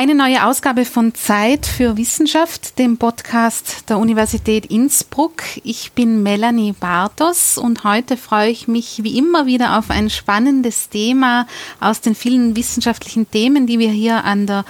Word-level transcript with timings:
Eine 0.00 0.14
neue 0.14 0.46
Ausgabe 0.46 0.84
von 0.84 1.12
Zeit 1.12 1.66
für 1.66 1.96
Wissenschaft, 1.96 2.78
dem 2.78 2.98
Podcast 2.98 3.90
der 3.90 3.98
Universität 3.98 4.66
Innsbruck. 4.66 5.42
Ich 5.64 5.90
bin 5.90 6.22
Melanie 6.22 6.70
Bartos 6.70 7.58
und 7.58 7.82
heute 7.82 8.16
freue 8.16 8.48
ich 8.48 8.68
mich 8.68 9.02
wie 9.02 9.18
immer 9.18 9.46
wieder 9.46 9.76
auf 9.76 9.90
ein 9.90 10.08
spannendes 10.08 10.88
Thema 10.88 11.48
aus 11.80 12.00
den 12.00 12.14
vielen 12.14 12.54
wissenschaftlichen 12.54 13.28
Themen, 13.28 13.66
die 13.66 13.80
wir 13.80 13.90
hier 13.90 14.24
an 14.24 14.46
der 14.46 14.64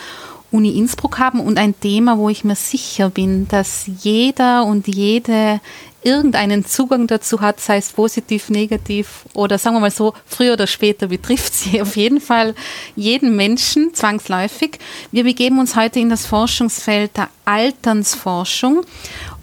Uni 0.50 0.78
Innsbruck 0.78 1.18
haben 1.18 1.40
und 1.40 1.58
ein 1.58 1.78
Thema, 1.78 2.16
wo 2.16 2.30
ich 2.30 2.44
mir 2.44 2.56
sicher 2.56 3.10
bin, 3.10 3.48
dass 3.48 3.84
jeder 4.00 4.64
und 4.64 4.86
jede 4.88 5.60
irgendeinen 6.08 6.64
Zugang 6.64 7.06
dazu 7.06 7.40
hat, 7.40 7.60
sei 7.60 7.76
es 7.76 7.92
positiv, 7.92 8.48
negativ 8.48 9.26
oder 9.34 9.58
sagen 9.58 9.76
wir 9.76 9.80
mal 9.80 9.90
so, 9.90 10.14
früher 10.26 10.54
oder 10.54 10.66
später 10.66 11.08
betrifft 11.08 11.54
sie 11.54 11.82
auf 11.82 11.96
jeden 11.96 12.20
Fall 12.20 12.54
jeden 12.96 13.36
Menschen 13.36 13.92
zwangsläufig. 13.94 14.78
Wir 15.12 15.24
begeben 15.24 15.58
uns 15.58 15.76
heute 15.76 16.00
in 16.00 16.08
das 16.08 16.26
Forschungsfeld 16.26 17.16
der 17.16 17.28
Alternsforschung 17.44 18.84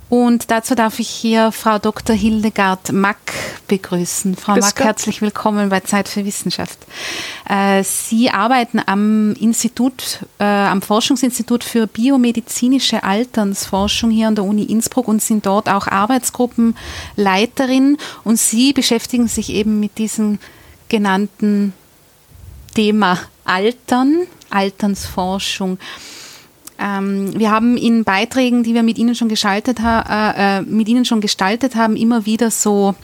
und 0.09 0.52
dazu 0.52 0.76
darf 0.76 1.00
ich 1.00 1.09
hier 1.09 1.52
Frau 1.52 1.80
Dr. 1.80 2.16
Hildegard 2.16 2.91
Mack 2.91 3.18
begrüßen. 3.68 4.36
Frau 4.36 4.55
Mack, 4.55 4.80
herzlich 4.80 5.20
willkommen 5.22 5.70
bei 5.70 5.80
Zeit 5.80 6.08
für 6.08 6.23
Wissenschaft. 6.26 6.78
Äh, 7.50 7.84
Sie 7.84 8.30
arbeiten 8.30 8.80
am 8.86 9.34
Institut, 9.34 10.20
äh, 10.38 10.44
am 10.44 10.84
Forschungsinstitut 10.84 11.64
für 11.64 11.88
biomedizinische 11.88 13.04
Alternsforschung 13.04 14.12
hier 14.12 14.28
an 14.28 14.36
der 14.36 14.44
Uni 14.44 14.62
Innsbruck 14.64 15.08
und 15.08 15.23
sind 15.23 15.48
dort 15.48 15.70
auch 15.70 15.88
Arbeitsgruppenleiterin. 15.88 17.98
Und 18.23 18.38
Sie 18.38 18.73
beschäftigen 18.73 19.28
sich 19.28 19.50
eben 19.50 19.80
mit 19.80 19.98
diesem 19.98 20.38
genannten 20.88 21.73
Thema 22.76 23.17
Altern, 23.44 24.28
Alternsforschung. 24.50 25.80
Ähm, 26.80 27.38
wir 27.38 27.52
haben 27.52 27.78
in 27.78 28.04
Beiträgen, 28.04 28.64
die 28.64 28.74
wir 28.74 28.84
mit 28.84 28.98
Ihnen 28.98 29.16
schon 29.16 29.30
geschaltet 29.30 29.81
ha 29.81 30.02
äh, 30.02 30.59
äh, 30.59 30.62
mit 30.62 30.88
Ihnen 30.88 31.06
schon 31.06 31.22
gestaltet 31.22 31.76
haben, 31.76 31.95
immer 31.95 32.26
wieder 32.26 32.52
so 32.52 32.95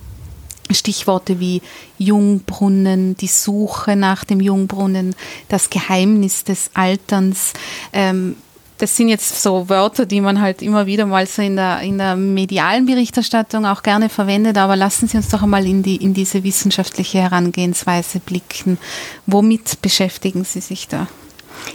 Stichworte 0.74 1.40
wie 1.40 1.62
Jungbrunnen, 1.98 3.16
die 3.18 3.28
Suche 3.28 3.96
nach 3.96 4.24
dem 4.24 4.40
Jungbrunnen, 4.40 5.16
das 5.50 5.70
Geheimnis 5.70 6.44
des 6.44 6.72
Alterns. 6.74 7.54
Ähm, 7.94 8.36
das 8.78 8.98
sind 8.98 9.10
jetzt 9.10 9.44
so 9.44 9.70
Wörter, 9.70 10.08
die 10.08 10.22
man 10.22 10.42
halt 10.42 10.64
immer 10.64 10.88
wieder 10.88 11.06
mal 11.06 11.28
so 11.28 11.44
in 11.44 11.56
der, 11.56 11.82
in 11.82 12.00
der 12.00 12.16
medialen 12.16 12.88
Berichterstattung 12.88 13.66
auch 13.68 13.84
gerne 13.84 14.10
verwendet, 14.10 14.58
aber 14.58 14.76
lassen 14.76 15.08
Sie 15.08 15.18
uns 15.18 15.30
doch 15.30 15.44
einmal 15.44 15.68
in, 15.68 15.84
die, 15.84 15.98
in 15.98 16.16
diese 16.16 16.44
wissenschaftliche 16.44 17.20
Herangehensweise 17.20 18.20
blicken. 18.20 18.80
Womit 19.28 19.84
beschäftigen 19.84 20.44
Sie 20.46 20.62
sich 20.62 20.88
da? 20.88 21.08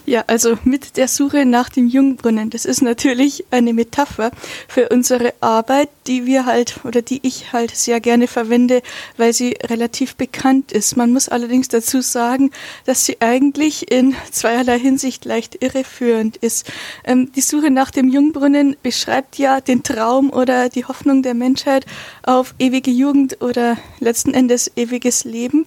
Ja, 0.04 0.24
also 0.26 0.56
mit 0.64 0.96
der 0.96 1.08
Suche 1.08 1.44
nach 1.44 1.68
dem 1.68 1.88
Jungbrunnen, 1.88 2.50
das 2.50 2.64
ist 2.64 2.80
natürlich 2.80 3.44
eine 3.50 3.72
Metapher 3.72 4.30
für 4.68 4.88
unsere 4.88 5.34
Arbeit, 5.40 5.88
die 6.06 6.26
wir 6.26 6.46
halt 6.46 6.80
oder 6.84 7.02
die 7.02 7.20
ich 7.22 7.52
halt 7.52 7.74
sehr 7.74 8.00
gerne 8.00 8.28
verwende, 8.28 8.82
weil 9.16 9.32
sie 9.32 9.56
relativ 9.64 10.14
bekannt 10.14 10.72
ist. 10.72 10.96
Man 10.96 11.12
muss 11.12 11.28
allerdings 11.28 11.68
dazu 11.68 12.00
sagen, 12.00 12.50
dass 12.84 13.04
sie 13.04 13.16
eigentlich 13.20 13.90
in 13.90 14.14
zweierlei 14.30 14.78
Hinsicht 14.78 15.24
leicht 15.24 15.62
irreführend 15.62 16.36
ist. 16.36 16.70
Ähm, 17.04 17.32
die 17.32 17.40
Suche 17.40 17.70
nach 17.70 17.90
dem 17.90 18.08
Jungbrunnen 18.08 18.76
beschreibt 18.82 19.38
ja 19.38 19.60
den 19.60 19.82
Traum 19.82 20.30
oder 20.30 20.68
die 20.68 20.84
Hoffnung 20.84 21.22
der 21.22 21.34
Menschheit 21.34 21.84
auf 22.22 22.54
ewige 22.58 22.90
Jugend 22.90 23.42
oder 23.42 23.76
letzten 23.98 24.34
Endes 24.34 24.70
ewiges 24.76 25.24
Leben. 25.24 25.66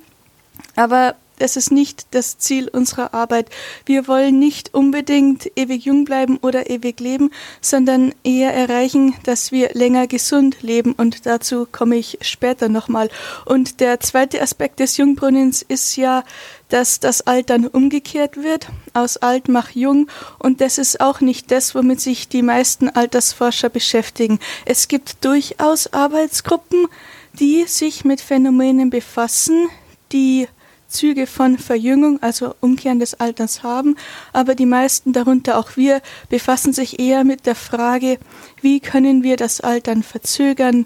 Aber 0.75 1.15
das 1.39 1.55
ist 1.55 1.71
nicht 1.71 2.07
das 2.11 2.37
Ziel 2.37 2.67
unserer 2.67 3.13
Arbeit. 3.13 3.49
Wir 3.85 4.07
wollen 4.07 4.39
nicht 4.39 4.73
unbedingt 4.73 5.51
ewig 5.55 5.85
jung 5.85 6.05
bleiben 6.05 6.37
oder 6.37 6.69
ewig 6.69 6.99
leben, 6.99 7.31
sondern 7.61 8.13
eher 8.23 8.53
erreichen, 8.53 9.15
dass 9.23 9.51
wir 9.51 9.71
länger 9.73 10.07
gesund 10.07 10.61
leben 10.61 10.93
und 10.93 11.25
dazu 11.25 11.67
komme 11.71 11.95
ich 11.95 12.19
später 12.21 12.69
nochmal. 12.69 13.09
Und 13.45 13.79
der 13.79 13.99
zweite 13.99 14.41
Aspekt 14.41 14.79
des 14.79 14.97
Jungbrunnens 14.97 15.61
ist 15.61 15.95
ja, 15.95 16.23
dass 16.69 16.99
das 16.99 17.21
Altern 17.21 17.67
umgekehrt 17.67 18.37
wird, 18.37 18.67
aus 18.93 19.17
alt 19.17 19.49
mach 19.49 19.71
jung 19.71 20.07
und 20.37 20.61
das 20.61 20.77
ist 20.77 21.01
auch 21.01 21.19
nicht 21.19 21.51
das, 21.51 21.73
womit 21.73 21.99
sich 21.99 22.27
die 22.29 22.43
meisten 22.43 22.89
Altersforscher 22.89 23.69
beschäftigen. 23.69 24.39
Es 24.65 24.87
gibt 24.87 25.25
durchaus 25.25 25.91
Arbeitsgruppen, 25.91 26.87
die 27.33 27.65
sich 27.65 28.05
mit 28.05 28.21
Phänomenen 28.21 28.89
befassen, 28.89 29.67
die 30.11 30.47
Züge 30.89 31.27
von 31.27 31.57
Verjüngung, 31.57 32.21
also 32.21 32.55
Umkehren 32.59 32.99
des 32.99 33.19
Alters 33.19 33.63
haben, 33.63 33.95
aber 34.33 34.55
die 34.55 34.65
meisten, 34.65 35.13
darunter 35.13 35.57
auch 35.57 35.77
wir, 35.77 36.01
befassen 36.29 36.73
sich 36.73 36.99
eher 36.99 37.23
mit 37.23 37.45
der 37.45 37.55
Frage, 37.55 38.17
wie 38.61 38.79
können 38.79 39.23
wir 39.23 39.37
das 39.37 39.61
Altern 39.61 40.03
verzögern 40.03 40.85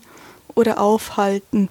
oder 0.56 0.80
aufhalten. 0.80 1.70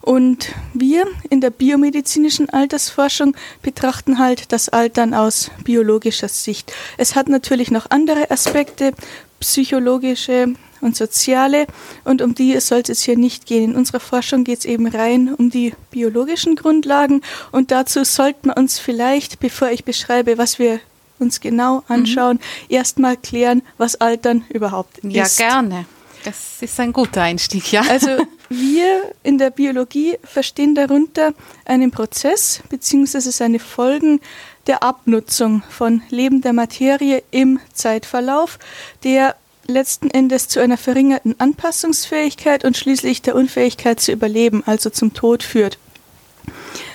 Und 0.00 0.52
wir 0.74 1.06
in 1.30 1.40
der 1.40 1.50
biomedizinischen 1.50 2.50
Altersforschung 2.50 3.34
betrachten 3.62 4.18
halt 4.18 4.52
das 4.52 4.68
Altern 4.68 5.14
aus 5.14 5.50
biologischer 5.64 6.28
Sicht. 6.28 6.72
Es 6.98 7.16
hat 7.16 7.28
natürlich 7.28 7.70
noch 7.70 7.90
andere 7.90 8.30
Aspekte, 8.30 8.92
psychologische, 9.40 10.54
und 10.84 10.96
soziale 10.96 11.66
und 12.04 12.22
um 12.22 12.34
die 12.34 12.60
sollte 12.60 12.92
es 12.92 13.02
hier 13.02 13.16
nicht 13.16 13.46
gehen. 13.46 13.72
In 13.72 13.76
unserer 13.76 14.00
Forschung 14.00 14.44
geht 14.44 14.60
es 14.60 14.64
eben 14.64 14.86
rein 14.86 15.34
um 15.34 15.50
die 15.50 15.74
biologischen 15.90 16.54
Grundlagen 16.54 17.22
und 17.50 17.70
dazu 17.70 18.04
sollten 18.04 18.48
wir 18.48 18.56
uns 18.56 18.78
vielleicht, 18.78 19.40
bevor 19.40 19.70
ich 19.70 19.84
beschreibe, 19.84 20.38
was 20.38 20.58
wir 20.58 20.80
uns 21.18 21.40
genau 21.40 21.76
mhm. 21.76 21.82
anschauen, 21.88 22.36
mhm. 22.36 22.74
erstmal 22.74 23.16
klären, 23.16 23.62
was 23.78 23.96
Altern 23.96 24.44
überhaupt 24.50 24.98
ist. 24.98 25.14
Ja, 25.14 25.26
gerne. 25.26 25.86
Das 26.24 26.62
ist 26.62 26.80
ein 26.80 26.92
guter 26.92 27.22
Einstieg, 27.22 27.70
ja. 27.70 27.82
Also 27.82 28.08
wir 28.48 29.12
in 29.22 29.36
der 29.36 29.50
Biologie 29.50 30.16
verstehen 30.22 30.74
darunter 30.74 31.34
einen 31.66 31.90
Prozess 31.90 32.60
bzw. 32.70 33.18
seine 33.30 33.58
Folgen 33.58 34.20
der 34.66 34.82
Abnutzung 34.82 35.62
von 35.68 36.02
lebender 36.08 36.54
Materie 36.54 37.22
im 37.30 37.60
Zeitverlauf, 37.74 38.58
der 39.02 39.36
letzten 39.66 40.10
Endes 40.10 40.48
zu 40.48 40.60
einer 40.60 40.76
verringerten 40.76 41.34
Anpassungsfähigkeit 41.38 42.64
und 42.64 42.76
schließlich 42.76 43.22
der 43.22 43.34
Unfähigkeit 43.34 44.00
zu 44.00 44.12
überleben, 44.12 44.62
also 44.66 44.90
zum 44.90 45.14
Tod 45.14 45.42
führt. 45.42 45.78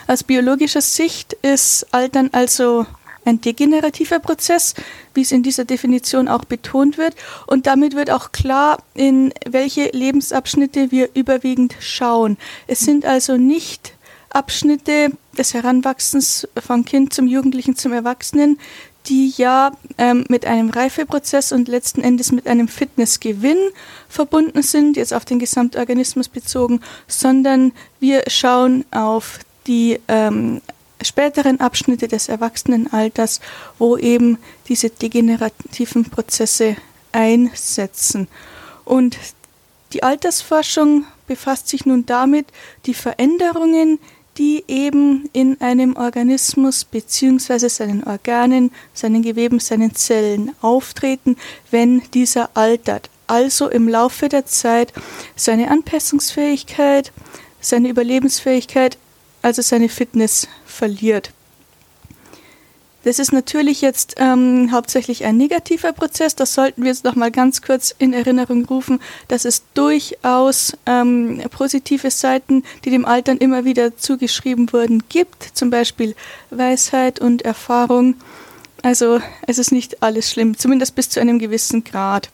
Aus 0.08 0.24
biologischer 0.24 0.82
Sicht 0.82 1.34
ist 1.34 1.88
Altern 1.92 2.30
also 2.32 2.86
ein 3.26 3.42
degenerativer 3.42 4.20
Prozess, 4.20 4.74
wie 5.14 5.22
es 5.22 5.32
in 5.32 5.44
dieser 5.44 5.66
Definition 5.66 6.28
auch 6.28 6.46
betont 6.46 6.98
wird. 6.98 7.16
Und 7.48 7.68
damit 7.68 7.96
wird 7.96 8.10
auch 8.10 8.32
klar, 8.32 8.82
in 8.96 9.34
welche 9.48 9.90
Lebensabschnitte 9.90 10.92
wir 10.92 11.10
überwiegend 11.14 11.76
schauen. 11.80 12.38
Es 12.68 12.80
sind 12.80 13.06
also 13.06 13.38
nicht 13.38 13.94
Abschnitte 14.32 15.12
des 15.38 15.54
Heranwachsens 15.54 16.48
vom 16.64 16.86
Kind 16.86 17.14
zum 17.14 17.28
Jugendlichen 17.28 17.76
zum 17.76 17.94
Erwachsenen, 17.94 18.60
die 19.08 19.34
ja 19.38 19.72
ähm, 19.98 20.26
mit 20.30 20.46
einem 20.46 20.70
Reifeprozess 20.70 21.52
und 21.52 21.68
letzten 21.68 22.02
Endes 22.02 22.32
mit 22.32 22.48
einem 22.48 22.68
Fitnessgewinn 22.68 23.58
verbunden 24.08 24.62
sind, 24.62 24.98
jetzt 24.98 25.14
auf 25.14 25.26
den 25.26 25.40
Gesamtorganismus 25.40 26.30
bezogen, 26.30 26.82
sondern 27.08 27.72
wir 28.00 28.24
schauen 28.28 28.86
auf 28.92 29.40
die 29.68 30.00
ähm, 30.08 30.62
späteren 31.02 31.60
Abschnitte 31.60 32.08
des 32.08 32.28
Erwachsenenalters, 32.28 33.40
wo 33.78 33.98
eben 33.98 34.38
diese 34.68 34.90
degenerativen 34.90 36.06
Prozesse 36.06 36.76
einsetzen. 37.12 38.28
Und 38.86 39.18
die 39.94 40.04
Altersforschung 40.04 41.06
befasst 41.28 41.68
sich 41.68 41.86
nun 41.86 42.06
damit, 42.06 42.48
die 42.86 42.94
Veränderungen, 42.94 44.00
die 44.40 44.64
eben 44.68 45.30
in 45.34 45.60
einem 45.60 45.98
Organismus 45.98 46.86
bzw. 46.86 47.68
seinen 47.68 48.06
Organen, 48.06 48.72
seinen 48.94 49.22
Geweben, 49.22 49.60
seinen 49.60 49.94
Zellen 49.94 50.56
auftreten, 50.62 51.36
wenn 51.70 52.02
dieser 52.14 52.50
altert. 52.54 53.10
Also 53.28 53.70
im 53.70 53.88
Laufe 53.88 54.30
der 54.30 54.46
Zeit 54.46 54.94
seine 55.36 55.70
Anpassungsfähigkeit, 55.70 57.12
seine 57.60 57.90
Überlebensfähigkeit, 57.90 58.98
also 59.42 59.62
seine 59.62 59.90
Fitness 59.90 60.48
verliert. 60.66 61.32
Das 63.04 63.18
ist 63.18 63.32
natürlich 63.32 63.82
jetzt 63.82 64.16
ähm, 64.18 64.72
hauptsächlich 64.72 65.24
ein 65.24 65.38
negativer 65.38 65.94
Prozess. 65.94 66.36
Das 66.36 66.54
sollten 66.54 66.84
wir 66.84 66.90
jetzt 66.90 67.06
noch 67.06 67.16
mal 67.16 67.32
ganz 67.32 67.62
kurz 67.62 67.96
in 67.98 68.12
Erinnerung 68.12 68.66
rufen, 68.66 69.00
dass 69.30 69.46
es 69.46 69.64
durchaus 69.74 70.78
ähm, 70.86 71.42
positive 71.50 72.12
Seiten, 72.12 72.64
die 72.84 72.90
dem 72.90 73.06
Altern 73.06 73.38
immer 73.38 73.64
wieder 73.64 73.96
zugeschrieben 73.96 74.72
wurden, 74.74 75.04
gibt. 75.08 75.44
Zum 75.54 75.70
Beispiel 75.70 76.14
Weisheit 76.50 77.20
und 77.20 77.44
Erfahrung. 77.44 78.16
Also 78.82 79.22
es 79.48 79.60
ist 79.60 79.72
nicht 79.72 80.04
alles 80.04 80.32
schlimm, 80.32 80.58
zumindest 80.58 80.96
bis 80.96 81.10
zu 81.10 81.22
einem 81.22 81.40
gewissen 81.40 81.84
Grad. 81.84 82.30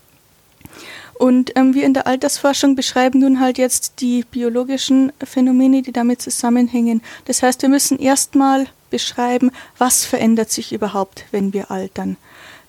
Und 1.17 1.55
ähm, 1.55 1.73
wir 1.73 1.85
in 1.85 1.93
der 1.93 2.07
Altersforschung 2.07 2.75
beschreiben 2.75 3.19
nun 3.19 3.39
halt 3.39 3.57
jetzt 3.57 4.01
die 4.01 4.25
biologischen 4.29 5.13
Phänomene, 5.23 5.81
die 5.81 5.93
damit 5.93 6.21
zusammenhängen. 6.21 7.01
Das 7.25 7.41
heißt, 7.41 7.61
wir 7.61 7.69
müssen 7.69 7.99
erstmal 7.99 8.67
beschreiben, 8.89 9.51
was 9.77 10.03
verändert 10.05 10.51
sich 10.51 10.73
überhaupt, 10.73 11.25
wenn 11.31 11.53
wir 11.53 11.71
altern. 11.71 12.17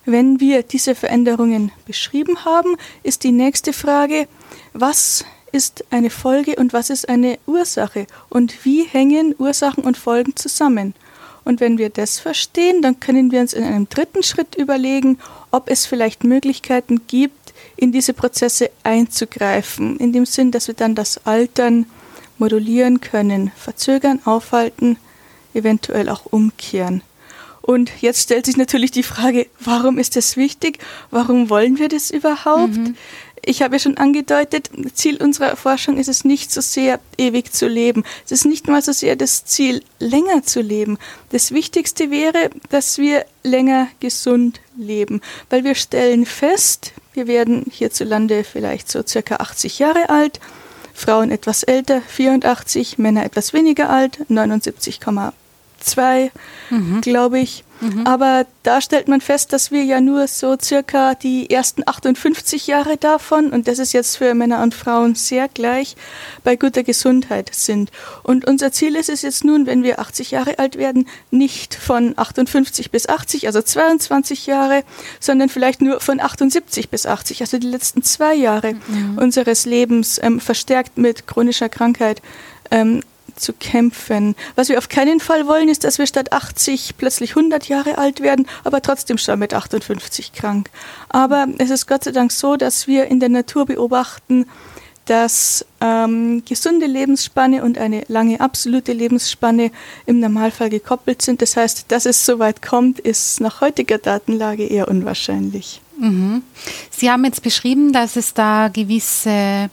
Wenn 0.05 0.39
wir 0.39 0.63
diese 0.63 0.95
Veränderungen 0.95 1.73
beschrieben 1.85 2.45
haben, 2.45 2.77
ist 3.03 3.25
die 3.25 3.33
nächste 3.33 3.73
Frage, 3.73 4.29
was 4.73 5.25
ist 5.51 5.85
eine 5.91 6.11
Folge 6.11 6.55
und 6.57 6.73
was 6.73 6.91
ist 6.91 7.09
eine 7.09 7.39
Ursache 7.47 8.07
und 8.29 8.65
wie 8.65 8.85
hängen 8.85 9.35
Ursachen 9.39 9.83
und 9.83 9.97
Folgen 9.97 10.37
zusammen. 10.37 10.95
Und 11.45 11.61
wenn 11.61 11.79
wir 11.79 11.91
das 11.91 12.19
verstehen, 12.19 12.83
dann 12.83 12.99
können 13.01 13.31
wir 13.31 13.41
uns 13.41 13.53
in 13.53 13.65
einem 13.65 13.89
dritten 13.89 14.23
Schritt 14.23 14.57
überlegen, 14.57 15.19
ob 15.51 15.71
es 15.71 15.87
vielleicht 15.87 16.25
Möglichkeiten 16.25 17.07
gibt, 17.07 17.36
in 17.77 17.93
diese 17.93 18.13
Prozesse 18.13 18.71
einzugreifen, 18.83 19.97
in 19.99 20.13
dem 20.13 20.27
Sinn, 20.27 20.51
dass 20.51 20.69
wir 20.69 20.75
dann 20.75 20.95
das 20.95 21.27
Altern 21.27 21.87
modulieren 22.39 23.01
können, 23.01 23.51
verzögern, 23.57 24.21
aufhalten, 24.25 24.97
eventuell 25.55 26.09
auch 26.09 26.27
umkehren. 26.27 27.03
Und 27.63 27.91
jetzt 28.01 28.23
stellt 28.23 28.47
sich 28.47 28.57
natürlich 28.57 28.93
die 28.93 29.03
Frage, 29.03 29.49
warum 29.59 29.99
ist 29.99 30.15
das 30.15 30.37
wichtig? 30.37 30.79
Warum 31.11 31.51
wollen 31.51 31.79
wir 31.79 31.89
das 31.89 32.13
überhaupt? 32.13 32.77
Mhm. 32.77 32.97
Ich 33.49 33.63
habe 33.63 33.77
ja 33.77 33.79
schon 33.79 33.97
angedeutet, 33.97 34.71
Ziel 34.95 35.23
unserer 35.23 35.57
Forschung 35.57 35.99
ist 35.99 36.09
es 36.09 36.25
nicht 36.25 36.51
so 36.51 36.61
sehr, 36.61 36.99
ewig 37.17 37.53
zu 37.53 37.69
leben. 37.69 38.03
Es 38.25 38.33
ist 38.33 38.45
nicht 38.45 38.67
mal 38.67 38.83
so 38.83 38.93
sehr 38.93 39.15
das 39.15 39.45
Ziel, 39.45 39.83
länger 40.01 40.43
zu 40.43 40.61
leben. 40.61 40.99
Das 41.31 41.53
Wichtigste 41.53 42.11
wäre, 42.11 42.51
dass 42.71 42.99
wir 42.99 43.25
länger 43.45 43.87
gesund 44.01 44.61
leben, 44.77 45.21
weil 45.49 45.63
wir 45.63 45.77
stellen 45.77 46.27
fest, 46.27 46.93
wir 47.15 47.29
werden 47.29 47.65
hierzulande 47.71 48.43
vielleicht 48.43 48.91
so 48.91 49.03
circa 49.07 49.37
80 49.37 49.79
Jahre 49.79 50.11
alt, 50.11 50.41
Frauen 50.93 51.31
etwas 51.31 51.63
älter, 51.63 52.03
84, 52.03 52.99
Männer 52.99 53.25
etwas 53.25 53.53
weniger 53.53 53.91
alt, 53.91 54.19
79,5 54.29 55.33
zwei, 55.81 56.31
mhm. 56.71 57.01
glaube 57.01 57.39
ich. 57.39 57.65
Mhm. 57.81 58.07
Aber 58.07 58.47
da 58.63 58.81
stellt 58.81 59.09
man 59.09 59.21
fest, 59.21 59.53
dass 59.53 59.71
wir 59.71 59.85
ja 59.85 60.01
nur 60.01 60.27
so 60.29 60.57
circa 60.61 61.15
die 61.15 61.51
ersten 61.51 61.83
58 61.87 62.67
Jahre 62.67 62.97
davon, 62.97 63.51
und 63.51 63.69
das 63.69 63.79
ist 63.79 63.93
jetzt 63.93 64.17
für 64.17 64.35
Männer 64.35 64.63
und 64.63 64.75
Frauen 64.75 65.15
sehr 65.15 65.49
gleich, 65.49 65.97
bei 66.45 66.57
guter 66.57 66.83
Gesundheit 66.83 67.55
sind. 67.55 67.91
Und 68.23 68.47
unser 68.47 68.73
Ziel 68.73 68.97
ist 68.97 69.09
es 69.09 69.23
jetzt 69.23 69.45
nun, 69.45 69.67
wenn 69.67 69.83
wir 69.83 70.01
80 70.01 70.31
Jahre 70.31 70.59
alt 70.59 70.77
werden, 70.77 71.09
nicht 71.31 71.75
von 71.75 72.15
58 72.17 72.91
bis 72.91 73.09
80, 73.09 73.47
also 73.47 73.63
22 73.63 74.47
Jahre, 74.47 74.83
sondern 75.21 75.49
vielleicht 75.49 75.83
nur 75.83 76.01
von 76.01 76.21
78 76.21 76.89
bis 76.89 77.07
80, 77.07 77.41
also 77.41 77.59
die 77.59 77.69
letzten 77.69 78.03
zwei 78.03 78.35
Jahre 78.35 78.75
mhm. 78.75 79.19
unseres 79.19 79.67
Lebens 79.67 80.21
ähm, 80.23 80.41
verstärkt 80.41 80.99
mit 80.99 81.27
chronischer 81.27 81.69
Krankheit 81.69 82.23
ähm, 82.71 83.03
zu 83.37 83.53
kämpfen. 83.53 84.35
Was 84.55 84.69
wir 84.69 84.79
auf 84.79 84.89
keinen 84.89 85.21
Fall 85.21 85.47
wollen, 85.47 85.69
ist, 85.69 85.85
dass 85.85 85.99
wir 85.99 86.07
statt 86.07 86.33
80 86.33 86.97
plötzlich 86.97 87.31
100 87.37 87.69
Jahre 87.69 87.99
alt 87.99 88.21
werden, 88.21 88.47
aber 88.65 88.83
trotzdem 88.83 89.19
schon 89.19 89.39
mit 89.39 89.55
58 89.55 90.33
krank. 90.33 90.71
Aber 91.09 91.47
es 91.59 91.71
ist 91.71 91.87
Gott 91.87 92.05
sei 92.05 92.13
Dank 92.13 92.33
so, 92.33 92.57
dass 92.57 92.87
wir 92.87 93.07
in 93.07 93.21
der 93.21 93.29
Natur 93.29 93.67
beobachten, 93.67 94.47
dass 95.07 95.65
ähm, 95.81 96.43
gesunde 96.45 96.87
Lebensspanne 96.87 97.65
und 97.65 97.79
eine 97.79 98.05
lange 98.09 98.41
absolute 98.41 98.93
Lebensspanne 98.93 99.71
im 100.05 100.21
Normalfall 100.21 100.69
gekoppelt 100.69 101.23
sind. 101.23 101.41
Das 101.43 101.57
heißt, 101.57 101.87
dass 101.89 102.07
es 102.07 102.27
so 102.27 102.39
weit 102.39 102.61
kommt, 102.61 102.99
ist 102.99 103.41
nach 103.41 103.61
heutiger 103.61 103.99
Datenlage 103.99 104.65
eher 104.65 104.89
unwahrscheinlich. 104.89 105.81
Mhm. 105.99 106.43
Sie 106.91 107.11
haben 107.11 107.25
jetzt 107.25 107.43
beschrieben, 107.43 107.93
dass 107.93 108.17
es 108.17 108.35
da 108.35 108.69
gewisse 108.69 109.71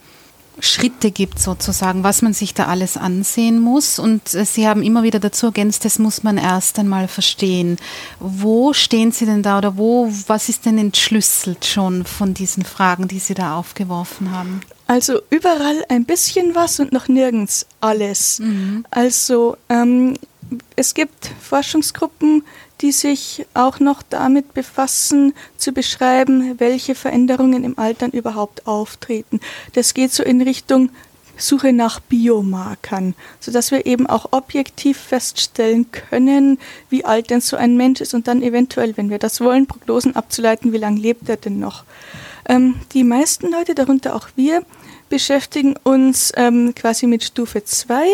Schritte 0.59 1.11
gibt 1.11 1.39
sozusagen, 1.39 2.03
was 2.03 2.21
man 2.21 2.33
sich 2.33 2.53
da 2.53 2.67
alles 2.67 2.97
ansehen 2.97 3.59
muss. 3.59 3.99
Und 3.99 4.33
äh, 4.33 4.45
Sie 4.45 4.67
haben 4.67 4.83
immer 4.83 5.03
wieder 5.03 5.19
dazu 5.19 5.47
ergänzt, 5.47 5.85
das 5.85 5.99
muss 5.99 6.23
man 6.23 6.37
erst 6.37 6.79
einmal 6.79 7.07
verstehen. 7.07 7.77
Wo 8.19 8.73
stehen 8.73 9.11
Sie 9.11 9.25
denn 9.25 9.43
da 9.43 9.57
oder 9.57 9.77
wo, 9.77 10.11
was 10.27 10.49
ist 10.49 10.65
denn 10.65 10.77
entschlüsselt 10.77 11.65
schon 11.65 12.05
von 12.05 12.33
diesen 12.33 12.63
Fragen, 12.63 13.07
die 13.07 13.19
Sie 13.19 13.33
da 13.33 13.57
aufgeworfen 13.57 14.31
haben? 14.31 14.61
Also 14.87 15.21
überall 15.29 15.83
ein 15.89 16.05
bisschen 16.05 16.55
was 16.55 16.79
und 16.79 16.91
noch 16.91 17.07
nirgends 17.07 17.65
alles. 17.81 18.39
Mhm. 18.39 18.85
Also 18.91 19.57
ähm, 19.69 20.15
es 20.75 20.93
gibt 20.93 21.31
Forschungsgruppen, 21.41 22.43
die 22.83 22.91
sich 22.91 23.45
auch 23.53 23.79
noch 23.79 24.03
damit 24.03 24.53
befassen, 24.53 25.33
zu 25.57 25.71
beschreiben, 25.71 26.59
welche 26.59 26.95
Veränderungen 26.95 27.63
im 27.63 27.79
Altern 27.79 28.11
überhaupt 28.11 28.67
auftreten. 28.67 29.39
Das 29.71 29.93
geht 29.93 30.11
so 30.11 30.21
in 30.21 30.41
Richtung 30.41 30.89
Suche 31.37 31.71
nach 31.71 32.01
Biomarkern, 32.01 33.15
sodass 33.39 33.71
wir 33.71 33.85
eben 33.85 34.05
auch 34.05 34.27
objektiv 34.31 34.97
feststellen 34.97 35.91
können, 35.91 36.59
wie 36.89 37.05
alt 37.05 37.29
denn 37.29 37.41
so 37.41 37.55
ein 37.55 37.77
Mensch 37.77 38.01
ist 38.01 38.13
und 38.13 38.27
dann 38.27 38.43
eventuell, 38.43 38.95
wenn 38.97 39.09
wir 39.09 39.17
das 39.17 39.39
wollen, 39.39 39.65
Prognosen 39.65 40.15
abzuleiten, 40.15 40.73
wie 40.73 40.77
lange 40.77 40.99
lebt 40.99 41.27
er 41.29 41.37
denn 41.37 41.59
noch. 41.59 41.85
Ähm, 42.47 42.75
die 42.91 43.05
meisten 43.05 43.49
Leute, 43.49 43.75
darunter 43.75 44.13
auch 44.13 44.27
wir, 44.35 44.61
beschäftigen 45.07 45.75
uns 45.83 46.33
ähm, 46.35 46.75
quasi 46.75 47.07
mit 47.07 47.23
Stufe 47.23 47.63
2. 47.63 48.05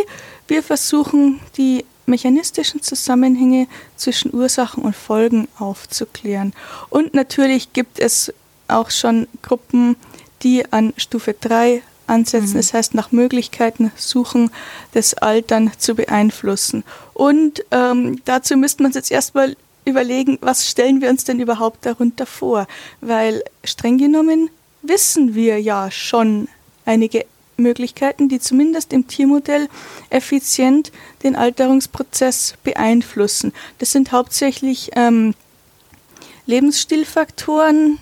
Wir 0.47 0.61
versuchen 0.61 1.39
die 1.57 1.85
mechanistischen 2.09 2.81
Zusammenhänge 2.81 3.67
zwischen 3.95 4.33
Ursachen 4.33 4.83
und 4.83 4.95
Folgen 4.95 5.47
aufzuklären. 5.57 6.53
Und 6.89 7.13
natürlich 7.13 7.73
gibt 7.73 7.99
es 7.99 8.33
auch 8.67 8.91
schon 8.91 9.27
Gruppen, 9.41 9.95
die 10.43 10.71
an 10.71 10.93
Stufe 10.97 11.33
3 11.33 11.81
ansetzen, 12.07 12.53
mhm. 12.53 12.57
das 12.57 12.73
heißt 12.73 12.95
nach 12.95 13.11
Möglichkeiten 13.11 13.91
suchen, 13.95 14.51
das 14.93 15.13
Altern 15.13 15.71
zu 15.77 15.95
beeinflussen. 15.95 16.83
Und 17.13 17.63
ähm, 17.71 18.21
dazu 18.25 18.57
müsste 18.57 18.83
man 18.83 18.91
jetzt 18.91 19.11
erstmal 19.11 19.55
überlegen, 19.85 20.37
was 20.41 20.67
stellen 20.67 21.01
wir 21.01 21.09
uns 21.09 21.23
denn 21.23 21.39
überhaupt 21.39 21.85
darunter 21.85 22.25
vor? 22.25 22.67
Weil 23.01 23.43
streng 23.63 23.97
genommen 23.97 24.49
wissen 24.81 25.35
wir 25.35 25.61
ja 25.61 25.91
schon 25.91 26.47
einige 26.85 27.25
Möglichkeiten, 27.59 28.29
die 28.29 28.39
zumindest 28.39 28.93
im 28.93 29.07
Tiermodell 29.07 29.67
effizient 30.09 30.91
den 31.23 31.35
Alterungsprozess 31.35 32.55
beeinflussen. 32.63 33.53
Das 33.77 33.91
sind 33.91 34.11
hauptsächlich 34.11 34.91
ähm, 34.95 35.33
Lebensstilfaktoren, 36.45 37.99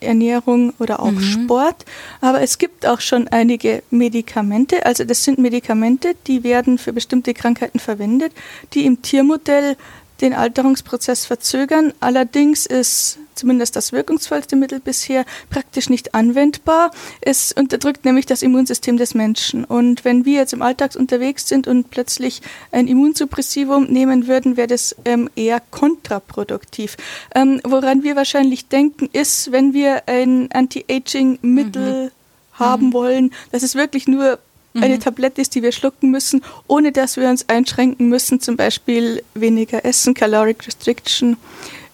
Ernährung 0.00 0.72
oder 0.78 1.00
auch 1.00 1.10
mhm. 1.10 1.20
Sport. 1.20 1.84
Aber 2.20 2.40
es 2.40 2.58
gibt 2.58 2.86
auch 2.86 3.00
schon 3.00 3.28
einige 3.28 3.82
Medikamente. 3.90 4.86
Also 4.86 5.04
das 5.04 5.24
sind 5.24 5.38
Medikamente, 5.38 6.14
die 6.26 6.44
werden 6.44 6.78
für 6.78 6.92
bestimmte 6.92 7.34
Krankheiten 7.34 7.78
verwendet, 7.78 8.32
die 8.74 8.86
im 8.86 9.02
Tiermodell 9.02 9.76
den 10.20 10.32
Alterungsprozess 10.32 11.26
verzögern. 11.26 11.92
Allerdings 12.00 12.66
ist 12.66 13.18
zumindest 13.34 13.76
das 13.76 13.92
wirkungsvollste 13.92 14.56
Mittel 14.56 14.80
bisher 14.80 15.24
praktisch 15.50 15.88
nicht 15.90 16.14
anwendbar. 16.14 16.90
Es 17.20 17.52
unterdrückt 17.52 18.04
nämlich 18.04 18.26
das 18.26 18.42
Immunsystem 18.42 18.96
des 18.96 19.14
Menschen. 19.14 19.64
Und 19.64 20.04
wenn 20.04 20.24
wir 20.24 20.38
jetzt 20.40 20.52
im 20.52 20.62
Alltag 20.62 20.96
unterwegs 20.96 21.48
sind 21.48 21.68
und 21.68 21.90
plötzlich 21.90 22.42
ein 22.72 22.88
Immunsuppressivum 22.88 23.84
nehmen 23.84 24.26
würden, 24.26 24.56
wäre 24.56 24.68
das 24.68 24.96
ähm, 25.04 25.28
eher 25.36 25.60
kontraproduktiv. 25.70 26.96
Ähm, 27.34 27.60
woran 27.64 28.02
wir 28.02 28.16
wahrscheinlich 28.16 28.68
denken, 28.68 29.08
ist, 29.12 29.52
wenn 29.52 29.74
wir 29.74 30.08
ein 30.08 30.50
Anti-Aging-Mittel 30.52 32.04
mhm. 32.04 32.10
haben 32.58 32.86
mhm. 32.86 32.92
wollen, 32.92 33.30
das 33.52 33.62
ist 33.62 33.74
wirklich 33.74 34.08
nur 34.08 34.38
eine 34.82 34.96
mhm. 34.96 35.00
Tablette 35.00 35.40
ist, 35.40 35.54
die 35.54 35.62
wir 35.62 35.72
schlucken 35.72 36.10
müssen, 36.10 36.42
ohne 36.66 36.92
dass 36.92 37.16
wir 37.16 37.28
uns 37.28 37.48
einschränken 37.48 38.08
müssen, 38.08 38.40
zum 38.40 38.56
Beispiel 38.56 39.22
weniger 39.34 39.84
essen, 39.84 40.14
Caloric 40.14 40.66
Restriction, 40.66 41.36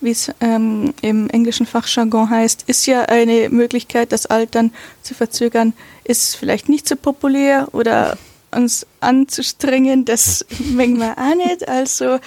wie 0.01 0.11
es 0.11 0.31
ähm, 0.41 0.93
im 1.01 1.31
englischen 1.31 1.67
Fachjargon 1.67 2.29
heißt, 2.29 2.65
ist 2.67 2.87
ja 2.87 3.03
eine 3.03 3.49
Möglichkeit, 3.51 4.13
das 4.13 4.27
Altern 4.27 4.73
zu 5.03 5.15
verzögern, 5.15 5.75
ist 6.05 6.37
vielleicht 6.37 6.69
nicht 6.69 6.89
so 6.89 6.97
populär 6.97 7.69
oder 7.73 8.19
uns 8.55 8.87
anzustrengen, 9.01 10.05
das 10.05 10.45
mengen 10.59 10.99
wir 10.99 11.17
auch 11.19 11.35
nicht. 11.35 11.69
Also 11.69 12.19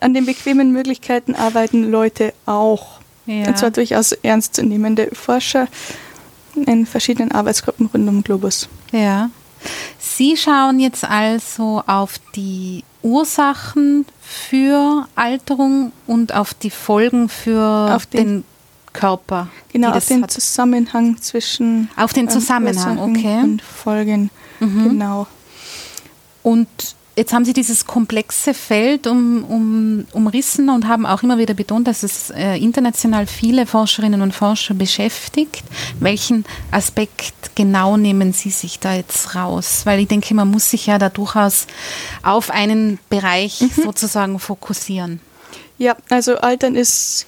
an 0.00 0.14
den 0.14 0.26
bequemen 0.26 0.72
Möglichkeiten 0.72 1.34
arbeiten 1.34 1.90
Leute 1.90 2.32
auch. 2.46 3.00
Ja. 3.26 3.48
Und 3.48 3.58
zwar 3.58 3.70
durchaus 3.70 4.12
ernstzunehmende 4.12 5.10
Forscher 5.12 5.68
in 6.54 6.86
verschiedenen 6.86 7.32
Arbeitsgruppen 7.32 7.86
rund 7.86 8.08
um 8.08 8.22
Globus. 8.22 8.68
Ja. 8.92 9.30
Sie 9.98 10.36
schauen 10.36 10.80
jetzt 10.80 11.04
also 11.04 11.82
auf 11.86 12.18
die 12.34 12.84
Ursachen 13.02 14.06
für 14.20 15.06
Alterung 15.14 15.92
und 16.06 16.34
auf 16.34 16.54
die 16.54 16.70
Folgen 16.70 17.28
für 17.28 17.94
auf 17.94 18.06
den, 18.06 18.26
den 18.26 18.44
Körper. 18.92 19.48
Genau, 19.72 19.90
auf 19.90 20.06
den 20.06 20.22
hat. 20.22 20.30
Zusammenhang 20.30 21.20
zwischen. 21.20 21.90
Auf 21.96 22.12
den 22.12 22.24
ähm, 22.26 22.30
Zusammenhang, 22.30 22.98
ähm, 22.98 23.10
okay. 23.10 23.40
Und 23.42 23.62
Folgen, 23.62 24.30
mhm. 24.60 24.88
genau. 24.88 25.26
Und 26.42 26.68
Jetzt 27.16 27.32
haben 27.32 27.44
Sie 27.44 27.52
dieses 27.52 27.86
komplexe 27.86 28.54
Feld 28.54 29.06
um, 29.06 29.44
um, 29.44 30.06
umrissen 30.12 30.68
und 30.68 30.88
haben 30.88 31.06
auch 31.06 31.22
immer 31.22 31.38
wieder 31.38 31.54
betont, 31.54 31.86
dass 31.86 32.02
es 32.02 32.30
äh, 32.30 32.56
international 32.56 33.28
viele 33.28 33.66
Forscherinnen 33.66 34.20
und 34.20 34.32
Forscher 34.32 34.74
beschäftigt. 34.74 35.62
Welchen 36.00 36.44
Aspekt 36.72 37.54
genau 37.54 37.96
nehmen 37.96 38.32
Sie 38.32 38.50
sich 38.50 38.80
da 38.80 38.94
jetzt 38.94 39.36
raus? 39.36 39.82
Weil 39.84 40.00
ich 40.00 40.08
denke, 40.08 40.34
man 40.34 40.50
muss 40.50 40.70
sich 40.70 40.86
ja 40.86 40.98
da 40.98 41.08
durchaus 41.08 41.68
auf 42.24 42.50
einen 42.50 42.98
Bereich 43.10 43.60
mhm. 43.60 43.84
sozusagen 43.84 44.40
fokussieren. 44.40 45.20
Ja, 45.78 45.96
also 46.10 46.36
Altern 46.38 46.74
ist 46.74 47.26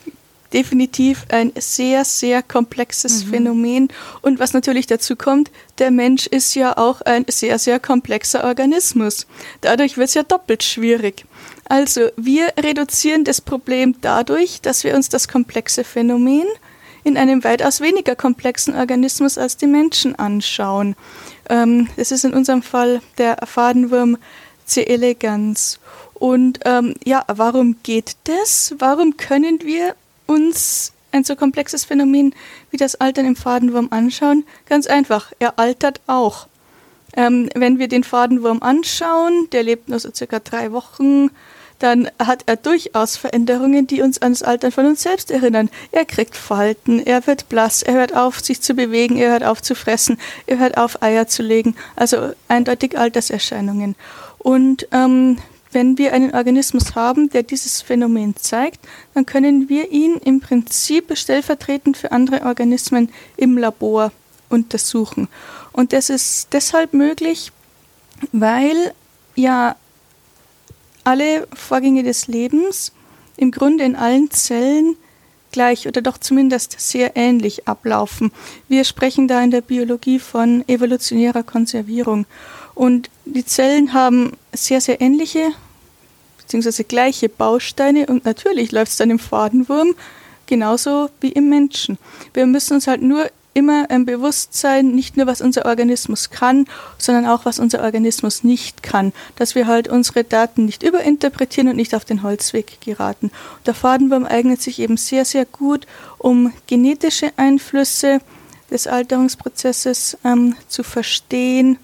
definitiv 0.53 1.25
ein 1.29 1.53
sehr, 1.59 2.05
sehr 2.05 2.43
komplexes 2.43 3.25
mhm. 3.25 3.31
Phänomen. 3.31 3.89
Und 4.23 4.39
was 4.39 4.53
natürlich 4.53 4.87
dazu 4.87 5.17
kommt, 5.17 5.51
der 5.79 5.91
Mensch 5.91 6.27
ist 6.27 6.55
ja 6.55 6.77
auch 6.77 7.01
ein 7.03 7.25
sehr, 7.29 7.59
sehr 7.59 7.81
komplexer 7.81 8.45
Organismus. 8.45 9.27
Dadurch 9.61 9.97
wird 9.97 10.09
es 10.09 10.15
ja 10.15 10.23
doppelt 10.23 10.63
schwierig. 10.63 11.25
Also 11.69 12.09
wir 12.17 12.53
reduzieren 12.59 13.25
das 13.25 13.41
Problem 13.41 13.97
dadurch, 14.01 14.61
dass 14.61 14.85
wir 14.85 14.95
uns 14.95 15.09
das 15.09 15.29
komplexe 15.29 15.85
Phänomen 15.85 16.47
in 17.05 17.17
einem 17.17 17.45
weitaus 17.45 17.81
weniger 17.81 18.17
komplexen 18.17 18.75
Organismus 18.75 19.39
als 19.39 19.57
die 19.57 19.69
Menschen 19.69 20.17
anschauen. 20.17 20.97
Ähm, 21.49 21.89
das 21.97 22.11
ist 22.11 22.25
in 22.25 22.35
unserem 22.35 22.63
Fall 22.63 23.01
der 23.19 23.37
Fadenwurm 23.47 24.19
C. 24.65 24.83
elegans. 24.83 25.79
Und 26.15 26.61
ähm, 26.65 26.95
ja, 27.05 27.25
warum 27.29 27.77
geht 27.83 28.17
das? 28.25 28.75
Warum 28.79 29.17
können 29.17 29.61
wir 29.63 29.95
uns 30.27 30.93
ein 31.13 31.25
so 31.25 31.37
komplexes 31.37 31.85
Phänomen 31.85 32.35
wie 32.71 32.77
das 32.77 32.97
Altern 32.97 33.27
im 33.27 33.37
Fadenwurm 33.37 33.89
anschauen? 33.91 34.45
Ganz 34.69 34.87
einfach, 34.87 35.33
er 35.39 35.59
altert 35.59 36.01
auch. 36.07 36.47
Ähm, 37.17 37.49
wenn 37.55 37.79
wir 37.79 37.89
den 37.89 38.05
Fadenwurm 38.05 38.63
anschauen, 38.63 39.49
der 39.53 39.63
lebt 39.63 39.89
nur 39.89 39.99
so 39.99 40.11
circa 40.13 40.39
drei 40.39 40.73
Wochen, 40.73 41.31
dann 41.79 42.11
hat 42.19 42.45
er 42.47 42.57
durchaus 42.57 43.17
Veränderungen, 43.17 43.87
die 43.87 44.03
uns 44.03 44.21
an 44.23 44.33
das 44.33 44.43
Altern 44.43 44.73
von 44.73 44.87
uns 44.87 45.03
selbst 45.03 45.31
erinnern. 45.31 45.71
Er 45.93 46.05
kriegt 46.05 46.37
Falten, 46.37 47.01
er 47.05 47.27
wird 47.27 47.49
blass, 47.49 47.83
er 47.83 47.95
hört 47.95 48.15
auf, 48.17 48.41
sich 48.41 48.63
zu 48.63 48.75
bewegen, 48.75 49.17
er 49.17 49.33
hört 49.33 49.45
auf 49.45 49.63
zu 49.63 49.75
fressen, 49.75 50.19
er 50.47 50.59
hört 50.59 50.79
auf, 50.79 51.03
Eier 51.03 51.27
zu 51.27 51.43
legen. 51.43 51.75
Also 51.95 52.33
eindeutig 52.49 52.99
Alterserscheinungen. 52.99 53.95
Und 54.39 54.89
ähm, 54.93 55.39
wenn 55.77 55.99
wir 55.99 56.15
einen 56.15 56.35
Organismus 56.35 56.95
haben, 56.95 57.29
der 57.29 57.43
dieses 57.43 57.83
Phänomen 57.83 58.35
zeigt, 58.35 58.81
dann 59.13 59.27
können 59.27 59.69
wir 59.69 59.93
ihn 59.93 60.15
im 60.25 60.41
Prinzip 60.41 61.15
stellvertretend 61.15 61.99
für 61.99 62.13
andere 62.13 62.47
Organismen 62.47 63.11
im 63.37 63.59
Labor 63.59 64.11
untersuchen. 64.49 65.29
Und 65.73 65.93
das 65.93 66.09
ist 66.09 66.49
deshalb 66.53 66.95
möglich, 66.95 67.53
weil 68.33 68.95
ja 69.35 69.77
alle 71.05 71.47
Vorgänge 71.53 72.05
des 72.05 72.27
Lebens 72.27 72.93
im 73.37 73.51
Grunde 73.51 73.85
in 73.85 73.97
allen 73.97 74.31
Zellen 74.31 74.97
gleich 75.53 75.87
oder 75.87 76.01
doch 76.01 76.17
zumindest 76.17 76.81
sehr 76.81 77.19
ähnlich 77.19 77.69
ablaufen. 77.69 78.33
Wir 78.67 78.85
sprechen 78.85 79.29
da 79.29 79.43
in 79.43 79.51
der 79.51 79.61
Biologie 79.61 80.21
von 80.21 80.67
evolutionärer 80.67 81.43
Konservierung. 81.43 82.25
Und 82.75 83.11
die 83.27 83.45
Zellen 83.45 83.93
haben 83.93 84.33
sehr, 84.55 84.81
sehr 84.81 85.03
ähnliche 85.03 85.53
bzw. 86.47 86.85
gleiche 86.85 87.29
Bausteine 87.29 88.07
und 88.07 88.25
natürlich 88.25 88.73
läuft 88.73 88.93
es 88.93 88.99
dann 88.99 89.11
im 89.11 89.19
Fadenwurm 89.19 89.95
genauso 90.47 91.11
wie 91.21 91.33
im 91.33 91.49
Menschen. 91.49 91.99
Wir 92.33 92.47
müssen 92.47 92.75
uns 92.75 92.87
halt 92.87 93.03
nur 93.03 93.27
immer 93.57 93.89
im 93.89 94.05
Bewusstsein, 94.05 94.95
nicht 94.95 95.17
nur 95.17 95.27
was 95.27 95.41
unser 95.41 95.65
Organismus 95.65 96.29
kann, 96.29 96.67
sondern 96.99 97.25
auch 97.25 97.47
was 97.47 97.59
unser 97.59 97.83
Organismus 97.83 98.45
nicht 98.45 98.83
kann, 98.83 99.15
dass 99.37 99.55
wir 99.55 99.67
halt 99.67 99.89
unsere 99.89 100.25
Daten 100.25 100.67
nicht 100.67 100.83
überinterpretieren 100.83 101.71
und 101.71 101.77
nicht 101.77 101.95
auf 101.95 102.05
den 102.05 102.23
Holzweg 102.23 102.81
geraten. 102.83 103.31
Der 103.65 103.73
Fadenwurm 103.73 104.27
eignet 104.27 104.61
sich 104.61 104.79
eben 104.79 104.99
sehr, 104.99 105.25
sehr 105.25 105.47
gut, 105.47 105.87
um 106.19 106.53
genetische 106.67 107.33
Einflüsse 107.39 108.21
des 108.71 108.87
Alterungsprozesses 108.87 110.19
ähm, 110.23 110.55
zu 110.69 110.83
verstehen 110.83 111.79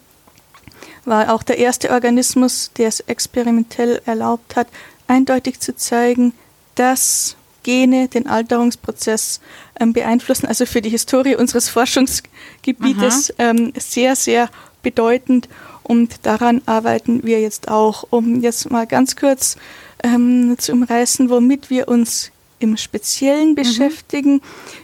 war 1.04 1.32
auch 1.32 1.42
der 1.42 1.58
erste 1.58 1.90
Organismus, 1.90 2.70
der 2.76 2.88
es 2.88 3.00
experimentell 3.00 4.00
erlaubt 4.06 4.56
hat, 4.56 4.68
eindeutig 5.06 5.60
zu 5.60 5.74
zeigen, 5.74 6.32
dass 6.74 7.36
Gene 7.62 8.08
den 8.08 8.26
Alterungsprozess 8.26 9.40
ähm, 9.78 9.92
beeinflussen. 9.92 10.46
Also 10.46 10.66
für 10.66 10.82
die 10.82 10.90
Historie 10.90 11.36
unseres 11.36 11.68
Forschungsgebietes 11.68 13.34
ähm, 13.38 13.72
sehr, 13.78 14.16
sehr 14.16 14.48
bedeutend. 14.82 15.48
Und 15.82 16.26
daran 16.26 16.62
arbeiten 16.66 17.22
wir 17.24 17.40
jetzt 17.40 17.68
auch, 17.68 18.04
um 18.10 18.40
jetzt 18.40 18.70
mal 18.70 18.86
ganz 18.86 19.16
kurz 19.16 19.56
ähm, 20.02 20.56
zu 20.58 20.72
umreißen, 20.72 21.30
womit 21.30 21.70
wir 21.70 21.88
uns 21.88 22.30
im 22.58 22.76
Speziellen 22.76 23.50
mhm. 23.50 23.54
beschäftigen. 23.56 24.40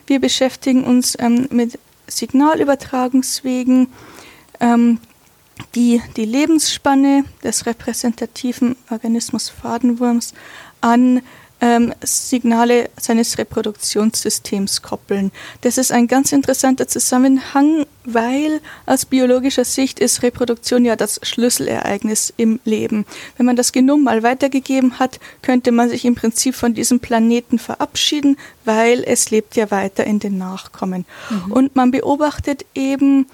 Wir 0.07 0.21
beschäftigen 0.21 0.85
uns 0.85 1.17
ähm, 1.19 1.49
mit 1.51 1.79
Signalübertragungswegen, 2.07 3.89
ähm, 4.61 4.99
die 5.75 6.01
die 6.17 6.25
Lebensspanne 6.25 7.25
des 7.43 7.67
repräsentativen 7.67 8.77
Organismus 8.91 9.49
Fadenwurms 9.49 10.35
an 10.81 11.23
ähm, 11.61 11.93
Signale 12.03 12.89
seines 13.01 13.37
Reproduktionssystems 13.39 14.83
koppeln. 14.83 15.33
Das 15.63 15.79
ist 15.79 15.91
ein 15.91 16.07
ganz 16.07 16.33
interessanter 16.33 16.87
Zusammenhang, 16.87 17.85
weil 18.05 18.61
aus 18.87 19.05
biologischer 19.05 19.65
Sicht 19.65 19.99
ist 19.99 20.23
Reproduktion 20.23 20.85
ja 20.85 20.95
das 20.97 21.21
Schlüsselereignis 21.23 22.33
im 22.37 22.61
Leben. 22.65 23.07
Wenn 23.37 23.47
man 23.47 23.57
das 23.57 23.73
Genom 23.73 24.05
mal 24.05 24.23
weitergegeben 24.23 24.99
hat, 24.99 25.19
könnte 25.43 25.73
man 25.73 25.89
sich 25.89 26.05
im 26.05 26.15
Prinzip 26.15 26.55
von 26.55 26.75
diesem 26.75 27.01
Planeten 27.01 27.59
verabschieden, 27.59 28.37
weil 28.65 29.03
es 29.05 29.31
lebt 29.31 29.57
ja 29.57 29.71
weiter 29.71 30.05
in 30.05 30.21
den 30.21 30.39
Nachkommen. 30.39 31.07
Mhm. 31.31 31.53
Und 31.53 31.77
man 31.77 31.91
beobachtet 31.91 32.65
eben, 32.75 33.27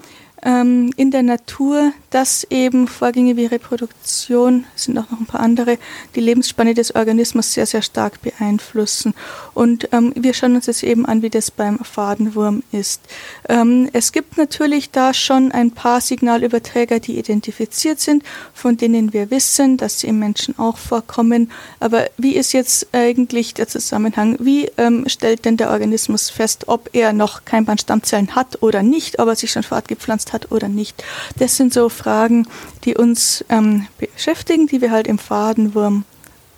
ähm, 0.45 0.93
in 0.97 1.11
der 1.11 1.23
Natur, 1.23 1.93
dass 2.11 2.45
eben 2.51 2.87
Vorgänge 2.87 3.37
wie 3.37 3.47
Reproduktion, 3.47 4.67
sind 4.77 4.99
auch 4.99 5.11
noch 5.11 5.21
ein 5.21 5.27
paar 5.27 5.41
andere, 5.41 5.79
die 6.15 6.21
Lebensspanne 6.21 6.75
des 6.75 6.95
Organismus 6.95 7.53
sehr, 7.53 7.67
sehr 7.67 7.83
stark 7.83 8.21
beeinflussen. 8.21 9.15
Und 9.55 9.89
ähm, 9.93 10.13
wir 10.15 10.35
schauen 10.35 10.55
uns 10.55 10.67
jetzt 10.67 10.83
eben 10.83 11.07
an, 11.07 11.23
wie 11.23 11.31
das 11.31 11.51
beim 11.51 11.79
Fadenwurm 11.79 12.63
ist. 12.73 13.01
Ähm, 13.49 13.89
es 13.93 14.13
gibt 14.13 14.37
natürlich 14.37 14.91
da 14.91 15.15
schon 15.15 15.51
ein 15.51 15.71
paar 15.71 16.01
Signalüberträger, 16.01 17.01
die 17.01 17.19
identifiziert 17.19 18.01
sind, 18.01 18.23
von 18.53 18.77
denen 18.77 19.13
wir 19.13 19.31
wissen, 19.31 19.79
dass 19.79 20.01
sie 20.01 20.09
im 20.09 20.19
Menschen 20.19 20.59
auch 20.59 20.77
vorkommen. 20.77 21.51
Aber 21.81 22.07
wie 22.19 22.37
ist 22.37 22.53
jetzt 22.53 22.89
eigentlich 22.93 23.55
der 23.55 23.69
Zusammenhang? 23.69 24.37
Wie 24.41 24.71
ähm, 24.77 25.09
stellt 25.09 25.47
denn 25.47 25.57
der 25.57 25.71
Organismus 25.71 26.29
fest, 26.29 26.69
ob 26.69 26.91
er 26.93 27.15
noch 27.15 27.47
Keimbandstammzellen 27.47 28.35
hat 28.35 28.63
oder 28.63 28.83
nicht, 28.83 29.19
ob 29.19 29.29
er 29.29 29.37
sich 29.37 29.51
schon 29.51 29.63
fortgepflanzt 29.63 30.34
hat? 30.35 30.53
oder 30.53 30.69
nicht. 30.69 31.03
Das 31.39 31.57
sind 31.57 31.73
so 31.73 31.89
Fragen, 31.89 32.47
die 32.85 32.95
uns 32.95 33.43
ähm, 33.49 33.87
beschäftigen, 33.99 34.67
die 34.67 34.83
wir 34.83 34.91
halt 34.91 35.07
im 35.07 35.19
Fadenwurm 35.19 36.05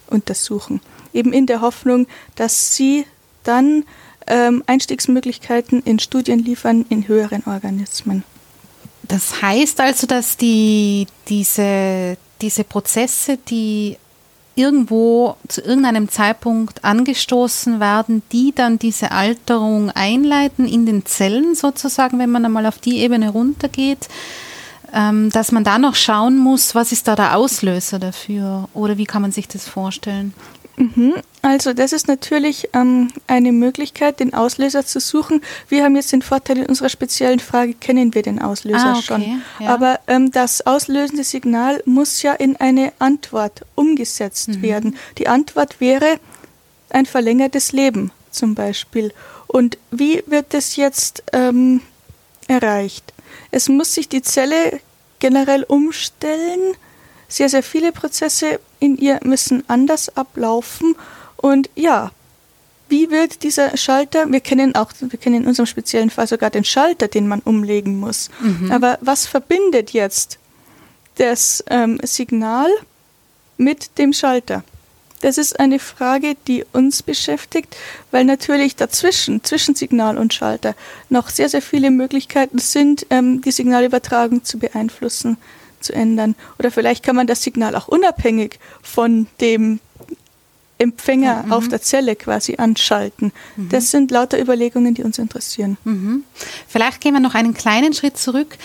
untersuchen. 0.09 0.81
Eben 1.13 1.33
in 1.33 1.47
der 1.47 1.61
Hoffnung, 1.61 2.09
dass 2.35 2.75
sie 2.75 3.07
dann 3.45 3.85
ähm, 4.27 4.65
Einstiegsmöglichkeiten 4.67 5.83
in 5.83 5.99
Studien 6.01 6.41
liefern 6.41 6.85
in 6.89 7.07
höheren 7.07 7.45
Organismen. 7.47 8.25
Das 9.03 9.41
heißt 9.41 9.81
also, 9.81 10.09
dass 10.09 10.37
die, 10.37 11.07
diese, 11.29 12.17
diese 12.41 12.65
Prozesse, 12.65 13.39
die 13.49 13.99
irgendwo 14.57 15.37
zu 15.47 15.61
irgendeinem 15.61 16.09
Zeitpunkt 16.09 16.85
angestoßen 16.85 17.79
werden, 17.79 18.23
die 18.33 18.53
dann 18.55 18.79
diese 18.79 19.13
Alterung 19.13 19.91
einleiten 19.91 20.67
in 20.67 20.87
den 20.87 21.05
Zellen 21.07 21.55
sozusagen, 21.55 22.19
wenn 22.19 22.31
man 22.31 22.45
einmal 22.45 22.67
auf 22.67 22.79
die 22.79 22.99
Ebene 22.99 23.29
runtergeht, 23.29 24.09
ähm, 24.93 25.31
dass 25.31 25.53
man 25.53 25.63
da 25.63 25.79
noch 25.79 25.95
schauen 25.95 26.39
muss, 26.39 26.75
was 26.75 26.91
ist 26.91 27.07
da 27.07 27.15
der 27.15 27.37
Auslöser 27.37 27.99
dafür 27.99 28.69
oder 28.73 28.97
wie 28.97 29.05
kann 29.05 29.23
man 29.23 29.31
sich 29.31 29.47
das 29.47 29.69
vorstellen? 29.69 30.33
Mhm. 30.77 31.15
Also 31.43 31.73
das 31.73 31.93
ist 31.93 32.09
natürlich 32.09 32.69
ähm, 32.73 33.09
eine 33.27 33.53
Möglichkeit, 33.53 34.21
den 34.21 34.35
Auslöser 34.35 34.85
zu 34.85 35.01
suchen. 35.01 35.43
Wir 35.69 35.85
haben 35.85 35.97
jetzt 35.97 36.13
den 36.13 36.23
Vorteil 36.23 36.59
in 36.59 36.67
unserer 36.67 36.89
speziellen 36.89 37.39
Frage, 37.39 37.75
kennen 37.75 38.15
wir 38.15 38.23
den 38.23 38.41
Auslöser 38.43 38.87
ah, 38.87 38.93
okay. 38.93 39.03
schon. 39.03 39.43
Ja. 39.61 39.75
Aber 39.75 40.01
ähm, 40.07 40.31
das 40.31 40.67
auslösende 40.67 41.25
Signal 41.25 41.83
muss 41.87 42.23
ja 42.23 42.33
in 42.33 42.57
eine 42.57 42.93
Antwort 42.99 43.65
umgesetzt 43.75 44.49
mhm. 44.49 44.63
werden. 44.63 44.97
Die 45.19 45.29
Antwort 45.29 45.81
wäre 45.81 46.19
ein 46.91 47.07
verlängertes 47.07 47.73
Leben 47.73 48.11
zum 48.31 48.55
Beispiel. 48.55 49.13
Und 49.47 49.79
wie 49.91 50.23
wird 50.27 50.53
das 50.53 50.77
jetzt 50.77 51.23
ähm, 51.33 51.81
erreicht? 52.49 53.13
Es 53.51 53.69
muss 53.69 53.95
sich 53.95 54.09
die 54.09 54.23
Zelle 54.23 54.81
generell 55.19 55.63
umstellen. 55.63 56.75
Sehr, 57.29 57.49
sehr 57.49 57.63
viele 57.63 57.93
Prozesse 57.93 58.61
in 58.81 58.97
ihr 58.97 59.21
müssen 59.25 59.65
anders 59.69 60.17
ablaufen. 60.17 60.97
Und 61.37 61.71
ja, 61.75 62.11
wie 62.89 63.11
wird 63.11 63.43
dieser 63.43 63.77
Schalter, 63.77 64.31
wir 64.31 64.41
kennen 64.41 64.75
auch, 64.75 64.93
wir 65.01 65.19
kennen 65.19 65.43
in 65.43 65.47
unserem 65.47 65.67
speziellen 65.67 66.11
Fall 66.11 66.27
sogar 66.27 66.51
den 66.51 66.65
Schalter, 66.65 67.09
den 67.09 67.27
man 67.27 67.41
umlegen 67.41 67.99
muss. 67.99 68.31
Mhm. 68.41 68.71
Aber 68.71 68.99
was 69.01 69.27
verbindet 69.27 69.91
jetzt 69.91 70.39
das 71.17 71.65
ähm, 71.69 71.99
Signal 72.03 72.71
mit 73.57 73.99
dem 73.99 74.13
Schalter? 74.13 74.63
Das 75.23 75.39
ist 75.39 75.59
eine 75.59 75.79
Frage, 75.79 76.37
die 76.47 76.65
uns 76.73 77.03
beschäftigt, 77.03 77.75
weil 78.11 78.25
natürlich 78.25 78.77
dazwischen, 78.77 79.43
zwischen 79.43 79.75
Signal 79.75 80.19
und 80.19 80.35
Schalter, 80.35 80.75
noch 81.09 81.31
sehr, 81.31 81.49
sehr 81.49 81.63
viele 81.63 81.91
Möglichkeiten 81.91 82.59
sind, 82.59 83.07
ähm, 83.11 83.41
die 83.41 83.51
Signalübertragung 83.51 84.45
zu 84.45 84.59
beeinflussen, 84.59 85.39
zu 85.87 85.95
ändern. 85.95 86.35
Oder 86.59 86.71
vielleicht 86.71 87.03
kann 87.03 87.17
man 87.17 87.27
das 87.27 87.43
Signal 87.43 87.75
auch 87.75 87.89
unabhängig 87.89 88.59
von 88.83 89.27
dem 89.41 89.81
Empfänger 90.79 91.45
mhm. 91.45 91.53
auf 91.53 91.69
der 91.69 91.81
Zelle 91.81 92.17
quasi 92.17 92.57
anschalten. 92.57 93.33
Mhm. 93.57 93.69
Das 93.71 93.91
sind 93.91 94.11
lauter 94.11 94.39
Überlegungen, 94.39 94.95
die 94.95 95.03
uns 95.03 95.19
interessieren. 95.19 95.79
Mhm. 95.85 96.25
Vielleicht 96.69 97.01
gehen 97.01 97.15
wir 97.15 97.21
noch 97.21 97.35
einen 97.35 97.55
kleinen 97.55 97.95
Schritt 97.95 98.19
zurück. 98.19 98.59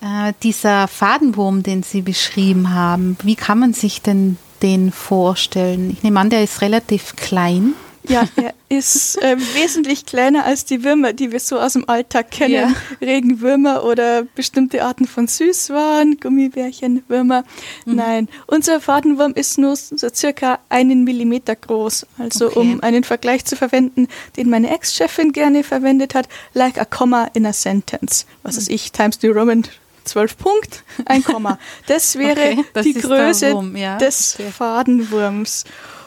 Äh, 0.00 0.32
dieser 0.42 0.88
Fadenwurm, 0.88 1.62
den 1.62 1.82
Sie 1.82 2.00
beschrieben 2.00 2.72
haben, 2.72 3.18
wie 3.22 3.36
kann 3.36 3.58
man 3.58 3.74
sich 3.74 4.00
denn 4.00 4.38
den 4.62 4.90
vorstellen? 4.90 5.90
Ich 5.90 6.02
nehme 6.02 6.18
an, 6.18 6.30
der 6.30 6.42
ist 6.42 6.62
relativ 6.62 7.14
klein. 7.16 7.74
Ja, 8.08 8.28
er 8.36 8.54
ist 8.68 9.20
äh, 9.22 9.36
wesentlich 9.54 10.04
kleiner 10.04 10.44
als 10.44 10.64
die 10.64 10.84
Würmer, 10.84 11.12
die 11.12 11.32
wir 11.32 11.40
so 11.40 11.58
aus 11.58 11.72
dem 11.72 11.88
Alltag 11.88 12.30
kennen. 12.30 12.52
Ja. 12.52 12.74
Regenwürmer 13.00 13.84
oder 13.84 14.24
bestimmte 14.34 14.84
Arten 14.84 15.06
von 15.06 15.26
Süßwaren, 15.26 16.18
Gummibärchen, 16.20 17.02
Würmer. 17.08 17.44
Mhm. 17.86 17.94
Nein, 17.94 18.28
unser 18.46 18.80
Fadenwurm 18.80 19.32
ist 19.34 19.58
nur 19.58 19.76
so 19.76 20.08
circa 20.12 20.58
einen 20.68 21.04
Millimeter 21.04 21.56
groß. 21.56 22.06
Also 22.18 22.48
okay. 22.48 22.58
um 22.58 22.82
einen 22.82 23.04
Vergleich 23.04 23.44
zu 23.44 23.56
verwenden, 23.56 24.08
den 24.36 24.50
meine 24.50 24.74
Ex-Chefin 24.74 25.32
gerne 25.32 25.64
verwendet 25.64 26.14
hat, 26.14 26.28
like 26.52 26.78
a 26.78 26.84
comma 26.84 27.30
in 27.32 27.46
a 27.46 27.52
sentence. 27.52 28.26
Was 28.42 28.56
mhm. 28.56 28.60
ist 28.60 28.70
ich, 28.70 28.92
times 28.92 29.18
the 29.20 29.28
Roman 29.28 29.64
12 30.04 30.36
Punkt, 30.36 30.84
ein 31.06 31.24
Komma. 31.24 31.58
Das 31.86 32.16
wäre 32.18 32.32
okay, 32.32 32.64
das 32.72 32.84
die 32.84 32.94
Größe 32.94 33.72
ja. 33.74 33.96
des 33.96 34.34
okay. 34.38 34.50
Fadenwurms. 34.50 35.64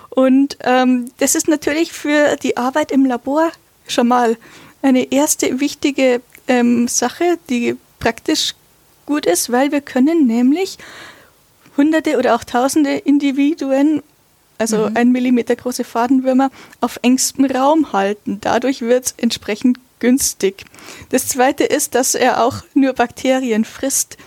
Und 0.09 0.57
ähm, 0.61 1.11
das 1.17 1.35
ist 1.35 1.47
natürlich 1.47 1.91
für 1.91 2.35
die 2.37 2.57
Arbeit 2.57 2.91
im 2.91 3.05
Labor 3.05 3.51
schon 3.87 4.07
mal 4.07 4.37
eine 4.81 5.11
erste 5.11 5.59
wichtige 5.59 6.21
ähm, 6.47 6.87
Sache, 6.87 7.37
die 7.49 7.75
praktisch 7.99 8.55
gut 9.05 9.25
ist, 9.25 9.51
weil 9.51 9.71
wir 9.71 9.81
können 9.81 10.27
nämlich 10.27 10.77
hunderte 11.77 12.17
oder 12.17 12.35
auch 12.35 12.43
tausende 12.43 12.97
Individuen, 12.97 14.03
also 14.57 14.89
mhm. 14.89 14.97
ein 14.97 15.11
Millimeter 15.11 15.55
große 15.55 15.83
Fadenwürmer, 15.83 16.49
auf 16.81 16.99
engstem 17.01 17.45
Raum 17.45 17.93
halten. 17.93 18.39
Dadurch 18.41 18.81
wird 18.81 19.05
es 19.05 19.15
entsprechend 19.17 19.79
günstig. 19.99 20.65
Das 21.09 21.27
zweite 21.27 21.63
ist, 21.63 21.95
dass 21.95 22.15
er 22.15 22.43
auch 22.43 22.63
nur 22.73 22.93
Bakterien 22.93 23.65
frisst. 23.65 24.17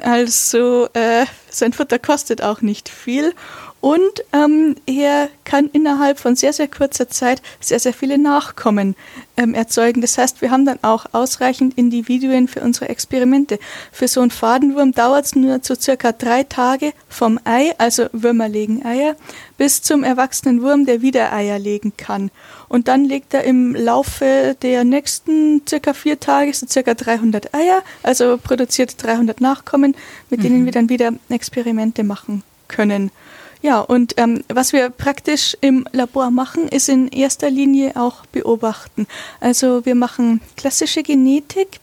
Also 0.00 0.88
äh, 0.92 1.26
sein 1.50 1.72
Futter 1.72 1.98
kostet 1.98 2.42
auch 2.42 2.60
nicht 2.60 2.88
viel 2.88 3.34
und 3.80 4.24
ähm, 4.32 4.74
er 4.86 5.28
kann 5.44 5.70
innerhalb 5.72 6.18
von 6.18 6.34
sehr, 6.34 6.52
sehr 6.52 6.66
kurzer 6.66 7.08
Zeit 7.08 7.40
sehr, 7.60 7.78
sehr 7.78 7.92
viele 7.92 8.18
Nachkommen 8.18 8.96
ähm, 9.36 9.54
erzeugen. 9.54 10.00
Das 10.00 10.18
heißt, 10.18 10.42
wir 10.42 10.50
haben 10.50 10.64
dann 10.64 10.80
auch 10.82 11.06
ausreichend 11.12 11.78
Individuen 11.78 12.48
für 12.48 12.60
unsere 12.60 12.88
Experimente. 12.88 13.60
Für 13.92 14.08
so 14.08 14.20
einen 14.20 14.32
Fadenwurm 14.32 14.92
dauert 14.92 15.26
es 15.26 15.36
nur 15.36 15.60
so 15.62 15.76
circa 15.76 16.10
drei 16.10 16.42
Tage 16.42 16.92
vom 17.08 17.38
Ei, 17.44 17.72
also 17.78 18.06
Würmer 18.12 18.48
legen 18.48 18.84
Eier, 18.84 19.14
bis 19.58 19.80
zum 19.80 20.02
erwachsenen 20.02 20.60
Wurm, 20.60 20.84
der 20.84 21.00
wieder 21.00 21.32
Eier 21.32 21.60
legen 21.60 21.92
kann. 21.96 22.32
Und 22.68 22.88
dann 22.88 23.04
legt 23.04 23.32
er 23.32 23.44
im 23.44 23.76
Laufe 23.76 24.56
der 24.60 24.82
nächsten 24.82 25.62
circa 25.68 25.94
vier 25.94 26.18
Tage 26.18 26.52
so 26.52 26.66
circa 26.66 26.94
300 26.94 27.54
Eier, 27.54 27.82
also 28.02 28.38
produziert 28.38 29.00
300 29.00 29.40
Nachkommen, 29.40 29.94
mit 30.30 30.40
mhm. 30.40 30.42
denen 30.42 30.64
wir 30.64 30.72
dann 30.72 30.88
wieder 30.88 31.12
Experimente 31.28 32.02
machen 32.02 32.42
können. 32.66 33.12
Ja, 33.60 33.80
und 33.80 34.14
ähm, 34.18 34.44
was 34.48 34.72
wir 34.72 34.88
praktisch 34.90 35.56
im 35.60 35.86
Labor 35.92 36.30
machen, 36.30 36.68
ist 36.68 36.88
in 36.88 37.08
erster 37.08 37.50
Linie 37.50 37.96
auch 37.96 38.24
beobachten. 38.26 39.06
Also 39.40 39.84
wir 39.84 39.96
machen 39.96 40.40
klassische 40.56 41.02
Genetik 41.02 41.80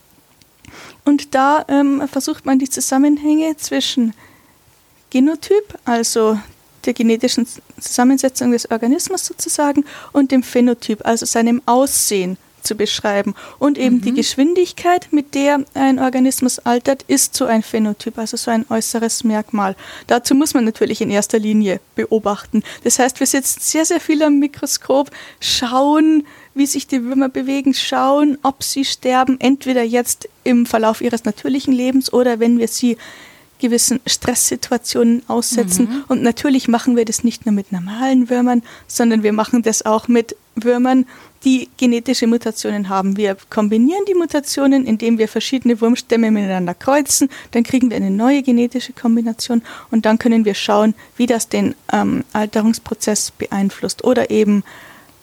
und 1.03 1.35
da 1.35 1.65
ähm, 1.67 2.07
versucht 2.07 2.45
man 2.45 2.59
die 2.59 2.69
Zusammenhänge 2.69 3.57
zwischen 3.57 4.13
Genotyp, 5.09 5.77
also 5.85 6.39
der 6.85 6.93
genetischen 6.93 7.47
Zusammensetzung 7.79 8.51
des 8.51 8.69
Organismus 8.71 9.25
sozusagen, 9.25 9.85
und 10.13 10.31
dem 10.31 10.43
Phänotyp, 10.43 11.05
also 11.05 11.25
seinem 11.25 11.61
Aussehen 11.65 12.37
zu 12.65 12.75
beschreiben. 12.75 13.35
Und 13.59 13.77
eben 13.77 13.97
mhm. 13.97 14.01
die 14.01 14.13
Geschwindigkeit, 14.13 15.07
mit 15.11 15.35
der 15.35 15.63
ein 15.73 15.99
Organismus 15.99 16.59
altert, 16.59 17.03
ist 17.03 17.35
so 17.35 17.45
ein 17.45 17.63
Phänotyp, 17.63 18.17
also 18.17 18.37
so 18.37 18.51
ein 18.51 18.65
äußeres 18.69 19.23
Merkmal. 19.23 19.75
Dazu 20.07 20.35
muss 20.35 20.53
man 20.53 20.65
natürlich 20.65 21.01
in 21.01 21.09
erster 21.09 21.39
Linie 21.39 21.79
beobachten. 21.95 22.63
Das 22.83 22.99
heißt, 22.99 23.19
wir 23.19 23.27
sitzen 23.27 23.59
sehr, 23.61 23.85
sehr 23.85 23.99
viel 23.99 24.21
am 24.23 24.39
Mikroskop, 24.39 25.11
schauen, 25.39 26.25
wie 26.53 26.65
sich 26.65 26.87
die 26.87 27.03
Würmer 27.03 27.29
bewegen, 27.29 27.73
schauen, 27.73 28.37
ob 28.41 28.63
sie 28.63 28.85
sterben, 28.85 29.39
entweder 29.39 29.83
jetzt 29.83 30.29
im 30.43 30.65
Verlauf 30.65 31.01
ihres 31.01 31.25
natürlichen 31.25 31.73
Lebens 31.73 32.11
oder 32.11 32.39
wenn 32.39 32.59
wir 32.59 32.67
sie 32.67 32.97
gewissen 33.59 33.99
Stresssituationen 34.05 35.23
aussetzen. 35.27 35.87
Mhm. 35.89 36.03
Und 36.07 36.21
natürlich 36.21 36.67
machen 36.67 36.95
wir 36.95 37.05
das 37.05 37.23
nicht 37.23 37.45
nur 37.45 37.53
mit 37.53 37.71
normalen 37.71 38.29
Würmern, 38.29 38.63
sondern 38.87 39.23
wir 39.23 39.33
machen 39.33 39.61
das 39.61 39.85
auch 39.85 40.07
mit 40.07 40.35
Würmern, 40.55 41.05
die 41.45 41.69
genetische 41.77 42.27
Mutationen 42.27 42.89
haben. 42.89 43.15
Wir 43.17 43.37
kombinieren 43.49 44.03
die 44.07 44.15
Mutationen, 44.15 44.85
indem 44.85 45.19
wir 45.19 45.27
verschiedene 45.27 45.79
Wurmstämme 45.79 46.31
miteinander 46.31 46.73
kreuzen. 46.73 47.29
Dann 47.51 47.63
kriegen 47.63 47.89
wir 47.89 47.97
eine 47.97 48.09
neue 48.09 48.41
genetische 48.41 48.93
Kombination 48.93 49.61
und 49.91 50.05
dann 50.05 50.17
können 50.17 50.43
wir 50.43 50.55
schauen, 50.55 50.95
wie 51.15 51.27
das 51.27 51.47
den 51.47 51.75
ähm, 51.93 52.23
Alterungsprozess 52.33 53.31
beeinflusst 53.31 54.03
oder 54.03 54.31
eben 54.31 54.63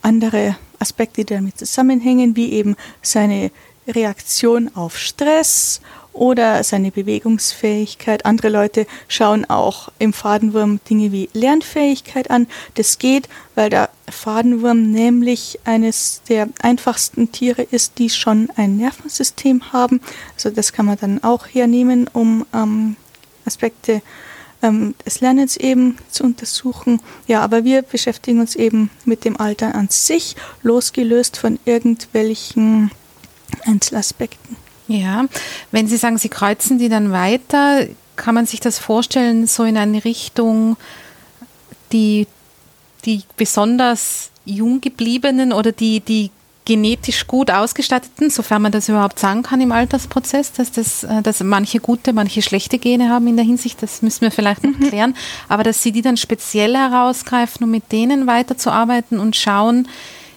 andere 0.01 0.57
Aspekte, 0.79 1.25
die 1.25 1.35
damit 1.35 1.59
zusammenhängen, 1.59 2.37
wie 2.37 2.53
eben 2.53 2.77
seine 3.03 3.51
Reaktion 3.89 4.71
auf 4.75 4.97
Stress 4.97 5.81
oder 6.13 6.63
seine 6.65 6.91
Bewegungsfähigkeit. 6.91 8.27
Andere 8.27 8.49
Leute 8.49 8.87
schauen 9.09 9.45
auch 9.49 9.91
im 9.99 10.13
Fadenwurm 10.13 10.81
Dinge 10.89 11.13
wie 11.13 11.29
Lernfähigkeit 11.33 12.31
an. 12.31 12.47
Das 12.75 12.99
geht, 12.99 13.29
weil 13.55 13.71
der 13.71 13.89
Fadenwurm 14.11 14.91
nämlich 14.91 15.59
eines 15.65 16.23
der 16.29 16.49
einfachsten 16.61 17.33
Tiere 17.33 17.63
ist, 17.63 17.99
die 17.99 18.11
schon 18.11 18.51
ein 18.57 18.77
Nervensystem 18.77 19.73
haben. 19.73 20.01
Also 20.35 20.51
das 20.51 20.73
kann 20.73 20.87
man 20.87 20.99
dann 21.01 21.23
auch 21.25 21.47
hernehmen, 21.47 22.09
um 22.13 22.47
ähm, 22.53 22.97
Aspekte 23.45 24.03
ähm, 24.63 24.95
des 25.05 25.21
Lernens 25.21 25.57
eben 25.57 25.99
zu 26.11 26.25
untersuchen. 26.25 27.01
Ja, 27.27 27.41
aber 27.43 27.65
wir 27.65 27.83
beschäftigen 27.83 28.41
uns 28.41 28.55
eben 28.55 28.91
mit 29.05 29.25
dem 29.25 29.39
Alter 29.41 29.75
an 29.75 29.89
sich, 29.89 30.37
losgelöst 30.63 31.37
von 31.37 31.59
irgendwelchen 31.65 32.91
Einzelaspekten. 33.65 34.62
Ja, 34.93 35.25
wenn 35.71 35.87
Sie 35.87 35.97
sagen, 35.97 36.19
Sie 36.19 36.29
kreuzen 36.29 36.79
die 36.79 36.91
dann 36.91 37.13
weiter, 37.13 37.87
kann 38.17 38.35
man 38.35 38.45
sich 38.45 38.61
das 38.61 38.79
vorstellen, 38.79 39.47
so 39.47 39.65
in 39.65 39.79
eine 39.79 40.05
Richtung, 40.05 40.77
die, 41.93 42.27
die 43.07 43.23
besonders 43.37 44.31
jung 44.45 44.83
gebliebenen 44.83 45.53
oder 45.53 45.73
die, 45.73 46.01
die 46.01 46.31
genetisch 46.65 47.27
gut 47.27 47.51
ausgestatteten, 47.51 48.29
sofern 48.29 48.63
man 48.63 48.71
das 48.71 48.89
überhaupt 48.89 49.19
sagen 49.19 49.43
kann 49.43 49.61
im 49.61 49.73
Altersprozess, 49.73 50.53
dass, 50.53 50.71
das, 50.71 51.05
äh, 51.05 51.23
dass 51.23 51.43
manche 51.43 51.81
gute, 51.81 52.13
manche 52.13 52.43
schlechte 52.43 52.79
Gene 52.79 53.09
haben 53.09 53.27
in 53.27 53.37
der 53.37 53.47
Hinsicht, 53.47 53.83
das 53.83 54.03
müssen 54.03 54.21
wir 54.21 54.31
vielleicht 54.31 54.63
noch 54.63 54.79
mhm. 54.79 54.89
klären, 54.89 55.17
aber 55.49 55.63
dass 55.63 55.83
sie 55.83 55.91
die 55.91 56.03
dann 56.03 56.17
speziell 56.17 56.77
herausgreifen, 56.77 57.65
um 57.65 57.71
mit 57.71 57.91
denen 57.91 58.27
weiterzuarbeiten 58.27 59.19
und 59.19 59.37
schauen, 59.37 59.89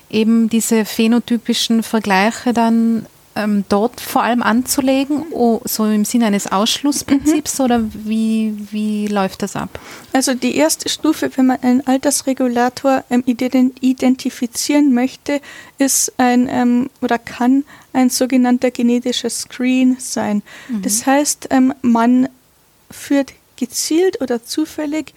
eben 0.10 0.50
diese 0.50 0.86
phänotypischen 0.86 1.84
Vergleiche 1.84 2.54
dann 2.54 3.06
ähm, 3.36 3.66
dort 3.70 4.00
vor 4.00 4.24
allem 4.24 4.42
anzulegen, 4.42 5.26
oh, 5.32 5.62
so 5.66 5.86
im 5.86 6.06
Sinne 6.06 6.28
eines 6.28 6.52
Ausschlussprinzips 6.52 7.60
mhm. 7.60 7.66
oder 7.66 7.84
wie, 7.94 8.68
wie 8.72 9.08
läuft 9.08 9.42
das 9.42 9.56
ab? 9.56 9.80
Also 10.14 10.34
die 10.34 10.56
erste 10.56 10.90
Stufe, 10.90 11.30
wenn 11.36 11.48
man 11.48 11.62
einen 11.62 11.86
Altersregulator 11.86 13.04
ähm, 13.10 13.24
identifizieren 13.26 14.94
möchte, 14.94 15.42
ist 15.78 16.14
ein 16.18 16.48
ähm, 16.50 16.90
oder 17.02 17.18
kann 17.20 17.66
ein 17.94 18.10
sogenannter 18.10 18.72
genetischer 18.72 19.30
Screen 19.30 19.98
sein. 20.00 20.42
Mhm. 20.70 20.82
Das 20.82 21.06
heißt, 21.06 21.48
ähm, 21.52 21.74
man 21.82 22.30
führt 22.90 23.34
gezielt 23.58 24.22
oder 24.22 24.44
zufällig 24.44 25.14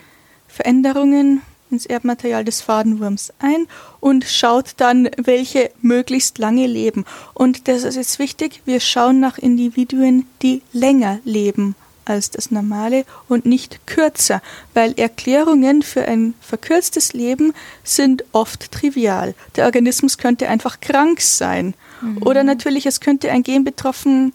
Veränderungen 0.48 1.42
ins 1.70 1.86
Erbmaterial 1.86 2.44
des 2.44 2.60
Fadenwurms 2.60 3.32
ein 3.38 3.66
und 4.00 4.24
schaut 4.24 4.74
dann, 4.76 5.08
welche 5.16 5.70
möglichst 5.82 6.38
lange 6.38 6.66
leben. 6.66 7.04
Und 7.34 7.68
das 7.68 7.84
ist 7.84 7.96
jetzt 7.96 8.18
wichtig, 8.18 8.62
wir 8.64 8.80
schauen 8.80 9.20
nach 9.20 9.38
Individuen, 9.38 10.26
die 10.42 10.62
länger 10.72 11.18
leben 11.24 11.74
als 12.08 12.30
das 12.30 12.50
normale 12.50 13.04
und 13.28 13.44
nicht 13.44 13.86
kürzer, 13.86 14.40
weil 14.74 14.94
Erklärungen 14.98 15.82
für 15.82 16.06
ein 16.06 16.34
verkürztes 16.40 17.12
Leben 17.12 17.52
sind 17.84 18.24
oft 18.32 18.72
trivial. 18.72 19.34
Der 19.56 19.66
Organismus 19.66 20.16
könnte 20.18 20.48
einfach 20.48 20.80
krank 20.80 21.20
sein. 21.20 21.74
Mhm. 22.00 22.22
Oder 22.22 22.44
natürlich, 22.44 22.86
es 22.86 23.00
könnte 23.00 23.30
ein 23.30 23.42
Gen 23.42 23.64
betroffen 23.64 24.32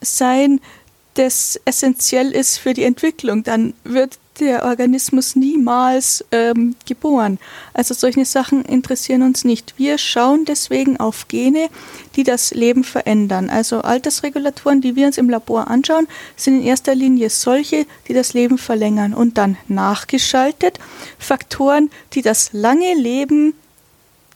sein, 0.00 0.60
das 1.14 1.60
essentiell 1.64 2.30
ist 2.30 2.58
für 2.58 2.72
die 2.72 2.84
Entwicklung. 2.84 3.42
Dann 3.42 3.74
wird 3.84 4.18
der 4.40 4.64
Organismus 4.64 5.36
niemals 5.36 6.24
ähm, 6.32 6.74
geboren. 6.86 7.38
Also 7.74 7.94
solche 7.94 8.24
Sachen 8.24 8.64
interessieren 8.64 9.22
uns 9.22 9.44
nicht. 9.44 9.74
Wir 9.76 9.98
schauen 9.98 10.44
deswegen 10.44 10.98
auf 10.98 11.28
Gene, 11.28 11.68
die 12.16 12.24
das 12.24 12.52
Leben 12.52 12.82
verändern. 12.82 13.50
Also 13.50 13.82
Altersregulatoren, 13.82 14.80
die 14.80 14.96
wir 14.96 15.06
uns 15.06 15.18
im 15.18 15.30
Labor 15.30 15.68
anschauen, 15.68 16.08
sind 16.36 16.60
in 16.60 16.62
erster 16.62 16.94
Linie 16.94 17.30
solche, 17.30 17.86
die 18.08 18.14
das 18.14 18.32
Leben 18.32 18.58
verlängern 18.58 19.14
und 19.14 19.38
dann 19.38 19.56
nachgeschaltet 19.68 20.78
Faktoren, 21.18 21.90
die 22.14 22.22
das 22.22 22.50
lange 22.52 22.94
Leben 22.94 23.54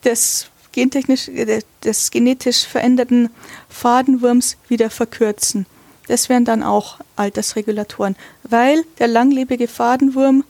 des 0.03 0.47
gentechnisch, 0.71 1.27
äh, 1.29 1.61
des 1.83 2.11
genetisch 2.11 2.65
veränderten 2.65 3.29
Fadenwurms 3.69 4.57
wieder 4.67 4.89
verkürzen. 4.89 5.65
Das 6.07 6.29
wären 6.29 6.45
dann 6.45 6.63
auch 6.63 6.99
Altersregulatoren, 7.15 8.15
weil 8.43 8.83
der 8.99 9.07
langlebige 9.07 9.67
Fadenwurm 9.67 10.43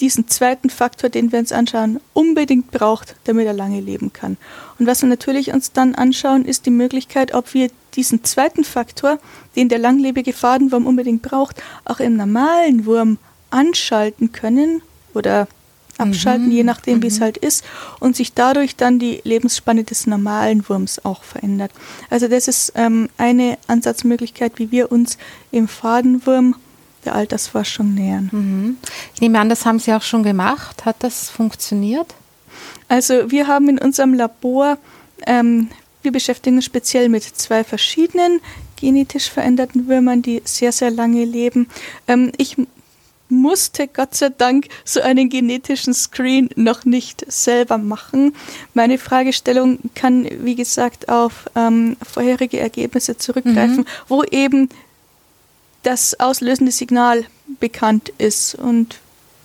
diesen 0.00 0.28
zweiten 0.28 0.68
Faktor, 0.68 1.08
den 1.08 1.32
wir 1.32 1.38
uns 1.38 1.52
anschauen, 1.52 2.00
unbedingt 2.12 2.70
braucht, 2.70 3.16
damit 3.24 3.46
er 3.46 3.52
lange 3.52 3.80
leben 3.80 4.12
kann. 4.12 4.36
Und 4.78 4.86
was 4.86 5.02
wir 5.02 5.08
natürlich 5.08 5.52
uns 5.52 5.72
dann 5.72 5.94
anschauen, 5.94 6.44
ist 6.44 6.66
die 6.66 6.70
Möglichkeit, 6.70 7.32
ob 7.32 7.54
wir 7.54 7.70
diesen 7.94 8.22
zweiten 8.24 8.64
Faktor, 8.64 9.18
den 9.54 9.68
der 9.68 9.78
langlebige 9.78 10.34
Fadenwurm 10.34 10.86
unbedingt 10.86 11.22
braucht, 11.22 11.62
auch 11.84 12.00
im 12.00 12.16
normalen 12.16 12.84
Wurm 12.84 13.18
anschalten 13.50 14.32
können 14.32 14.82
oder 15.14 15.48
abschalten, 15.98 16.46
mhm. 16.46 16.52
je 16.52 16.64
nachdem, 16.64 17.02
wie 17.02 17.06
es 17.06 17.18
mhm. 17.18 17.24
halt 17.24 17.36
ist, 17.38 17.64
und 18.00 18.16
sich 18.16 18.34
dadurch 18.34 18.76
dann 18.76 18.98
die 18.98 19.20
Lebensspanne 19.24 19.84
des 19.84 20.06
normalen 20.06 20.68
Wurms 20.68 21.04
auch 21.04 21.22
verändert. 21.22 21.72
Also 22.10 22.28
das 22.28 22.48
ist 22.48 22.72
ähm, 22.74 23.08
eine 23.16 23.58
Ansatzmöglichkeit, 23.66 24.52
wie 24.56 24.70
wir 24.70 24.92
uns 24.92 25.18
im 25.50 25.68
Fadenwurm 25.68 26.56
der 27.04 27.14
Altersforschung 27.14 27.94
nähern. 27.94 28.28
Mhm. 28.32 28.76
Ich 29.14 29.20
nehme 29.20 29.38
an, 29.38 29.48
das 29.48 29.64
haben 29.64 29.78
Sie 29.78 29.92
auch 29.92 30.02
schon 30.02 30.22
gemacht. 30.22 30.84
Hat 30.84 30.96
das 31.00 31.30
funktioniert? 31.30 32.14
Also 32.88 33.30
wir 33.30 33.46
haben 33.46 33.68
in 33.68 33.78
unserem 33.78 34.14
Labor, 34.14 34.78
ähm, 35.26 35.68
wir 36.02 36.12
beschäftigen 36.12 36.56
uns 36.56 36.64
speziell 36.64 37.08
mit 37.08 37.24
zwei 37.24 37.64
verschiedenen 37.64 38.40
genetisch 38.76 39.30
veränderten 39.30 39.88
Würmern, 39.88 40.22
die 40.22 40.42
sehr, 40.44 40.72
sehr 40.72 40.90
lange 40.90 41.24
leben. 41.24 41.68
Ähm, 42.06 42.32
ich 42.36 42.56
musste 43.28 43.88
Gott 43.88 44.14
sei 44.14 44.30
Dank 44.30 44.68
so 44.84 45.00
einen 45.00 45.28
genetischen 45.28 45.94
Screen 45.94 46.48
noch 46.56 46.84
nicht 46.84 47.24
selber 47.30 47.78
machen. 47.78 48.34
Meine 48.74 48.98
Fragestellung 48.98 49.78
kann, 49.94 50.28
wie 50.44 50.54
gesagt, 50.54 51.08
auf 51.08 51.50
ähm, 51.54 51.96
vorherige 52.02 52.60
Ergebnisse 52.60 53.16
zurückgreifen, 53.16 53.78
mhm. 53.78 53.86
wo 54.08 54.22
eben 54.24 54.68
das 55.82 56.18
auslösende 56.18 56.72
Signal 56.72 57.24
bekannt 57.60 58.12
ist 58.18 58.54
und 58.54 58.98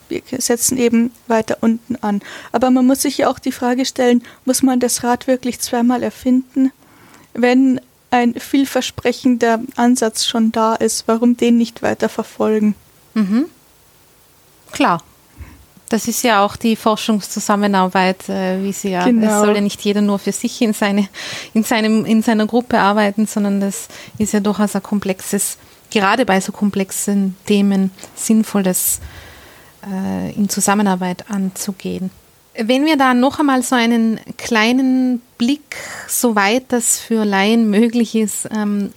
wir 0.08 0.22
setzen 0.38 0.76
eben 0.76 1.10
weiter 1.26 1.58
unten 1.60 1.96
an. 1.96 2.20
Aber 2.50 2.70
man 2.70 2.86
muss 2.86 3.02
sich 3.02 3.18
ja 3.18 3.28
auch 3.28 3.38
die 3.38 3.52
Frage 3.52 3.86
stellen, 3.86 4.22
muss 4.44 4.62
man 4.62 4.80
das 4.80 5.04
Rad 5.04 5.26
wirklich 5.26 5.60
zweimal 5.60 6.02
erfinden? 6.02 6.70
Wenn 7.32 7.80
ein 8.10 8.34
vielversprechender 8.34 9.60
Ansatz 9.76 10.26
schon 10.26 10.52
da 10.52 10.74
ist, 10.74 11.04
warum 11.08 11.36
den 11.36 11.56
nicht 11.56 11.82
weiter 11.82 12.10
verfolgen? 12.10 12.74
Mhm. 13.14 13.46
Klar. 14.72 15.02
Das 15.88 16.08
ist 16.08 16.22
ja 16.22 16.42
auch 16.42 16.56
die 16.56 16.74
Forschungszusammenarbeit, 16.74 18.28
äh, 18.30 18.62
wie 18.62 18.72
sie 18.72 18.90
ja, 18.92 19.04
genau. 19.04 19.26
es 19.26 19.40
soll 19.40 19.54
ja 19.54 19.60
nicht 19.60 19.82
jeder 19.82 20.00
nur 20.00 20.18
für 20.18 20.32
sich 20.32 20.62
in, 20.62 20.72
seine, 20.72 21.06
in, 21.52 21.64
seinem, 21.64 22.06
in 22.06 22.22
seiner 22.22 22.46
Gruppe 22.46 22.78
arbeiten, 22.78 23.26
sondern 23.26 23.60
das 23.60 23.88
ist 24.16 24.32
ja 24.32 24.40
durchaus 24.40 24.74
ein 24.74 24.82
komplexes, 24.82 25.58
gerade 25.90 26.24
bei 26.24 26.40
so 26.40 26.50
komplexen 26.50 27.36
Themen 27.44 27.90
sinnvoll, 28.14 28.62
das 28.62 29.00
äh, 29.86 30.32
in 30.32 30.48
Zusammenarbeit 30.48 31.30
anzugehen. 31.30 32.10
Wenn 32.54 32.86
wir 32.86 32.96
da 32.96 33.12
noch 33.12 33.38
einmal 33.38 33.62
so 33.62 33.74
einen 33.74 34.18
kleinen 34.38 35.20
Blick, 35.36 35.76
soweit 36.08 36.64
das 36.68 36.98
für 36.98 37.24
Laien 37.24 37.68
möglich 37.68 38.14
ist, 38.14 38.48
ähm, 38.54 38.92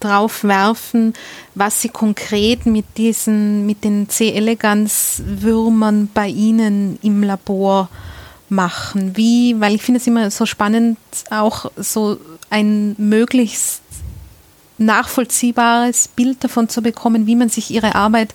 drauf 0.00 0.44
werfen, 0.44 1.14
was 1.54 1.80
Sie 1.82 1.88
konkret 1.88 2.66
mit 2.66 2.84
diesen, 2.96 3.66
mit 3.66 3.84
den 3.84 4.08
C. 4.08 4.32
elegans 4.32 5.22
Würmern 5.24 6.08
bei 6.12 6.28
Ihnen 6.28 6.98
im 7.02 7.22
Labor 7.22 7.88
machen. 8.48 9.16
Wie, 9.16 9.58
weil 9.60 9.74
ich 9.74 9.82
finde 9.82 10.00
es 10.00 10.06
immer 10.06 10.30
so 10.30 10.46
spannend, 10.46 10.98
auch 11.30 11.70
so 11.76 12.18
ein 12.50 12.94
möglichst 12.98 13.82
nachvollziehbares 14.78 16.08
Bild 16.08 16.42
davon 16.42 16.68
zu 16.68 16.82
bekommen, 16.82 17.26
wie 17.26 17.36
man 17.36 17.48
sich 17.48 17.70
Ihre 17.70 17.94
Arbeit 17.94 18.34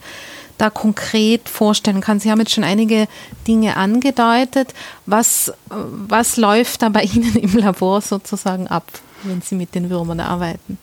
da 0.58 0.70
konkret 0.70 1.50
vorstellen 1.50 2.02
kann. 2.02 2.20
Sie 2.20 2.32
haben 2.32 2.40
jetzt 2.40 2.54
schon 2.54 2.64
einige 2.64 3.08
Dinge 3.48 3.76
angedeutet. 3.76 4.74
Was, 5.06 5.52
was 5.70 6.38
läuft 6.38 6.82
da 6.82 6.90
bei 6.90 7.04
Ihnen 7.04 7.36
im 7.36 7.58
Labor 7.58 8.02
sozusagen 8.02 8.68
ab, 8.68 8.86
wenn 9.24 9.42
Sie 9.42 9.56
mit 9.56 9.76
den 9.76 9.90
Würmern 9.90 10.22
arbeiten? 10.22 10.78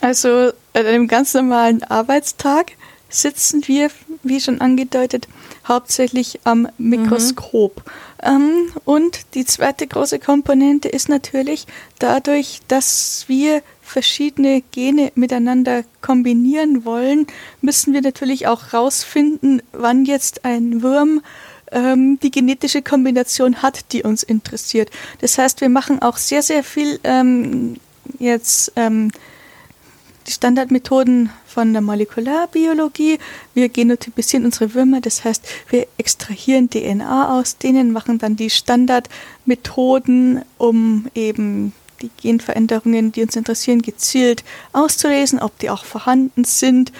Also 0.00 0.52
an 0.72 0.86
einem 0.86 1.08
ganz 1.08 1.34
normalen 1.34 1.82
Arbeitstag 1.82 2.72
sitzen 3.08 3.66
wir, 3.66 3.90
wie 4.22 4.40
schon 4.40 4.60
angedeutet, 4.60 5.28
hauptsächlich 5.66 6.40
am 6.44 6.68
Mikroskop. 6.78 7.76
Mhm. 7.76 7.92
Ähm, 8.22 8.72
und 8.84 9.34
die 9.34 9.44
zweite 9.44 9.86
große 9.86 10.18
Komponente 10.18 10.88
ist 10.88 11.08
natürlich 11.08 11.66
dadurch, 11.98 12.60
dass 12.68 13.24
wir 13.28 13.62
verschiedene 13.80 14.62
Gene 14.72 15.12
miteinander 15.14 15.84
kombinieren 16.02 16.84
wollen, 16.84 17.26
müssen 17.62 17.94
wir 17.94 18.02
natürlich 18.02 18.46
auch 18.46 18.72
herausfinden, 18.72 19.62
wann 19.72 20.04
jetzt 20.04 20.44
ein 20.44 20.82
Wurm 20.82 21.22
ähm, 21.72 22.18
die 22.22 22.30
genetische 22.30 22.82
Kombination 22.82 23.62
hat, 23.62 23.92
die 23.92 24.02
uns 24.02 24.22
interessiert. 24.22 24.90
Das 25.20 25.38
heißt, 25.38 25.60
wir 25.60 25.68
machen 25.68 26.02
auch 26.02 26.18
sehr, 26.18 26.42
sehr 26.42 26.62
viel 26.62 27.00
ähm, 27.04 27.76
jetzt 28.18 28.72
ähm, 28.76 29.10
die 30.28 30.32
Standardmethoden 30.32 31.30
von 31.46 31.72
der 31.72 31.82
Molekularbiologie. 31.82 33.18
Wir 33.54 33.68
genotypisieren 33.68 34.44
unsere 34.44 34.74
Würmer, 34.74 35.00
das 35.00 35.24
heißt, 35.24 35.46
wir 35.70 35.86
extrahieren 35.96 36.70
DNA 36.70 37.38
aus 37.38 37.56
denen, 37.56 37.92
machen 37.92 38.18
dann 38.18 38.36
die 38.36 38.50
Standardmethoden, 38.50 40.42
um 40.58 41.06
eben 41.14 41.72
die 42.02 42.10
Genveränderungen, 42.20 43.10
die 43.10 43.22
uns 43.22 43.34
interessieren, 43.34 43.82
gezielt 43.82 44.44
auszulesen, 44.72 45.40
ob 45.40 45.58
die 45.58 45.70
auch 45.70 45.84
vorhanden 45.84 46.44
sind. 46.44 46.92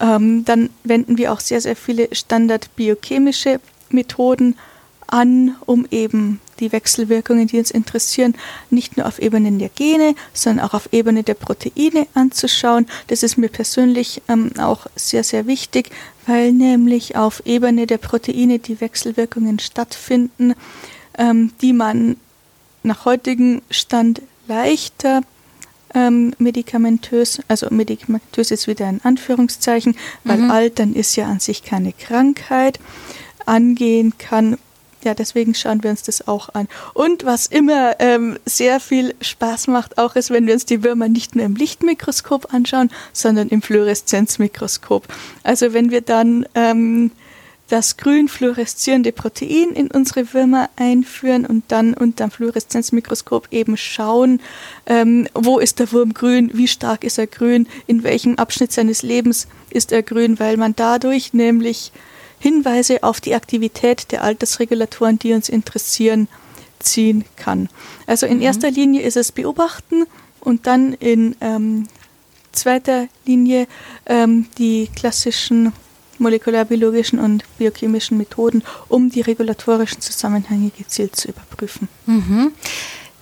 Ähm, 0.00 0.44
dann 0.44 0.70
wenden 0.84 1.18
wir 1.18 1.32
auch 1.32 1.40
sehr, 1.40 1.60
sehr 1.60 1.76
viele 1.76 2.08
standardbiochemische 2.12 3.60
Methoden 3.90 4.56
an, 5.06 5.56
um 5.66 5.86
eben 5.90 6.40
die 6.60 6.72
Wechselwirkungen, 6.72 7.46
die 7.46 7.58
uns 7.58 7.70
interessieren, 7.70 8.34
nicht 8.70 8.96
nur 8.96 9.06
auf 9.06 9.18
Ebene 9.18 9.52
der 9.52 9.68
Gene, 9.68 10.14
sondern 10.32 10.66
auch 10.66 10.74
auf 10.74 10.88
Ebene 10.92 11.22
der 11.22 11.34
Proteine 11.34 12.06
anzuschauen. 12.14 12.86
Das 13.08 13.22
ist 13.22 13.36
mir 13.36 13.48
persönlich 13.48 14.22
ähm, 14.28 14.52
auch 14.58 14.86
sehr, 14.96 15.24
sehr 15.24 15.46
wichtig, 15.46 15.90
weil 16.26 16.52
nämlich 16.52 17.16
auf 17.16 17.42
Ebene 17.44 17.86
der 17.86 17.98
Proteine 17.98 18.58
die 18.58 18.80
Wechselwirkungen 18.80 19.58
stattfinden, 19.58 20.54
ähm, 21.18 21.52
die 21.60 21.72
man 21.72 22.16
nach 22.82 23.04
heutigem 23.04 23.62
Stand 23.70 24.22
leichter 24.48 25.22
ähm, 25.94 26.34
medikamentös, 26.38 27.40
also 27.48 27.68
medikamentös 27.70 28.50
ist 28.50 28.66
wieder 28.66 28.86
ein 28.86 29.00
Anführungszeichen, 29.02 29.96
weil 30.24 30.38
mhm. 30.38 30.50
Altern 30.50 30.94
ist 30.94 31.16
ja 31.16 31.26
an 31.26 31.40
sich 31.40 31.62
keine 31.62 31.92
Krankheit, 31.92 32.78
angehen 33.46 34.14
kann 34.18 34.58
ja, 35.06 35.14
deswegen 35.14 35.54
schauen 35.54 35.82
wir 35.82 35.90
uns 35.90 36.02
das 36.02 36.28
auch 36.28 36.50
an. 36.52 36.68
Und 36.92 37.24
was 37.24 37.46
immer 37.46 37.96
ähm, 38.00 38.38
sehr 38.44 38.80
viel 38.80 39.14
Spaß 39.20 39.68
macht, 39.68 39.98
auch 39.98 40.16
ist, 40.16 40.30
wenn 40.30 40.46
wir 40.46 40.54
uns 40.54 40.66
die 40.66 40.82
Würmer 40.82 41.08
nicht 41.08 41.36
nur 41.36 41.44
im 41.44 41.54
Lichtmikroskop 41.54 42.52
anschauen, 42.52 42.90
sondern 43.12 43.48
im 43.48 43.62
Fluoreszenzmikroskop. 43.62 45.06
Also 45.44 45.72
wenn 45.72 45.90
wir 45.92 46.00
dann 46.00 46.44
ähm, 46.56 47.12
das 47.68 47.96
grün 47.96 48.28
fluoreszierende 48.28 49.12
Protein 49.12 49.70
in 49.70 49.90
unsere 49.90 50.32
Würmer 50.34 50.70
einführen 50.76 51.46
und 51.46 51.64
dann 51.68 51.94
unter 51.94 52.24
dem 52.24 52.30
Fluoreszenzmikroskop 52.32 53.48
eben 53.52 53.76
schauen, 53.76 54.40
ähm, 54.86 55.28
wo 55.34 55.58
ist 55.58 55.78
der 55.78 55.92
Wurm 55.92 56.14
grün, 56.14 56.50
wie 56.54 56.68
stark 56.68 57.04
ist 57.04 57.18
er 57.18 57.28
grün, 57.28 57.68
in 57.86 58.02
welchem 58.02 58.36
Abschnitt 58.36 58.72
seines 58.72 59.02
Lebens 59.02 59.46
ist 59.70 59.92
er 59.92 60.02
grün, 60.02 60.40
weil 60.40 60.56
man 60.56 60.74
dadurch 60.76 61.32
nämlich 61.32 61.92
Hinweise 62.46 63.02
auf 63.02 63.20
die 63.20 63.34
Aktivität 63.34 64.12
der 64.12 64.22
Altersregulatoren, 64.22 65.18
die 65.18 65.32
uns 65.32 65.48
interessieren, 65.48 66.28
ziehen 66.78 67.24
kann. 67.34 67.68
Also 68.06 68.24
in 68.26 68.36
mhm. 68.36 68.42
erster 68.42 68.70
Linie 68.70 69.02
ist 69.02 69.16
es 69.16 69.32
beobachten 69.32 70.04
und 70.38 70.68
dann 70.68 70.92
in 70.92 71.34
ähm, 71.40 71.88
zweiter 72.52 73.08
Linie 73.24 73.66
ähm, 74.06 74.46
die 74.58 74.88
klassischen 74.94 75.72
molekularbiologischen 76.18 77.18
und 77.18 77.42
biochemischen 77.58 78.16
Methoden, 78.16 78.62
um 78.88 79.10
die 79.10 79.22
regulatorischen 79.22 80.00
Zusammenhänge 80.00 80.70
gezielt 80.70 81.16
zu 81.16 81.28
überprüfen. 81.28 81.88
Mhm. 82.06 82.52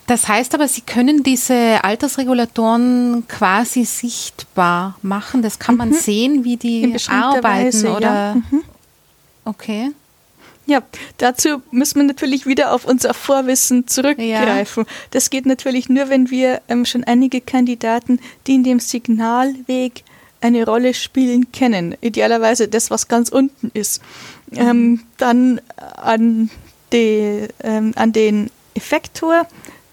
Das 0.06 0.28
heißt 0.28 0.54
aber, 0.54 0.68
Sie 0.68 0.82
können 0.82 1.22
diese 1.22 1.82
Altersregulatoren 1.82 3.24
quasi 3.26 3.86
sichtbar 3.86 4.98
machen. 5.00 5.40
Das 5.40 5.58
kann 5.58 5.76
man 5.76 5.88
mhm. 5.88 5.94
sehen, 5.94 6.44
wie 6.44 6.58
die 6.58 6.94
arbeiten, 7.08 7.42
Weise, 7.42 7.90
oder? 7.90 8.00
Ja. 8.00 8.34
Mhm. 8.34 8.64
Okay. 9.44 9.90
Ja, 10.66 10.82
dazu 11.18 11.62
müssen 11.70 11.96
wir 11.96 12.04
natürlich 12.04 12.46
wieder 12.46 12.72
auf 12.72 12.86
unser 12.86 13.12
Vorwissen 13.12 13.86
zurückgreifen. 13.86 14.84
Ja. 14.84 14.92
Das 15.10 15.28
geht 15.28 15.44
natürlich 15.44 15.90
nur, 15.90 16.08
wenn 16.08 16.30
wir 16.30 16.62
ähm, 16.68 16.86
schon 16.86 17.04
einige 17.04 17.42
Kandidaten, 17.42 18.18
die 18.46 18.54
in 18.54 18.64
dem 18.64 18.80
Signalweg 18.80 20.04
eine 20.40 20.64
Rolle 20.64 20.94
spielen, 20.94 21.52
kennen. 21.52 21.96
Idealerweise 22.00 22.68
das, 22.68 22.90
was 22.90 23.08
ganz 23.08 23.28
unten 23.28 23.70
ist. 23.74 24.00
Ähm, 24.52 25.02
dann 25.18 25.60
an, 25.96 26.50
die, 26.92 27.48
ähm, 27.62 27.92
an 27.96 28.12
den 28.12 28.50
Effektor, 28.74 29.46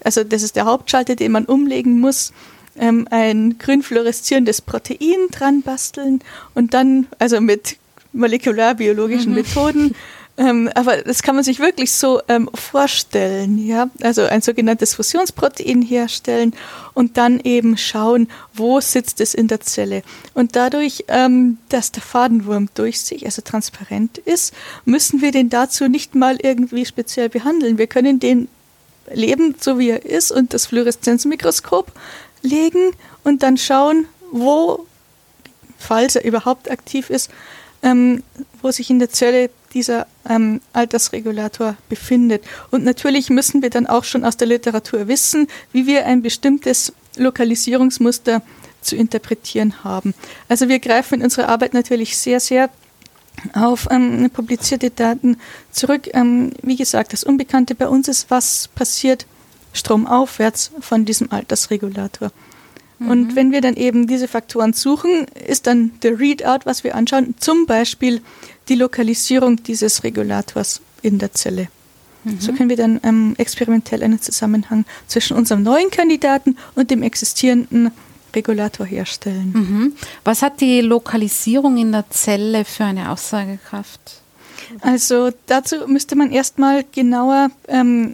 also 0.03 0.23
das 0.23 0.43
ist 0.43 0.55
der 0.55 0.65
Hauptschalter, 0.65 1.15
den 1.15 1.31
man 1.31 1.45
umlegen 1.45 1.99
muss, 1.99 2.33
ähm, 2.77 3.07
ein 3.11 3.57
grün 3.59 3.83
fluoreszierendes 3.83 4.61
Protein 4.61 5.27
dran 5.31 5.61
basteln 5.61 6.21
und 6.53 6.73
dann, 6.73 7.07
also 7.19 7.41
mit 7.41 7.77
molekularbiologischen 8.13 9.31
mhm. 9.31 9.37
Methoden, 9.37 9.95
ähm, 10.37 10.69
aber 10.73 10.97
das 10.97 11.23
kann 11.23 11.35
man 11.35 11.43
sich 11.43 11.59
wirklich 11.59 11.91
so 11.91 12.21
ähm, 12.27 12.49
vorstellen, 12.53 13.57
ja. 13.63 13.89
Also 14.01 14.23
ein 14.23 14.41
sogenanntes 14.41 14.95
Fusionsprotein 14.95 15.81
herstellen 15.81 16.53
und 16.93 17.17
dann 17.17 17.39
eben 17.41 17.77
schauen, 17.77 18.27
wo 18.53 18.79
sitzt 18.79 19.19
es 19.19 19.33
in 19.33 19.47
der 19.47 19.59
Zelle. 19.59 20.03
Und 20.33 20.55
dadurch, 20.55 21.05
ähm, 21.09 21.57
dass 21.69 21.91
der 21.91 22.01
Fadenwurm 22.01 22.69
durchsichtig, 22.73 23.25
also 23.25 23.41
transparent 23.41 24.17
ist, 24.19 24.53
müssen 24.85 25.21
wir 25.21 25.31
den 25.31 25.49
dazu 25.49 25.87
nicht 25.87 26.15
mal 26.15 26.37
irgendwie 26.41 26.85
speziell 26.85 27.29
behandeln. 27.29 27.77
Wir 27.77 27.87
können 27.87 28.19
den 28.19 28.47
leben, 29.13 29.55
so 29.59 29.79
wie 29.79 29.89
er 29.89 30.05
ist, 30.05 30.31
und 30.31 30.53
das 30.53 30.65
Fluoreszenzmikroskop 30.65 31.91
legen 32.41 32.91
und 33.23 33.43
dann 33.43 33.57
schauen, 33.57 34.05
wo, 34.31 34.87
falls 35.77 36.15
er 36.15 36.23
überhaupt 36.23 36.71
aktiv 36.71 37.09
ist, 37.09 37.29
ähm, 37.83 38.23
wo 38.61 38.71
sich 38.71 38.89
in 38.89 38.99
der 38.99 39.09
Zelle 39.09 39.49
dieser 39.73 40.07
ähm, 40.29 40.61
Altersregulator 40.73 41.75
befindet. 41.89 42.43
Und 42.71 42.83
natürlich 42.83 43.29
müssen 43.29 43.61
wir 43.61 43.69
dann 43.69 43.87
auch 43.87 44.03
schon 44.03 44.23
aus 44.25 44.37
der 44.37 44.47
Literatur 44.47 45.07
wissen, 45.07 45.47
wie 45.71 45.87
wir 45.87 46.05
ein 46.05 46.21
bestimmtes 46.21 46.93
Lokalisierungsmuster 47.17 48.41
zu 48.81 48.95
interpretieren 48.95 49.83
haben. 49.83 50.13
Also 50.49 50.67
wir 50.67 50.79
greifen 50.79 51.15
in 51.15 51.23
unserer 51.23 51.49
Arbeit 51.49 51.73
natürlich 51.73 52.17
sehr, 52.17 52.39
sehr 52.39 52.69
auf 53.53 53.87
ähm, 53.89 54.29
publizierte 54.31 54.89
Daten 54.89 55.37
zurück. 55.71 56.09
Ähm, 56.13 56.51
wie 56.61 56.75
gesagt, 56.75 57.13
das 57.13 57.23
Unbekannte 57.23 57.75
bei 57.75 57.87
uns 57.87 58.07
ist, 58.07 58.29
was 58.29 58.67
passiert 58.69 59.25
stromaufwärts 59.73 60.71
von 60.79 61.05
diesem 61.05 61.31
Altersregulator. 61.31 62.31
Und 63.07 63.29
mhm. 63.29 63.35
wenn 63.35 63.51
wir 63.51 63.61
dann 63.61 63.75
eben 63.75 64.07
diese 64.07 64.27
Faktoren 64.27 64.73
suchen, 64.73 65.25
ist 65.47 65.67
dann 65.67 65.91
der 66.03 66.19
Readout, 66.19 66.65
was 66.65 66.83
wir 66.83 66.95
anschauen, 66.95 67.35
zum 67.39 67.65
Beispiel 67.65 68.21
die 68.69 68.75
Lokalisierung 68.75 69.61
dieses 69.63 70.03
Regulators 70.03 70.81
in 71.01 71.17
der 71.17 71.33
Zelle. 71.33 71.67
Mhm. 72.23 72.39
So 72.39 72.53
können 72.53 72.69
wir 72.69 72.77
dann 72.77 72.99
ähm, 73.03 73.33
experimentell 73.37 74.03
einen 74.03 74.21
Zusammenhang 74.21 74.85
zwischen 75.07 75.35
unserem 75.35 75.63
neuen 75.63 75.89
Kandidaten 75.89 76.57
und 76.75 76.91
dem 76.91 77.01
existierenden 77.01 77.91
Regulator 78.35 78.85
herstellen. 78.85 79.51
Mhm. 79.53 79.93
Was 80.23 80.41
hat 80.41 80.61
die 80.61 80.81
Lokalisierung 80.81 81.77
in 81.77 81.91
der 81.91 82.09
Zelle 82.09 82.65
für 82.65 82.85
eine 82.85 83.11
Aussagekraft? 83.11 84.21
Also 84.79 85.31
dazu 85.47 85.87
müsste 85.87 86.15
man 86.15 86.31
erstmal 86.31 86.85
genauer 86.91 87.49
ähm, 87.67 88.13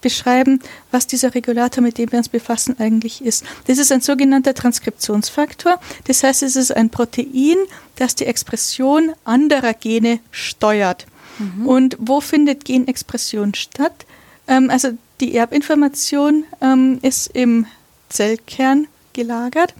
beschreiben, 0.00 0.60
was 0.90 1.06
dieser 1.06 1.34
Regulator, 1.34 1.82
mit 1.82 1.98
dem 1.98 2.12
wir 2.12 2.18
uns 2.18 2.28
befassen, 2.28 2.76
eigentlich 2.78 3.24
ist. 3.24 3.44
Das 3.66 3.78
ist 3.78 3.92
ein 3.92 4.00
sogenannter 4.00 4.54
Transkriptionsfaktor. 4.54 5.80
Das 6.04 6.22
heißt, 6.22 6.42
es 6.42 6.56
ist 6.56 6.74
ein 6.74 6.90
Protein, 6.90 7.56
das 7.96 8.14
die 8.14 8.26
Expression 8.26 9.12
anderer 9.24 9.74
Gene 9.74 10.20
steuert. 10.30 11.06
Mhm. 11.38 11.66
Und 11.66 11.96
wo 12.00 12.20
findet 12.20 12.64
Genexpression 12.64 13.54
statt? 13.54 14.06
Ähm, 14.46 14.70
also 14.70 14.90
die 15.20 15.34
Erbinformation 15.34 16.44
ähm, 16.60 16.98
ist 17.02 17.28
im 17.28 17.66
Zellkern 18.08 18.86
gelagert. 19.12 19.74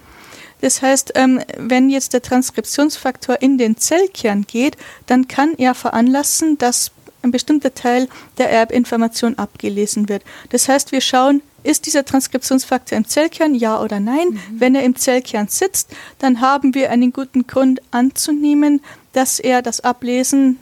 Das 0.60 0.82
heißt, 0.82 1.12
ähm, 1.14 1.40
wenn 1.56 1.88
jetzt 1.88 2.12
der 2.12 2.22
Transkriptionsfaktor 2.22 3.40
in 3.40 3.58
den 3.58 3.76
Zellkern 3.76 4.44
geht, 4.46 4.76
dann 5.06 5.28
kann 5.28 5.54
er 5.56 5.74
veranlassen, 5.74 6.58
dass 6.58 6.90
ein 7.22 7.30
bestimmter 7.30 7.74
Teil 7.74 8.08
der 8.38 8.50
Erbinformation 8.50 9.38
abgelesen 9.38 10.08
wird. 10.08 10.22
Das 10.50 10.68
heißt, 10.68 10.92
wir 10.92 11.00
schauen, 11.00 11.42
ist 11.64 11.86
dieser 11.86 12.04
Transkriptionsfaktor 12.04 12.96
im 12.96 13.06
Zellkern, 13.06 13.54
ja 13.54 13.80
oder 13.80 14.00
nein? 14.00 14.28
Mhm. 14.30 14.40
Wenn 14.52 14.74
er 14.74 14.84
im 14.84 14.96
Zellkern 14.96 15.48
sitzt, 15.48 15.90
dann 16.18 16.40
haben 16.40 16.74
wir 16.74 16.90
einen 16.90 17.12
guten 17.12 17.46
Grund 17.46 17.80
anzunehmen, 17.90 18.80
dass 19.12 19.40
er 19.40 19.62
das 19.62 19.80
Ablesen 19.80 20.58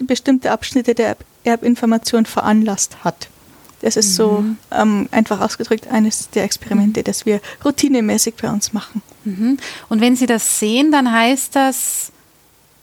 bestimmter 0.00 0.52
Abschnitte 0.52 0.94
der 0.94 1.16
Erbinformation 1.44 2.26
veranlasst 2.26 3.04
hat. 3.04 3.28
Das 3.82 3.96
ist 3.96 4.10
mhm. 4.10 4.14
so 4.14 4.44
ähm, 4.70 5.08
einfach 5.10 5.40
ausgedrückt 5.40 5.88
eines 5.88 6.30
der 6.30 6.44
Experimente, 6.44 7.00
mhm. 7.00 7.04
das 7.04 7.26
wir 7.26 7.40
routinemäßig 7.64 8.34
bei 8.40 8.50
uns 8.50 8.72
machen. 8.72 9.02
Mhm. 9.24 9.58
Und 9.88 10.00
wenn 10.00 10.16
Sie 10.16 10.26
das 10.26 10.58
sehen, 10.58 10.92
dann 10.92 11.10
heißt 11.10 11.54
das, 11.54 12.12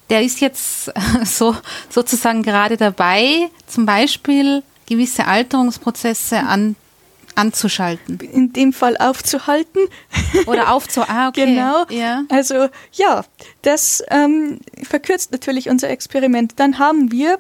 der 0.10 0.24
ist 0.24 0.42
jetzt 0.42 0.92
so 1.24 1.56
sozusagen 1.90 2.44
gerade 2.44 2.78
dabei, 2.78 3.50
zum 3.68 3.86
Beispiel 3.86 4.64
gewisse 4.88 5.26
Alterungsprozesse 5.26 6.40
an, 6.40 6.76
anzuschalten. 7.36 8.20
In 8.20 8.54
dem 8.54 8.74
Fall 8.74 8.98
aufzuhalten. 8.98 9.82
Oder 10.48 10.74
aufzu... 10.74 11.02
Ah, 11.08 11.30
okay. 11.30 11.46
Genau. 11.46 11.86
Ja. 11.90 12.24
Also 12.30 12.68
ja, 12.94 13.24
das 13.62 14.04
ähm, 14.10 14.60
verkürzt 14.84 15.32
natürlich 15.32 15.70
unser 15.70 15.90
Experiment. 15.90 16.54
Dann 16.58 16.80
haben 16.80 17.12
wir 17.12 17.40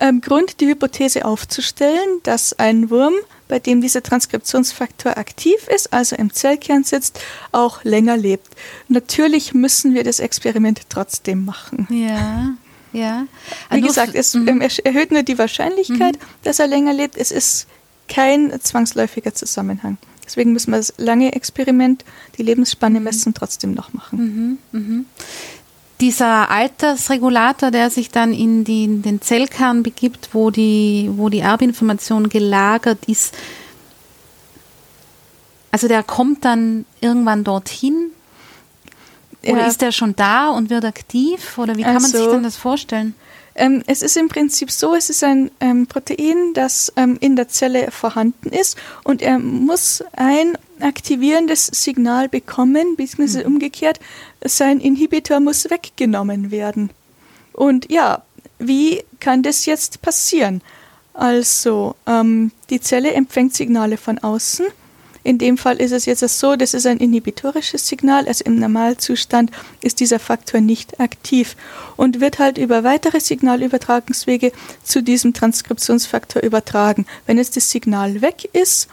ähm, 0.00 0.20
Grund, 0.20 0.60
die 0.60 0.66
Hypothese 0.66 1.24
aufzustellen, 1.24 2.20
dass 2.22 2.58
ein 2.58 2.90
Wurm 2.90 3.14
bei 3.48 3.58
dem 3.58 3.80
dieser 3.80 4.02
Transkriptionsfaktor 4.02 5.16
aktiv 5.18 5.68
ist, 5.74 5.92
also 5.92 6.16
im 6.16 6.32
Zellkern 6.32 6.84
sitzt, 6.84 7.20
auch 7.52 7.84
länger 7.84 8.16
lebt. 8.16 8.48
Natürlich 8.88 9.54
müssen 9.54 9.94
wir 9.94 10.02
das 10.02 10.18
Experiment 10.18 10.80
trotzdem 10.88 11.44
machen. 11.44 11.86
Ja. 11.90 12.54
Ja. 12.92 13.26
Wie 13.70 13.76
also 13.76 13.88
gesagt, 13.88 14.14
es 14.14 14.34
mhm. 14.34 14.60
erhöht 14.60 15.10
nur 15.10 15.24
die 15.24 15.36
Wahrscheinlichkeit, 15.36 16.16
mhm. 16.16 16.24
dass 16.44 16.60
er 16.60 16.68
länger 16.68 16.92
lebt. 16.92 17.16
Es 17.16 17.32
ist 17.32 17.66
kein 18.08 18.52
zwangsläufiger 18.60 19.34
Zusammenhang. 19.34 19.98
Deswegen 20.24 20.52
müssen 20.52 20.70
wir 20.70 20.78
das 20.78 20.94
lange 20.96 21.32
Experiment, 21.34 22.04
die 22.38 22.42
Lebensspanne 22.42 22.98
mhm. 22.98 23.04
messen, 23.04 23.34
trotzdem 23.34 23.74
noch 23.74 23.92
machen. 23.92 24.58
Mhm. 24.70 25.06
Dieser 26.00 26.50
Altersregulator, 26.50 27.70
der 27.70 27.88
sich 27.88 28.10
dann 28.10 28.32
in, 28.32 28.64
die, 28.64 28.84
in, 28.84 29.02
den 29.02 29.20
Zellkern 29.20 29.82
begibt, 29.82 30.30
wo 30.32 30.50
die, 30.50 31.10
wo 31.14 31.28
die 31.28 31.40
Erbinformation 31.40 32.28
gelagert 32.28 32.98
ist, 33.06 33.34
also 35.70 35.88
der 35.88 36.02
kommt 36.02 36.44
dann 36.44 36.84
irgendwann 37.00 37.42
dorthin? 37.42 38.10
Oder 39.42 39.62
ja. 39.62 39.66
ist 39.66 39.82
der 39.82 39.92
schon 39.92 40.14
da 40.16 40.50
und 40.50 40.70
wird 40.70 40.84
aktiv? 40.84 41.58
Oder 41.58 41.76
wie 41.76 41.82
kann 41.82 41.96
also, 41.96 42.02
man 42.02 42.10
sich 42.12 42.20
also, 42.20 42.32
denn 42.32 42.42
das 42.44 42.56
vorstellen? 42.56 43.14
Ähm, 43.54 43.82
es 43.86 44.02
ist 44.02 44.16
im 44.16 44.28
Prinzip 44.28 44.70
so, 44.70 44.94
es 44.94 45.10
ist 45.10 45.22
ein 45.22 45.50
ähm, 45.60 45.86
Protein, 45.86 46.54
das 46.54 46.92
ähm, 46.96 47.16
in 47.20 47.36
der 47.36 47.48
Zelle 47.48 47.90
vorhanden 47.90 48.48
ist 48.48 48.76
und 49.04 49.22
er 49.22 49.38
muss 49.38 50.02
ein 50.12 50.58
aktivierendes 50.80 51.66
Signal 51.66 52.28
bekommen, 52.28 52.96
beziehungsweise 52.96 53.40
mhm. 53.40 53.54
umgekehrt, 53.54 54.00
sein 54.44 54.80
Inhibitor 54.80 55.40
muss 55.40 55.70
weggenommen 55.70 56.50
werden. 56.50 56.90
Und 57.52 57.90
ja, 57.90 58.22
wie 58.58 59.02
kann 59.20 59.42
das 59.42 59.66
jetzt 59.66 60.02
passieren? 60.02 60.60
Also, 61.12 61.94
ähm, 62.06 62.50
die 62.70 62.80
Zelle 62.80 63.12
empfängt 63.12 63.54
Signale 63.54 63.96
von 63.96 64.18
außen 64.18 64.66
in 65.24 65.38
dem 65.38 65.56
Fall 65.56 65.78
ist 65.78 65.92
es 65.92 66.04
jetzt 66.04 66.20
so, 66.38 66.54
das 66.54 66.74
ist 66.74 66.86
ein 66.86 66.98
inhibitorisches 66.98 67.88
Signal, 67.88 68.28
also 68.28 68.44
im 68.44 68.58
Normalzustand 68.58 69.50
ist 69.80 69.98
dieser 70.00 70.18
Faktor 70.18 70.60
nicht 70.60 71.00
aktiv 71.00 71.56
und 71.96 72.20
wird 72.20 72.38
halt 72.38 72.58
über 72.58 72.84
weitere 72.84 73.20
Signalübertragungswege 73.20 74.52
zu 74.84 75.02
diesem 75.02 75.32
Transkriptionsfaktor 75.32 76.42
übertragen. 76.42 77.06
Wenn 77.26 77.38
jetzt 77.38 77.56
das 77.56 77.70
Signal 77.70 78.20
weg 78.20 78.48
ist, 78.52 78.88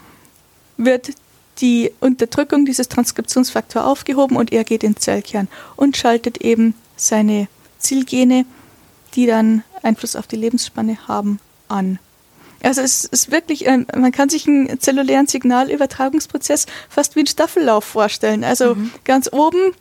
wird 0.78 1.10
die 1.58 1.92
Unterdrückung 2.00 2.64
dieses 2.64 2.88
Transkriptionsfaktors 2.88 3.84
aufgehoben 3.84 4.36
und 4.36 4.52
er 4.52 4.64
geht 4.64 4.82
in 4.82 4.94
den 4.94 5.00
Zellkern 5.00 5.48
und 5.76 5.98
schaltet 5.98 6.38
eben 6.38 6.74
seine 6.96 7.46
Zielgene, 7.78 8.46
die 9.14 9.26
dann 9.26 9.64
Einfluss 9.82 10.16
auf 10.16 10.26
die 10.26 10.36
Lebensspanne 10.36 10.96
haben, 11.08 11.40
an. 11.68 11.98
Also 12.62 12.80
es 12.80 13.04
ist 13.04 13.30
wirklich, 13.30 13.66
ähm, 13.66 13.86
man 13.96 14.12
kann 14.12 14.28
sich 14.28 14.46
einen 14.46 14.78
zellulären 14.80 15.26
Signalübertragungsprozess 15.26 16.66
fast 16.88 17.16
wie 17.16 17.20
einen 17.20 17.26
Staffellauf 17.26 17.84
vorstellen. 17.84 18.44
Also 18.44 18.74
mhm. 18.74 18.92
ganz 19.04 19.28
oben 19.32 19.72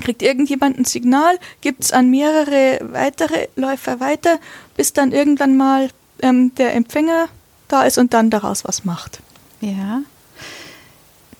kriegt 0.00 0.22
irgendjemand 0.22 0.78
ein 0.78 0.84
Signal, 0.84 1.38
gibt 1.60 1.84
es 1.84 1.92
an 1.92 2.10
mehrere 2.10 2.80
weitere 2.92 3.48
Läufer 3.56 4.00
weiter, 4.00 4.38
bis 4.76 4.92
dann 4.92 5.12
irgendwann 5.12 5.56
mal 5.56 5.90
ähm, 6.20 6.54
der 6.56 6.74
Empfänger 6.74 7.28
da 7.68 7.82
ist 7.82 7.98
und 7.98 8.14
dann 8.14 8.30
daraus 8.30 8.64
was 8.64 8.84
macht. 8.84 9.20
Ja. 9.60 10.02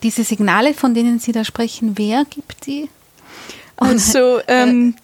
Diese 0.02 0.24
Signale, 0.24 0.74
von 0.74 0.94
denen 0.94 1.18
Sie 1.18 1.32
da 1.32 1.44
sprechen, 1.44 1.96
wer 1.96 2.24
gibt 2.26 2.66
die? 2.66 2.90
Also 3.76 4.40
ähm, 4.46 4.94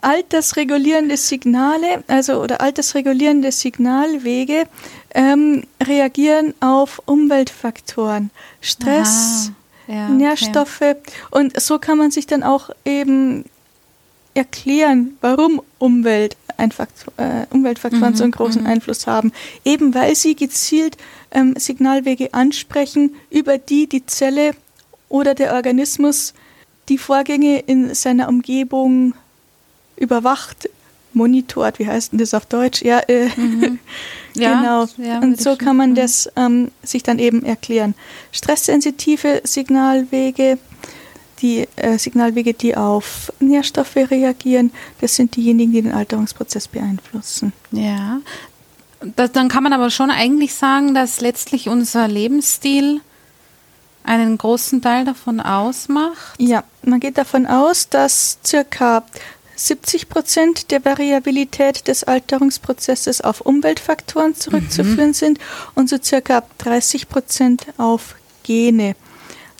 altersregulierende 0.00 1.16
Signale, 1.16 2.04
also 2.08 2.42
oder 2.42 2.60
altersregulierende 2.60 3.52
Signalwege 3.52 4.66
ähm, 5.14 5.64
reagieren 5.82 6.54
auf 6.60 7.02
Umweltfaktoren, 7.06 8.30
Stress, 8.60 9.52
ja, 9.86 10.08
Nährstoffe 10.08 10.80
okay. 10.80 10.96
und 11.30 11.60
so 11.60 11.78
kann 11.78 11.98
man 11.98 12.10
sich 12.10 12.26
dann 12.26 12.42
auch 12.42 12.70
eben 12.84 13.44
erklären, 14.34 15.16
warum 15.20 15.60
Umwelt 15.78 16.36
Faktor, 16.70 17.12
äh, 17.16 17.46
Umweltfaktoren 17.50 18.12
mhm, 18.12 18.16
so 18.16 18.22
einen 18.22 18.32
großen 18.32 18.62
mhm. 18.62 18.68
Einfluss 18.68 19.06
haben, 19.06 19.32
eben 19.64 19.94
weil 19.94 20.14
sie 20.14 20.36
gezielt 20.36 20.98
ähm, 21.30 21.54
Signalwege 21.56 22.34
ansprechen, 22.34 23.14
über 23.30 23.56
die 23.56 23.88
die 23.88 24.04
Zelle 24.04 24.52
oder 25.08 25.34
der 25.34 25.54
Organismus 25.54 26.34
die 26.90 26.98
Vorgänge 26.98 27.60
in 27.60 27.94
seiner 27.94 28.28
Umgebung 28.28 29.14
überwacht, 29.96 30.68
monitort, 31.12 31.78
wie 31.78 31.86
heißt 31.86 32.12
denn 32.12 32.18
das 32.18 32.34
auf 32.34 32.46
Deutsch? 32.46 32.82
Ja, 32.82 32.98
äh, 33.00 33.28
mhm. 33.36 33.78
ja 34.34 34.60
genau. 34.60 34.86
Ja, 34.96 35.18
und 35.18 35.40
so 35.40 35.56
kann 35.56 35.76
man 35.76 35.94
das 35.94 36.30
ähm, 36.36 36.70
sich 36.82 37.02
dann 37.02 37.18
eben 37.18 37.44
erklären. 37.44 37.94
Stresssensitive 38.32 39.42
Signalwege, 39.44 40.58
die 41.40 41.66
äh, 41.76 41.98
Signalwege, 41.98 42.54
die 42.54 42.76
auf 42.76 43.32
Nährstoffe 43.40 43.96
reagieren, 43.96 44.72
das 45.00 45.16
sind 45.16 45.36
diejenigen, 45.36 45.72
die 45.72 45.82
den 45.82 45.92
Alterungsprozess 45.92 46.68
beeinflussen. 46.68 47.52
Ja, 47.72 48.20
das, 49.16 49.32
dann 49.32 49.48
kann 49.48 49.62
man 49.62 49.72
aber 49.72 49.90
schon 49.90 50.10
eigentlich 50.10 50.54
sagen, 50.54 50.94
dass 50.94 51.20
letztlich 51.20 51.68
unser 51.68 52.06
Lebensstil 52.08 53.00
einen 54.04 54.38
großen 54.38 54.82
Teil 54.82 55.04
davon 55.04 55.40
ausmacht. 55.40 56.34
Ja, 56.38 56.64
man 56.82 57.00
geht 57.00 57.18
davon 57.18 57.46
aus, 57.46 57.88
dass 57.88 58.38
circa 58.44 59.04
70 59.60 60.08
Prozent 60.08 60.70
der 60.70 60.84
Variabilität 60.84 61.86
des 61.86 62.04
Alterungsprozesses 62.04 63.20
auf 63.20 63.42
Umweltfaktoren 63.42 64.34
zurückzuführen 64.34 65.08
mhm. 65.08 65.14
sind 65.14 65.38
und 65.74 65.88
so 65.90 65.98
circa 66.02 66.42
30 66.58 67.08
Prozent 67.08 67.66
auf 67.76 68.14
Gene. 68.42 68.96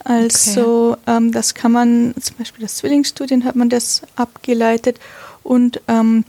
Also 0.03 0.93
okay. 0.93 1.17
ähm, 1.17 1.31
das 1.31 1.53
kann 1.53 1.71
man, 1.71 2.15
zum 2.19 2.37
Beispiel 2.37 2.63
das 2.63 2.77
Zwillingsstudien 2.77 3.45
hat 3.45 3.55
man 3.55 3.69
das 3.69 4.01
abgeleitet 4.15 4.99
und 5.43 5.81
ähm, 5.87 6.25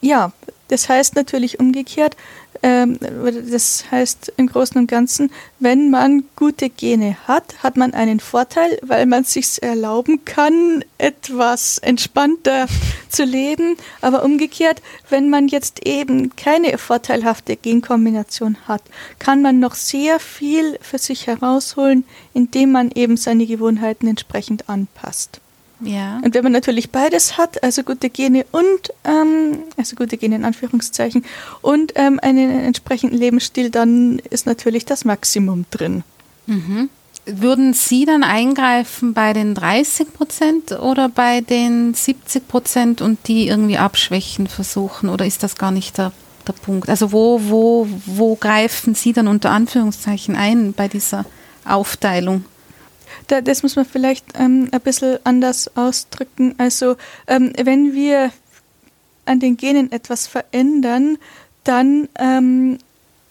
ja, 0.00 0.32
das 0.68 0.88
heißt 0.88 1.16
natürlich 1.16 1.58
umgekehrt, 1.58 2.16
das 2.62 3.84
heißt 3.90 4.34
im 4.36 4.46
Großen 4.46 4.76
und 4.76 4.86
Ganzen, 4.86 5.32
wenn 5.60 5.90
man 5.90 6.24
gute 6.36 6.68
Gene 6.68 7.16
hat, 7.26 7.62
hat 7.62 7.76
man 7.76 7.94
einen 7.94 8.20
Vorteil, 8.20 8.78
weil 8.82 9.06
man 9.06 9.24
sich 9.24 9.62
erlauben 9.62 10.24
kann, 10.26 10.84
etwas 10.98 11.78
entspannter 11.78 12.66
zu 13.08 13.24
leben. 13.24 13.76
Aber 14.02 14.24
umgekehrt, 14.24 14.82
wenn 15.08 15.30
man 15.30 15.48
jetzt 15.48 15.86
eben 15.86 16.36
keine 16.36 16.76
vorteilhafte 16.76 17.56
Genkombination 17.56 18.56
hat, 18.68 18.82
kann 19.18 19.40
man 19.40 19.58
noch 19.58 19.74
sehr 19.74 20.20
viel 20.20 20.78
für 20.82 20.98
sich 20.98 21.26
herausholen, 21.26 22.04
indem 22.34 22.72
man 22.72 22.90
eben 22.90 23.16
seine 23.16 23.46
Gewohnheiten 23.46 24.06
entsprechend 24.06 24.68
anpasst. 24.68 25.40
Ja. 25.80 26.20
Und 26.22 26.34
wenn 26.34 26.42
man 26.42 26.52
natürlich 26.52 26.90
beides 26.90 27.38
hat, 27.38 27.62
also 27.62 27.82
gute 27.82 28.10
Gene 28.10 28.44
und, 28.52 28.92
ähm, 29.04 29.58
also 29.76 29.96
gute 29.96 30.16
Gene 30.16 30.36
in 30.36 30.44
Anführungszeichen, 30.44 31.24
und 31.62 31.92
ähm, 31.96 32.18
einen 32.22 32.50
entsprechenden 32.50 33.18
Lebensstil, 33.18 33.70
dann 33.70 34.18
ist 34.30 34.46
natürlich 34.46 34.84
das 34.84 35.04
Maximum 35.04 35.64
drin. 35.70 36.02
Mhm. 36.46 36.90
Würden 37.26 37.74
Sie 37.74 38.06
dann 38.06 38.24
eingreifen 38.24 39.14
bei 39.14 39.32
den 39.32 39.54
30 39.54 40.12
Prozent 40.12 40.72
oder 40.72 41.08
bei 41.08 41.42
den 41.42 41.94
70 41.94 42.48
Prozent 42.48 43.02
und 43.02 43.28
die 43.28 43.46
irgendwie 43.46 43.76
abschwächen 43.78 44.46
versuchen? 44.46 45.08
Oder 45.08 45.26
ist 45.26 45.42
das 45.42 45.56
gar 45.56 45.70
nicht 45.70 45.98
der, 45.98 46.12
der 46.46 46.54
Punkt? 46.54 46.88
Also 46.88 47.12
wo, 47.12 47.40
wo, 47.44 47.86
wo 48.06 48.36
greifen 48.36 48.94
Sie 48.94 49.12
dann 49.12 49.28
unter 49.28 49.50
Anführungszeichen 49.50 50.34
ein 50.34 50.72
bei 50.72 50.88
dieser 50.88 51.24
Aufteilung? 51.64 52.44
Da, 53.30 53.40
das 53.40 53.62
muss 53.62 53.76
man 53.76 53.84
vielleicht 53.84 54.26
ähm, 54.34 54.68
ein 54.72 54.80
bisschen 54.80 55.18
anders 55.24 55.76
ausdrücken. 55.76 56.54
Also 56.58 56.96
ähm, 57.26 57.52
wenn 57.62 57.94
wir 57.94 58.32
an 59.24 59.38
den 59.40 59.56
Genen 59.56 59.92
etwas 59.92 60.26
verändern, 60.26 61.18
dann 61.64 62.08
ähm, 62.18 62.78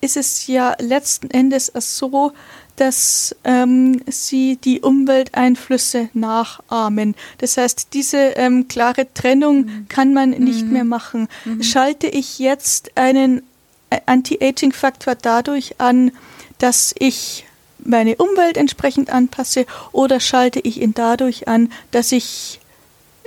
ist 0.02 0.16
es 0.16 0.48
ja 0.48 0.76
letzten 0.80 1.30
Endes 1.32 1.72
so, 1.76 2.32
dass 2.78 3.36
ähm, 3.44 4.02
sie 4.08 4.56
die 4.56 4.80
Umwelteinflüsse 4.80 6.10
nachahmen. 6.14 7.16
Das 7.40 7.58
heißt, 7.58 7.90
diese 7.92 8.18
ähm, 8.18 8.70
klare 8.70 9.14
Trennung 9.14 9.66
mhm. 9.66 9.88
kann 9.90 10.14
man 10.14 10.30
nicht 10.30 10.66
mhm. 10.66 10.72
mehr 10.72 10.86
machen. 10.86 11.28
Mhm. 11.44 11.62
Schalte 11.62 12.08
ich 12.08 12.40
jetzt 12.40 12.98
einen 12.98 13.42
äh, 13.90 14.00
Anti-Aging-Faktor 14.06 15.16
dadurch 15.16 15.82
an, 15.82 16.12
dass 16.60 16.96
ich 16.98 17.46
meine 17.84 18.15
Umwelt 18.18 18.58
entsprechend 18.58 19.10
anpasse 19.10 19.65
oder 19.92 20.20
schalte 20.20 20.60
ich 20.60 20.82
ihn 20.82 20.94
dadurch 20.94 21.48
an, 21.48 21.72
dass 21.92 22.12
ich 22.12 22.60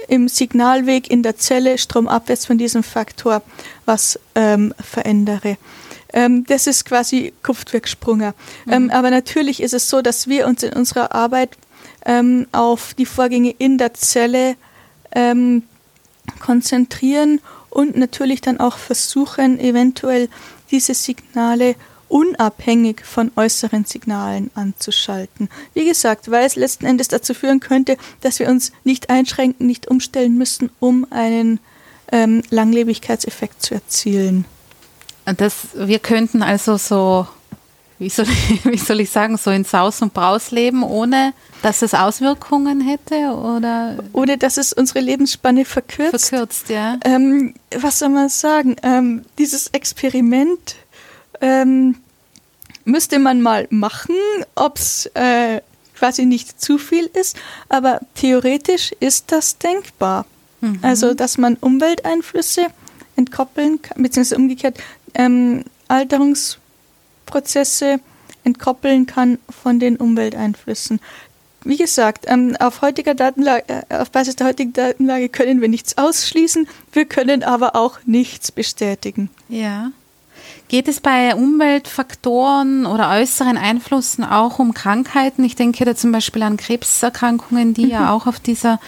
im 0.09 0.29
Signalweg 0.29 1.11
in 1.11 1.23
der 1.23 1.37
Zelle 1.37 1.79
stromabwärts 1.79 2.47
von 2.47 2.59
diesem 2.59 2.83
Faktor 2.83 3.43
was 3.87 4.19
ähm, 4.35 4.75
verändere. 4.81 5.57
Ähm, 6.13 6.45
das 6.47 6.67
ist 6.67 6.85
quasi 6.85 7.33
Kupftwerksprunge. 7.43 8.35
Mhm. 8.67 8.73
Ähm, 8.73 8.91
aber 8.91 9.11
natürlich 9.11 9.63
ist 9.63 9.75
es 9.75 9.89
so, 9.89 10.03
dass 10.03 10.29
wir 10.29 10.47
uns 10.47 10.63
in 10.63 10.73
unserer 10.73 11.15
Arbeit 11.15 11.51
ähm, 12.05 12.47
auf 12.53 12.95
die 12.95 13.07
Vorgänge 13.07 13.55
in 13.59 13.79
der 13.79 13.95
Zelle 13.95 14.57
ähm, 15.13 15.63
konzentrieren 16.41 17.41
und 17.71 17.97
natürlich 17.97 18.41
dann 18.41 18.61
auch 18.61 18.77
versuchen, 18.77 19.59
eventuell 19.59 20.29
diese 20.71 20.95
Signale 20.95 21.75
unabhängig 22.13 23.05
von 23.07 23.33
äußeren 23.37 23.87
Signalen 23.87 24.51
anzuschalten. 24.55 25.49
Wie 25.73 25.87
gesagt, 25.87 26.31
weil 26.31 26.45
es 26.45 26.57
letzten 26.57 26.85
Endes 26.85 27.09
dazu 27.09 27.33
führen 27.33 27.59
könnte, 27.59 27.97
dass 28.21 28.39
wir 28.39 28.49
uns 28.49 28.71
nicht 28.85 29.09
einschränken, 29.09 29.67
nicht 29.67 29.89
umstellen 29.89 30.37
müssen, 30.37 30.71
um 30.79 31.07
einen 31.11 31.59
ähm, 32.13 32.43
Langlebigkeitseffekt 32.51 33.63
zu 33.63 33.75
erzielen. 33.75 34.45
Das, 35.25 35.69
wir 35.75 36.01
könnten 36.01 36.43
also 36.43 36.77
so, 36.77 37.27
wie 37.99 38.11
soll, 38.11 38.27
ich, 38.27 38.63
wie 38.67 38.77
soll 38.77 39.01
ich 39.01 39.09
sagen, 39.09 39.39
so 39.39 39.51
in 39.51 39.65
Saus 39.65 40.03
und 40.03 40.13
Braus 40.13 40.51
leben, 40.51 40.83
ohne 40.83 41.33
dass 41.63 41.81
es 41.81 41.95
Auswirkungen 41.95 42.83
hätte 42.83 43.33
oder? 43.33 43.97
Ohne 44.13 44.37
dass 44.37 44.59
es 44.59 44.75
unsere 44.75 45.01
Lebensspanne 45.01 45.65
verkürzt. 45.65 46.29
Verkürzt, 46.29 46.69
ja. 46.69 46.99
Ähm, 47.07 47.55
was 47.75 48.01
soll 48.01 48.11
man 48.11 48.29
sagen? 48.29 48.77
Ähm, 48.83 49.25
dieses 49.39 49.69
Experiment 49.69 50.77
ähm, 51.41 51.97
müsste 52.85 53.19
man 53.19 53.43
mal 53.43 53.67
machen, 53.71 54.15
ob 54.55 54.79
es 54.79 55.07
äh, 55.15 55.61
quasi 55.95 56.27
nicht 56.27 56.61
zu 56.61 56.77
viel 56.79 57.07
ist, 57.07 57.37
aber 57.69 58.01
theoretisch 58.15 58.93
ist 59.01 59.33
das 59.33 59.59
denkbar. 59.59 60.27
Mhm. 60.61 60.79
Also, 60.83 61.15
dass 61.15 61.39
man 61.39 61.57
Umwelteinflüsse 61.57 62.69
entkoppeln 63.17 63.83
kann, 63.83 64.01
beziehungsweise 64.03 64.41
umgekehrt 64.41 64.79
ähm, 65.15 65.65
Alterungsprozesse 65.89 68.01
entkoppeln 68.45 69.07
kann 69.07 69.39
von 69.63 69.79
den 69.79 69.97
Umwelteinflüssen. 69.97 71.01
Wie 71.65 71.77
gesagt, 71.77 72.25
ähm, 72.27 72.57
auf, 72.59 72.83
heutiger 72.83 73.15
Datenlage, 73.15 73.85
äh, 73.89 73.99
auf 73.99 74.11
Basis 74.11 74.37
der 74.37 74.49
heutigen 74.49 74.73
Datenlage 74.73 75.29
können 75.29 75.61
wir 75.61 75.69
nichts 75.69 75.97
ausschließen, 75.97 76.67
wir 76.93 77.05
können 77.05 77.45
aber 77.45 77.77
auch 77.77 78.01
nichts 78.05 78.51
bestätigen. 78.51 79.31
Ja. 79.49 79.93
Geht 80.73 80.89
es 80.89 81.01
bei 81.01 81.35
Umweltfaktoren 81.35 82.87
oder 82.87 83.11
äußeren 83.11 83.59
Einflüssen 83.59 84.25
auch 84.25 84.59
um 84.59 84.73
Krankheiten? 84.73 85.45
Ich 85.45 85.55
denke 85.55 85.85
da 85.85 85.95
zum 85.95 86.13
Beispiel 86.13 86.43
an 86.43 86.57
Krebserkrankungen, 86.57 87.75
die 87.75 87.85
mhm. 87.85 87.91
ja 87.91 88.11
auch 88.11 88.27
auf 88.27 88.41
dieser 88.41 88.81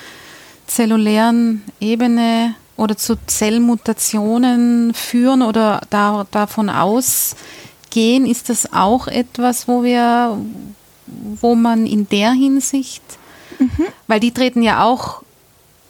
zellulären 0.66 1.62
Ebene 1.81 2.55
oder 2.79 2.97
zu 2.97 3.16
Zellmutationen 3.27 4.94
führen 4.94 5.42
oder 5.42 5.83
da, 5.90 6.27
davon 6.31 6.70
ausgehen. 6.70 8.25
Ist 8.25 8.49
das 8.49 8.73
auch 8.73 9.07
etwas, 9.07 9.68
wo 9.68 9.83
wir, 9.83 10.38
wo 11.38 11.55
man 11.55 11.85
in 11.85 12.09
der 12.09 12.33
Hinsicht, 12.33 13.03
mhm. 13.59 13.68
weil 14.07 14.20
die 14.20 14.33
treten 14.33 14.62
ja 14.62 14.85
auch 14.85 15.20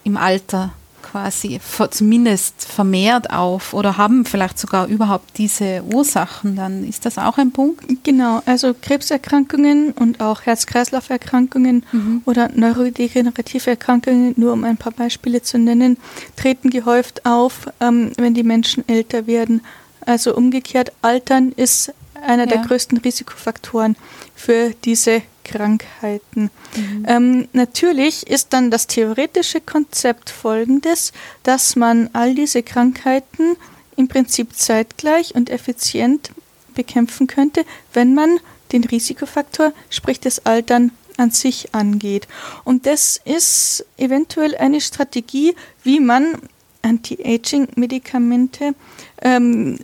im 0.03 0.17
Alter 0.17 0.73
quasi 1.15 1.61
zumindest 1.91 2.65
vermehrt 2.65 3.31
auf 3.31 3.73
oder 3.73 3.97
haben 3.97 4.25
vielleicht 4.25 4.59
sogar 4.59 4.89
überhaupt 4.89 5.39
diese 5.39 5.85
Ursachen, 5.85 6.57
dann 6.57 6.83
ist 6.83 7.07
das 7.07 7.19
auch 7.19 7.39
ein 7.39 7.53
Punkt? 7.53 7.85
Genau, 8.03 8.43
also 8.47 8.75
Krebserkrankungen 8.75 9.93
und 9.93 10.21
auch 10.21 10.43
Herz-Kreislauf-Erkrankungen 10.43 11.85
mhm. 11.93 12.23
oder 12.25 12.51
neurodegenerative 12.53 13.71
Erkrankungen, 13.71 14.35
nur 14.37 14.53
um 14.53 14.65
ein 14.65 14.77
paar 14.77 14.91
Beispiele 14.91 15.41
zu 15.41 15.57
nennen, 15.57 15.99
treten 16.35 16.69
gehäuft 16.69 17.25
auf, 17.25 17.69
ähm, 17.79 18.11
wenn 18.17 18.35
die 18.35 18.43
Menschen 18.43 18.83
älter 18.89 19.29
werden. 19.29 19.61
Also 20.05 20.35
umgekehrt, 20.35 20.91
Altern 21.01 21.53
ist 21.53 21.95
einer 22.25 22.45
ja. 22.45 22.57
der 22.57 22.59
größten 22.59 22.99
Risikofaktoren 22.99 23.97
für 24.35 24.75
diese 24.85 25.23
Krankheiten. 25.45 26.51
Mhm. 26.77 27.07
Ähm, 27.07 27.49
natürlich 27.53 28.27
ist 28.27 28.53
dann 28.53 28.71
das 28.71 28.87
theoretische 28.87 29.61
Konzept 29.61 30.31
folgendes, 30.31 31.13
dass 31.43 31.77
man 31.77 32.11
all 32.13 32.35
diese 32.35 32.63
Krankheiten 32.63 33.57
im 33.97 34.09
Prinzip 34.09 34.57
zeitgleich 34.57 35.35
und 35.35 35.51
effizient 35.51 36.31
bekämpfen 36.75 37.27
könnte, 37.27 37.65
wenn 37.93 38.15
man 38.15 38.41
den 38.73 38.85
Risikofaktor, 38.85 39.73
sprich 39.91 40.19
das 40.19 40.45
Altern, 40.47 40.91
an 41.17 41.31
sich 41.31 41.75
angeht. 41.75 42.27
Und 42.65 42.87
das 42.87 43.21
ist 43.25 43.87
eventuell 43.97 44.57
eine 44.57 44.81
Strategie, 44.81 45.55
wie 45.85 46.01
man 46.01 46.37
Anti-Aging-Medikamente 46.83 48.75
ähm, 49.23 49.79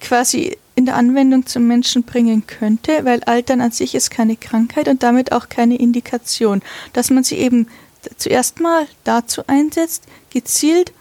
quasi 0.00 0.58
in 0.76 0.86
der 0.86 0.96
Anwendung 0.96 1.46
zum 1.46 1.66
Menschen 1.66 2.02
bringen 2.02 2.46
könnte, 2.46 3.04
weil 3.04 3.22
Altern 3.24 3.60
an 3.60 3.70
sich 3.70 3.94
ist 3.94 4.10
keine 4.10 4.36
Krankheit 4.36 4.88
und 4.88 5.02
damit 5.02 5.32
auch 5.32 5.48
keine 5.48 5.76
Indikation, 5.76 6.62
dass 6.92 7.10
man 7.10 7.24
sie 7.24 7.36
eben 7.36 7.68
zuerst 8.16 8.60
mal 8.60 8.86
dazu 9.04 9.42
einsetzt, 9.46 10.04
gezielt 10.30 10.92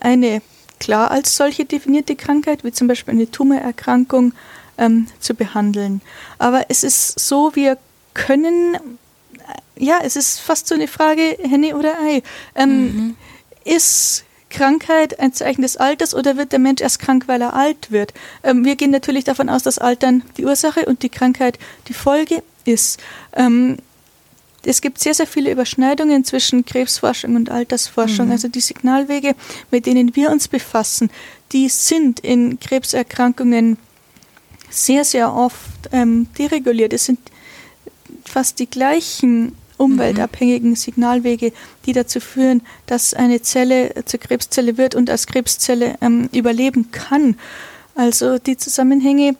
eine 0.00 0.42
klar 0.80 1.10
als 1.10 1.36
solche 1.36 1.64
definierte 1.64 2.16
Krankheit, 2.16 2.64
wie 2.64 2.72
zum 2.72 2.88
Beispiel 2.88 3.14
eine 3.14 3.30
Tumorerkrankung, 3.30 4.32
ähm, 4.76 5.06
zu 5.20 5.34
behandeln. 5.34 6.00
Aber 6.38 6.66
es 6.68 6.82
ist 6.82 7.18
so, 7.18 7.54
wir 7.54 7.78
können, 8.12 8.76
ja, 9.76 10.00
es 10.02 10.16
ist 10.16 10.40
fast 10.40 10.66
so 10.66 10.74
eine 10.74 10.88
Frage, 10.88 11.38
Henne 11.42 11.76
oder 11.76 11.98
Ei. 12.00 12.22
Ähm, 12.54 12.82
mhm. 12.82 13.16
Ist 13.64 14.23
Krankheit 14.54 15.18
ein 15.18 15.32
Zeichen 15.32 15.62
des 15.62 15.76
Alters 15.76 16.14
oder 16.14 16.36
wird 16.36 16.52
der 16.52 16.60
Mensch 16.60 16.80
erst 16.80 17.00
krank, 17.00 17.24
weil 17.26 17.42
er 17.42 17.54
alt 17.54 17.90
wird? 17.90 18.14
Ähm, 18.44 18.64
wir 18.64 18.76
gehen 18.76 18.92
natürlich 18.92 19.24
davon 19.24 19.48
aus, 19.48 19.64
dass 19.64 19.78
Altern 19.78 20.22
die 20.36 20.44
Ursache 20.44 20.86
und 20.86 21.02
die 21.02 21.08
Krankheit 21.08 21.58
die 21.88 21.92
Folge 21.94 22.42
ist. 22.64 23.00
Ähm, 23.32 23.78
es 24.64 24.80
gibt 24.80 25.00
sehr, 25.00 25.12
sehr 25.12 25.26
viele 25.26 25.50
Überschneidungen 25.50 26.24
zwischen 26.24 26.64
Krebsforschung 26.64 27.34
und 27.34 27.50
Altersforschung. 27.50 28.26
Mhm. 28.26 28.32
Also 28.32 28.48
die 28.48 28.60
Signalwege, 28.60 29.34
mit 29.72 29.86
denen 29.86 30.14
wir 30.14 30.30
uns 30.30 30.46
befassen, 30.46 31.10
die 31.52 31.68
sind 31.68 32.20
in 32.20 32.60
Krebserkrankungen 32.60 33.76
sehr, 34.70 35.04
sehr 35.04 35.34
oft 35.34 35.58
ähm, 35.92 36.28
dereguliert. 36.38 36.92
Es 36.92 37.06
sind 37.06 37.18
fast 38.24 38.60
die 38.60 38.70
gleichen 38.70 39.52
umweltabhängigen 39.76 40.70
mhm. 40.70 40.76
Signalwege, 40.76 41.52
die 41.86 41.92
dazu 41.92 42.20
führen, 42.20 42.62
dass 42.86 43.14
eine 43.14 43.42
Zelle 43.42 43.94
zur 44.04 44.20
Krebszelle 44.20 44.76
wird 44.76 44.94
und 44.94 45.10
als 45.10 45.26
Krebszelle 45.26 45.96
ähm, 46.00 46.28
überleben 46.32 46.90
kann. 46.90 47.36
Also 47.94 48.38
die 48.38 48.56
Zusammenhänge, 48.56 49.36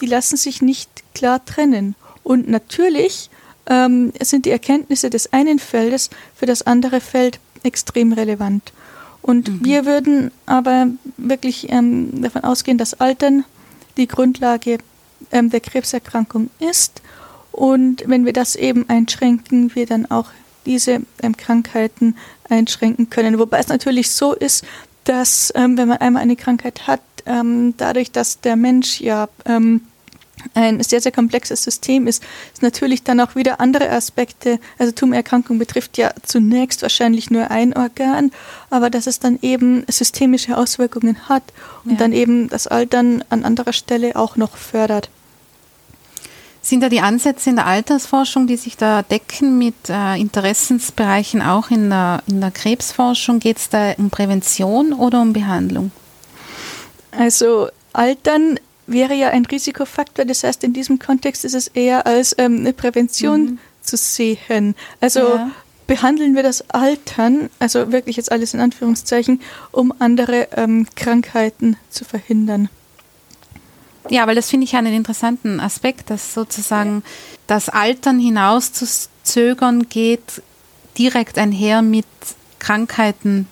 die 0.00 0.06
lassen 0.06 0.36
sich 0.36 0.62
nicht 0.62 0.90
klar 1.14 1.44
trennen. 1.44 1.94
Und 2.22 2.48
natürlich 2.48 3.30
ähm, 3.66 4.12
sind 4.20 4.46
die 4.46 4.50
Erkenntnisse 4.50 5.10
des 5.10 5.32
einen 5.32 5.58
Feldes 5.58 6.10
für 6.34 6.46
das 6.46 6.62
andere 6.62 7.00
Feld 7.00 7.38
extrem 7.62 8.12
relevant. 8.12 8.72
Und 9.22 9.48
mhm. 9.48 9.64
wir 9.64 9.86
würden 9.86 10.30
aber 10.46 10.88
wirklich 11.16 11.70
ähm, 11.70 12.22
davon 12.22 12.42
ausgehen, 12.44 12.78
dass 12.78 12.94
Altern 12.94 13.44
die 13.96 14.08
Grundlage 14.08 14.78
ähm, 15.30 15.50
der 15.50 15.60
Krebserkrankung 15.60 16.50
ist. 16.58 17.00
Und 17.52 18.04
wenn 18.06 18.24
wir 18.24 18.32
das 18.32 18.56
eben 18.56 18.88
einschränken, 18.88 19.74
wir 19.74 19.86
dann 19.86 20.10
auch 20.10 20.30
diese 20.66 21.02
ähm, 21.22 21.36
Krankheiten 21.36 22.16
einschränken 22.48 23.10
können. 23.10 23.38
Wobei 23.38 23.58
es 23.58 23.68
natürlich 23.68 24.10
so 24.10 24.32
ist, 24.32 24.64
dass 25.04 25.52
ähm, 25.54 25.76
wenn 25.76 25.88
man 25.88 25.98
einmal 25.98 26.22
eine 26.22 26.36
Krankheit 26.36 26.86
hat, 26.86 27.00
ähm, 27.26 27.74
dadurch, 27.76 28.10
dass 28.10 28.40
der 28.40 28.56
Mensch 28.56 29.00
ja 29.00 29.28
ähm, 29.44 29.82
ein 30.54 30.82
sehr, 30.82 31.00
sehr 31.00 31.12
komplexes 31.12 31.62
System 31.62 32.06
ist, 32.06 32.22
ist 32.52 32.62
natürlich 32.62 33.02
dann 33.02 33.20
auch 33.20 33.36
wieder 33.36 33.60
andere 33.60 33.90
Aspekte. 33.90 34.58
Also 34.78 34.92
Tumorerkrankung 34.92 35.58
betrifft 35.58 35.98
ja 35.98 36.12
zunächst 36.22 36.82
wahrscheinlich 36.82 37.30
nur 37.30 37.50
ein 37.50 37.76
Organ, 37.76 38.32
aber 38.70 38.90
dass 38.90 39.06
es 39.06 39.20
dann 39.20 39.38
eben 39.42 39.84
systemische 39.88 40.56
Auswirkungen 40.56 41.28
hat 41.28 41.44
und 41.84 41.92
ja. 41.92 41.96
dann 41.98 42.12
eben 42.12 42.48
das 42.48 42.66
Altern 42.66 43.22
an 43.28 43.44
anderer 43.44 43.72
Stelle 43.72 44.16
auch 44.16 44.36
noch 44.36 44.56
fördert. 44.56 45.10
Sind 46.64 46.80
da 46.80 46.88
die 46.88 47.00
Ansätze 47.00 47.50
in 47.50 47.56
der 47.56 47.66
Altersforschung, 47.66 48.46
die 48.46 48.56
sich 48.56 48.76
da 48.76 49.02
decken 49.02 49.58
mit 49.58 49.74
äh, 49.88 50.14
Interessensbereichen 50.14 51.42
auch 51.42 51.70
in 51.70 51.90
der, 51.90 52.22
in 52.28 52.40
der 52.40 52.52
Krebsforschung? 52.52 53.40
Geht 53.40 53.58
es 53.58 53.68
da 53.68 53.92
um 53.98 54.10
Prävention 54.10 54.92
oder 54.92 55.20
um 55.20 55.32
Behandlung? 55.32 55.90
Also 57.10 57.68
Altern 57.92 58.60
wäre 58.86 59.14
ja 59.14 59.30
ein 59.30 59.44
Risikofaktor. 59.44 60.24
Das 60.24 60.44
heißt, 60.44 60.62
in 60.62 60.72
diesem 60.72 61.00
Kontext 61.00 61.44
ist 61.44 61.54
es 61.54 61.66
eher 61.66 62.06
als 62.06 62.34
ähm, 62.38 62.58
eine 62.58 62.72
Prävention 62.72 63.42
mhm. 63.42 63.58
zu 63.82 63.96
sehen. 63.96 64.76
Also 65.00 65.20
ja. 65.20 65.50
behandeln 65.88 66.36
wir 66.36 66.44
das 66.44 66.70
Altern, 66.70 67.50
also 67.58 67.90
wirklich 67.90 68.16
jetzt 68.16 68.30
alles 68.30 68.54
in 68.54 68.60
Anführungszeichen, 68.60 69.40
um 69.72 69.92
andere 69.98 70.46
ähm, 70.56 70.86
Krankheiten 70.94 71.76
zu 71.90 72.04
verhindern. 72.04 72.68
Ja, 74.10 74.26
weil 74.26 74.34
das 74.34 74.50
finde 74.50 74.64
ich 74.64 74.74
einen 74.74 74.92
interessanten 74.92 75.60
Aspekt, 75.60 76.10
dass 76.10 76.34
sozusagen 76.34 77.02
das 77.46 77.68
Altern 77.68 78.18
hinaus 78.18 78.72
zu 78.72 78.86
zögern 79.22 79.88
geht 79.88 80.42
direkt 80.98 81.38
einher 81.38 81.82
mit 81.82 82.06
Krankheiten 82.58 83.48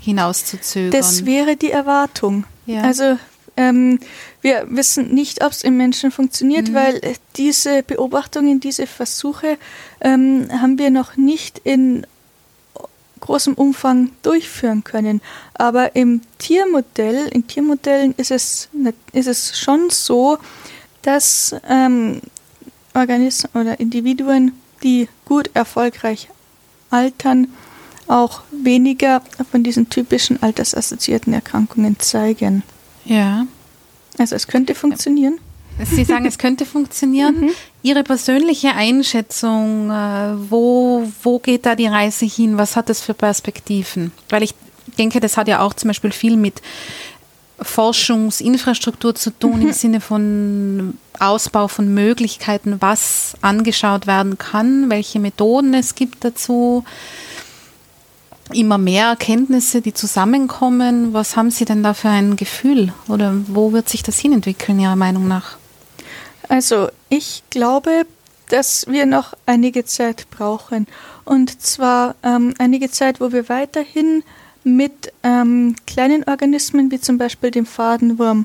hinauszuzögern. 0.00 0.90
Das 0.90 1.24
wäre 1.24 1.56
die 1.56 1.70
Erwartung. 1.70 2.44
Ja. 2.66 2.82
Also 2.82 3.18
ähm, 3.56 4.00
wir 4.40 4.66
wissen 4.68 5.14
nicht, 5.14 5.44
ob 5.44 5.52
es 5.52 5.62
im 5.62 5.76
Menschen 5.76 6.10
funktioniert, 6.10 6.70
mhm. 6.70 6.74
weil 6.74 7.00
diese 7.36 7.82
Beobachtungen, 7.82 8.60
diese 8.60 8.86
Versuche 8.86 9.58
ähm, 10.00 10.48
haben 10.50 10.78
wir 10.78 10.90
noch 10.90 11.16
nicht 11.16 11.60
in 11.64 12.06
großem 13.22 13.54
Umfang 13.54 14.10
durchführen 14.22 14.84
können. 14.84 15.22
Aber 15.54 15.96
im 15.96 16.20
Tiermodell, 16.38 17.28
in 17.28 17.46
Tiermodellen 17.46 18.14
ist 18.18 18.30
es, 18.30 18.68
ist 19.12 19.28
es 19.28 19.58
schon 19.58 19.88
so, 19.88 20.38
dass 21.00 21.56
ähm, 21.68 22.20
Organismen 22.94 23.50
oder 23.54 23.80
Individuen, 23.80 24.52
die 24.82 25.08
gut 25.24 25.50
erfolgreich 25.54 26.28
altern, 26.90 27.48
auch 28.08 28.42
weniger 28.50 29.22
von 29.50 29.62
diesen 29.62 29.88
typischen 29.88 30.42
altersassoziierten 30.42 31.32
Erkrankungen 31.32 31.98
zeigen. 31.98 32.62
Ja. 33.04 33.46
Also 34.18 34.34
es 34.36 34.46
könnte 34.46 34.74
funktionieren. 34.74 35.38
Sie 35.84 36.04
sagen, 36.04 36.26
es 36.26 36.36
könnte 36.36 36.66
funktionieren. 36.66 37.40
Mhm. 37.40 37.50
Ihre 37.82 38.04
persönliche 38.04 38.74
Einschätzung, 38.74 39.90
äh, 39.90 40.34
wo, 40.50 41.04
wo 41.22 41.38
geht 41.38 41.66
da 41.66 41.74
die 41.74 41.88
Reise 41.88 42.26
hin? 42.26 42.58
Was 42.58 42.76
hat 42.76 42.88
das 42.88 43.00
für 43.00 43.14
Perspektiven? 43.14 44.12
Weil 44.28 44.44
ich 44.44 44.54
denke, 44.98 45.18
das 45.18 45.36
hat 45.36 45.48
ja 45.48 45.60
auch 45.60 45.74
zum 45.74 45.88
Beispiel 45.88 46.12
viel 46.12 46.36
mit 46.36 46.62
Forschungsinfrastruktur 47.60 49.14
zu 49.14 49.30
tun 49.30 49.60
mhm. 49.60 49.68
im 49.68 49.72
Sinne 49.72 50.00
von 50.00 50.98
Ausbau 51.18 51.68
von 51.68 51.92
Möglichkeiten, 51.92 52.76
was 52.80 53.34
angeschaut 53.40 54.06
werden 54.06 54.38
kann, 54.38 54.90
welche 54.90 55.20
Methoden 55.20 55.74
es 55.74 55.94
gibt 55.94 56.24
dazu 56.24 56.84
immer 58.52 58.78
mehr 58.78 59.06
Erkenntnisse, 59.06 59.80
die 59.80 59.94
zusammenkommen. 59.94 61.12
Was 61.14 61.36
haben 61.36 61.50
Sie 61.50 61.64
denn 61.64 61.82
da 61.82 61.94
für 61.94 62.08
ein 62.08 62.36
Gefühl 62.36 62.92
oder 63.08 63.34
wo 63.46 63.72
wird 63.72 63.88
sich 63.88 64.02
das 64.02 64.18
hinentwickeln, 64.18 64.78
Ihrer 64.78 64.96
Meinung 64.96 65.26
nach? 65.26 65.56
Also 66.52 66.90
ich 67.08 67.42
glaube, 67.48 68.04
dass 68.50 68.86
wir 68.86 69.06
noch 69.06 69.32
einige 69.46 69.86
Zeit 69.86 70.26
brauchen. 70.28 70.86
Und 71.24 71.62
zwar 71.62 72.14
ähm, 72.22 72.52
einige 72.58 72.90
Zeit, 72.90 73.22
wo 73.22 73.32
wir 73.32 73.48
weiterhin 73.48 74.22
mit 74.62 75.14
ähm, 75.22 75.76
kleinen 75.86 76.24
Organismen 76.24 76.90
wie 76.90 77.00
zum 77.00 77.16
Beispiel 77.16 77.50
dem 77.50 77.64
Fadenwurm 77.64 78.44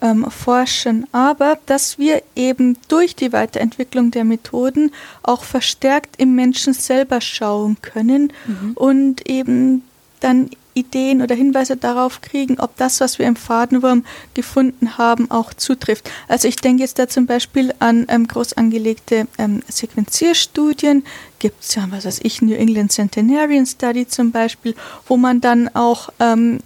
ähm, 0.00 0.30
forschen, 0.30 1.08
aber 1.10 1.58
dass 1.66 1.98
wir 1.98 2.22
eben 2.36 2.78
durch 2.86 3.16
die 3.16 3.32
Weiterentwicklung 3.32 4.12
der 4.12 4.22
Methoden 4.22 4.92
auch 5.24 5.42
verstärkt 5.42 6.20
im 6.20 6.36
Menschen 6.36 6.74
selber 6.74 7.20
schauen 7.20 7.76
können 7.82 8.32
mhm. 8.46 8.72
und 8.76 9.28
eben 9.28 9.82
dann 10.20 10.48
Ideen 10.74 11.22
oder 11.22 11.34
Hinweise 11.34 11.76
darauf 11.76 12.20
kriegen, 12.20 12.58
ob 12.58 12.76
das, 12.76 13.00
was 13.00 13.18
wir 13.18 13.26
im 13.26 13.36
Fadenwurm 13.36 14.04
gefunden 14.34 14.98
haben, 14.98 15.30
auch 15.30 15.54
zutrifft. 15.54 16.10
Also 16.28 16.48
ich 16.48 16.56
denke 16.56 16.82
jetzt 16.82 16.98
da 16.98 17.08
zum 17.08 17.26
Beispiel 17.26 17.74
an 17.78 18.06
ähm, 18.08 18.26
groß 18.26 18.54
angelegte 18.54 19.26
ähm, 19.38 19.62
Sequenzierstudien, 19.68 21.04
gibt 21.38 21.62
es 21.62 21.74
ja, 21.74 21.86
was 21.90 22.04
weiß 22.04 22.20
ich, 22.22 22.42
New 22.42 22.54
England 22.54 22.92
Centenarian 22.92 23.66
Study 23.66 24.06
zum 24.06 24.30
Beispiel, 24.30 24.74
wo 25.06 25.16
man 25.16 25.40
dann 25.40 25.68
auch 25.74 26.10
ähm, 26.20 26.60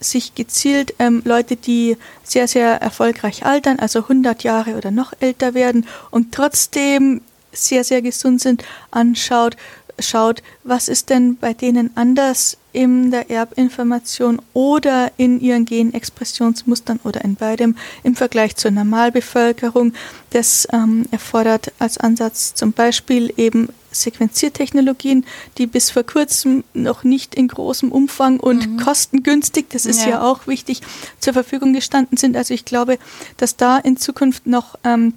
sich 0.00 0.34
gezielt 0.34 0.94
ähm, 0.98 1.22
Leute, 1.24 1.56
die 1.56 1.96
sehr, 2.22 2.46
sehr 2.46 2.80
erfolgreich 2.80 3.44
altern, 3.44 3.78
also 3.78 4.00
100 4.00 4.44
Jahre 4.44 4.76
oder 4.76 4.90
noch 4.90 5.12
älter 5.20 5.54
werden 5.54 5.86
und 6.10 6.32
trotzdem 6.32 7.22
sehr, 7.52 7.84
sehr 7.84 8.02
gesund 8.02 8.40
sind, 8.40 8.64
anschaut, 8.90 9.56
schaut, 9.98 10.42
was 10.64 10.88
ist 10.88 11.10
denn 11.10 11.36
bei 11.36 11.54
denen 11.54 11.90
anders 11.96 12.56
in 12.72 13.10
der 13.10 13.30
Erbinformation 13.30 14.40
oder 14.52 15.10
in 15.16 15.40
ihren 15.40 15.64
Genexpressionsmustern 15.64 17.00
oder 17.02 17.24
in 17.24 17.34
beidem 17.34 17.76
im 18.04 18.14
Vergleich 18.14 18.56
zur 18.56 18.70
Normalbevölkerung. 18.70 19.94
Das 20.30 20.68
ähm, 20.72 21.06
erfordert 21.10 21.72
als 21.78 21.98
Ansatz 21.98 22.54
zum 22.54 22.72
Beispiel 22.72 23.32
eben 23.36 23.68
Sequenziertechnologien, 23.90 25.24
die 25.56 25.66
bis 25.66 25.90
vor 25.90 26.04
kurzem 26.04 26.62
noch 26.74 27.04
nicht 27.04 27.34
in 27.34 27.48
großem 27.48 27.90
Umfang 27.90 28.38
und 28.38 28.68
mhm. 28.68 28.76
kostengünstig, 28.76 29.70
das 29.70 29.86
ist 29.86 30.02
ja. 30.02 30.10
ja. 30.10 30.22
auch 30.22 30.46
wichtig, 30.46 30.82
zur 31.20 31.32
Verfügung 31.32 31.72
gestanden 31.72 32.18
sind. 32.18 32.36
Also 32.36 32.54
ich 32.54 32.64
glaube, 32.64 32.98
dass 33.38 33.56
da 33.56 33.78
in 33.78 33.96
Zukunft 33.96 34.46
noch 34.46 34.78
ähm, 34.84 35.14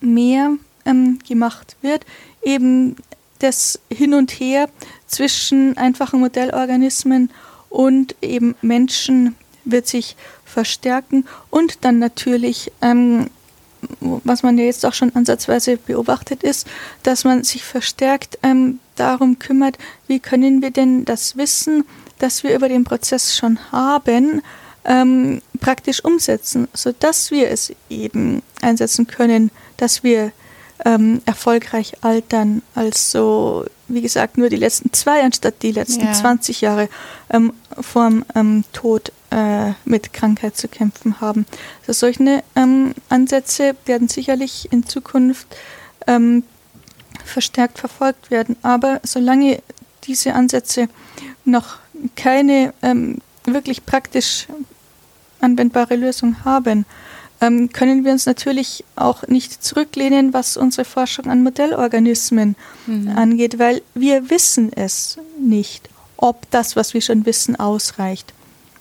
mehr 0.00 0.56
ähm, 0.84 1.18
gemacht 1.26 1.76
wird. 1.82 2.04
Eben 2.42 2.96
das 3.42 3.80
Hin 3.90 4.14
und 4.14 4.30
Her 4.30 4.68
zwischen 5.06 5.76
einfachen 5.76 6.20
Modellorganismen 6.20 7.30
und 7.68 8.14
eben 8.20 8.54
Menschen 8.62 9.36
wird 9.64 9.86
sich 9.86 10.16
verstärken 10.44 11.26
und 11.50 11.84
dann 11.84 11.98
natürlich, 11.98 12.72
ähm, 12.82 13.28
was 14.00 14.42
man 14.42 14.58
ja 14.58 14.64
jetzt 14.64 14.84
auch 14.86 14.94
schon 14.94 15.14
ansatzweise 15.14 15.76
beobachtet 15.76 16.42
ist, 16.42 16.66
dass 17.02 17.24
man 17.24 17.42
sich 17.42 17.64
verstärkt 17.64 18.38
ähm, 18.42 18.78
darum 18.96 19.38
kümmert, 19.38 19.78
wie 20.06 20.20
können 20.20 20.62
wir 20.62 20.70
denn 20.70 21.04
das 21.04 21.36
Wissen, 21.36 21.84
das 22.18 22.44
wir 22.44 22.54
über 22.54 22.68
den 22.68 22.84
Prozess 22.84 23.36
schon 23.36 23.58
haben, 23.72 24.42
ähm, 24.84 25.42
praktisch 25.60 26.04
umsetzen, 26.04 26.68
sodass 26.74 27.30
wir 27.30 27.50
es 27.50 27.72
eben 27.88 28.42
einsetzen 28.60 29.06
können, 29.06 29.50
dass 29.76 30.02
wir 30.02 30.32
ähm, 30.84 31.22
erfolgreich 31.26 31.94
altern. 32.02 32.62
Also, 32.74 33.64
wie 33.88 34.02
gesagt, 34.02 34.38
nur 34.38 34.48
die 34.48 34.56
letzten 34.56 34.92
zwei 34.92 35.22
anstatt 35.22 35.62
die 35.62 35.72
letzten 35.72 36.06
ja. 36.06 36.12
20 36.12 36.60
Jahre 36.60 36.88
ähm, 37.30 37.52
vorm 37.80 38.24
ähm, 38.34 38.64
Tod 38.72 39.12
äh, 39.30 39.72
mit 39.84 40.12
Krankheit 40.12 40.56
zu 40.56 40.68
kämpfen 40.68 41.20
haben. 41.20 41.46
Also 41.80 41.92
solche 41.92 42.42
ähm, 42.54 42.94
Ansätze 43.08 43.74
werden 43.86 44.08
sicherlich 44.08 44.70
in 44.72 44.86
Zukunft 44.86 45.46
ähm, 46.06 46.44
verstärkt 47.24 47.78
verfolgt 47.78 48.30
werden. 48.30 48.56
Aber 48.62 49.00
solange 49.04 49.62
diese 50.04 50.34
Ansätze 50.34 50.88
noch 51.44 51.76
keine 52.16 52.74
ähm, 52.82 53.18
wirklich 53.44 53.86
praktisch 53.86 54.46
anwendbare 55.40 55.96
Lösung 55.96 56.44
haben, 56.44 56.86
ähm, 57.42 57.72
können 57.72 58.04
wir 58.04 58.12
uns 58.12 58.24
natürlich 58.24 58.84
auch 58.94 59.26
nicht 59.26 59.62
zurücklehnen, 59.62 60.32
was 60.32 60.56
unsere 60.56 60.84
Forschung 60.84 61.26
an 61.26 61.42
Modellorganismen 61.42 62.54
mhm. 62.86 63.08
angeht, 63.08 63.58
weil 63.58 63.82
wir 63.94 64.30
wissen 64.30 64.72
es 64.72 65.18
nicht, 65.40 65.90
ob 66.16 66.48
das, 66.52 66.76
was 66.76 66.94
wir 66.94 67.00
schon 67.00 67.26
wissen, 67.26 67.56
ausreicht. 67.56 68.32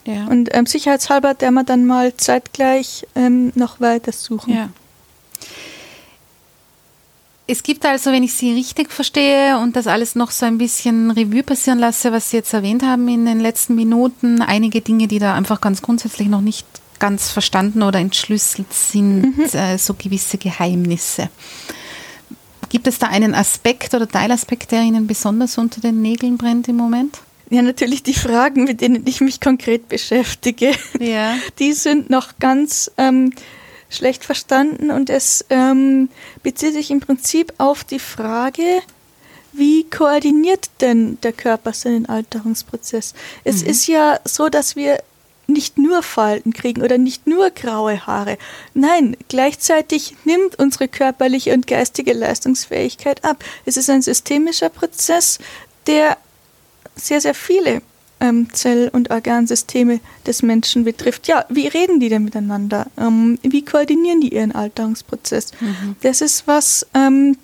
Ja. 0.06 0.28
Und 0.28 0.50
ähm, 0.54 0.66
sicherheitshalber 0.66 1.34
der 1.34 1.52
man 1.52 1.66
dann 1.66 1.86
mal 1.86 2.16
zeitgleich 2.16 3.08
ähm, 3.16 3.52
noch 3.56 3.80
weiter 3.82 4.12
suchen. 4.12 4.54
Ja. 4.54 4.70
Es 7.48 7.64
gibt 7.64 7.86
also, 7.86 8.12
wenn 8.12 8.24
ich 8.24 8.34
Sie 8.34 8.54
richtig 8.54 8.92
verstehe 8.92 9.58
und 9.58 9.76
das 9.76 9.88
alles 9.88 10.16
noch 10.16 10.32
so 10.32 10.46
ein 10.46 10.58
bisschen 10.58 11.12
Revue 11.12 11.44
passieren 11.44 11.80
lasse, 11.80 12.12
was 12.12 12.30
Sie 12.30 12.38
jetzt 12.38 12.54
erwähnt 12.54 12.84
haben 12.84 13.08
in 13.08 13.26
den 13.26 13.40
letzten 13.40 13.76
Minuten, 13.76 14.42
einige 14.42 14.82
Dinge, 14.82 15.08
die 15.08 15.20
da 15.20 15.34
einfach 15.34 15.60
ganz 15.60 15.82
grundsätzlich 15.82 16.30
noch 16.30 16.42
nicht 16.42 16.66
ganz 17.02 17.32
verstanden 17.32 17.82
oder 17.82 18.00
entschlüsselt 18.00 18.72
sind, 18.72 19.38
mhm. 19.38 19.44
äh, 19.52 19.78
so 19.78 19.96
gewisse 19.96 20.38
Geheimnisse. 20.38 21.30
Gibt 22.70 22.88
es 22.88 23.00
da 23.00 23.08
einen 23.08 23.36
Aspekt 23.36 23.94
oder 23.94 24.08
Teilaspekt, 24.08 24.72
der 24.72 24.84
Ihnen 24.84 25.08
besonders 25.08 25.58
unter 25.58 25.82
den 25.82 26.02
Nägeln 26.02 26.38
brennt 26.38 26.70
im 26.70 26.78
Moment? 26.78 27.18
Ja, 27.50 27.62
natürlich 27.62 28.04
die 28.04 28.14
Fragen, 28.14 28.64
mit 28.64 28.80
denen 28.80 29.06
ich 29.06 29.20
mich 29.20 29.42
konkret 29.42 29.90
beschäftige. 29.90 30.72
Ja. 31.00 31.36
Die 31.60 31.74
sind 31.74 32.10
noch 32.10 32.40
ganz 32.40 32.90
ähm, 32.98 33.34
schlecht 33.90 34.24
verstanden 34.24 34.92
und 34.92 35.10
es 35.10 35.44
ähm, 35.50 36.08
bezieht 36.44 36.74
sich 36.74 36.92
im 36.92 37.02
Prinzip 37.02 37.52
auf 37.58 37.84
die 37.84 38.00
Frage, 38.00 38.82
wie 39.54 39.84
koordiniert 39.90 40.70
denn 40.80 41.18
der 41.24 41.34
Körper 41.34 41.74
seinen 41.74 42.06
Alterungsprozess? 42.06 43.16
Es 43.44 43.64
mhm. 43.64 43.70
ist 43.70 43.88
ja 43.88 44.20
so, 44.24 44.48
dass 44.48 44.76
wir 44.76 45.04
nicht 45.48 45.78
nur 45.78 46.04
Falten 46.04 46.54
kriegen 46.54 46.82
oder 46.82 46.98
nicht 46.98 47.28
nur 47.28 47.50
graue 47.50 48.06
Haare. 48.06 48.38
Nein, 48.74 49.18
gleichzeitig 49.28 50.16
nimmt 50.24 50.58
unsere 50.58 50.88
körperliche 50.88 51.54
und 51.54 51.68
geistige 51.68 52.14
Leistungsfähigkeit 52.14 53.24
ab. 53.24 53.44
Es 53.66 53.78
ist 53.78 53.90
ein 53.90 54.02
systemischer 54.02 54.70
Prozess, 54.70 55.40
der 55.88 56.18
sehr, 56.96 57.22
sehr 57.22 57.34
viele 57.34 57.82
ähm, 58.20 58.48
Zell- 58.54 58.90
und 58.94 59.10
Organsysteme 59.10 60.00
des 60.26 60.44
Menschen 60.44 60.84
betrifft. 60.84 61.28
Ja, 61.28 61.46
wie 61.50 61.68
reden 61.68 62.00
die 62.00 62.10
denn 62.10 62.24
miteinander? 62.24 62.88
Ähm, 62.98 63.40
wie 63.42 63.66
koordinieren 63.66 64.22
die 64.22 64.34
ihren 64.34 64.54
Alterungsprozess? 64.54 65.52
Mhm. 65.60 65.96
Das 66.02 66.22
ist 66.22 66.48
was, 66.48 66.86
ähm, 66.94 67.38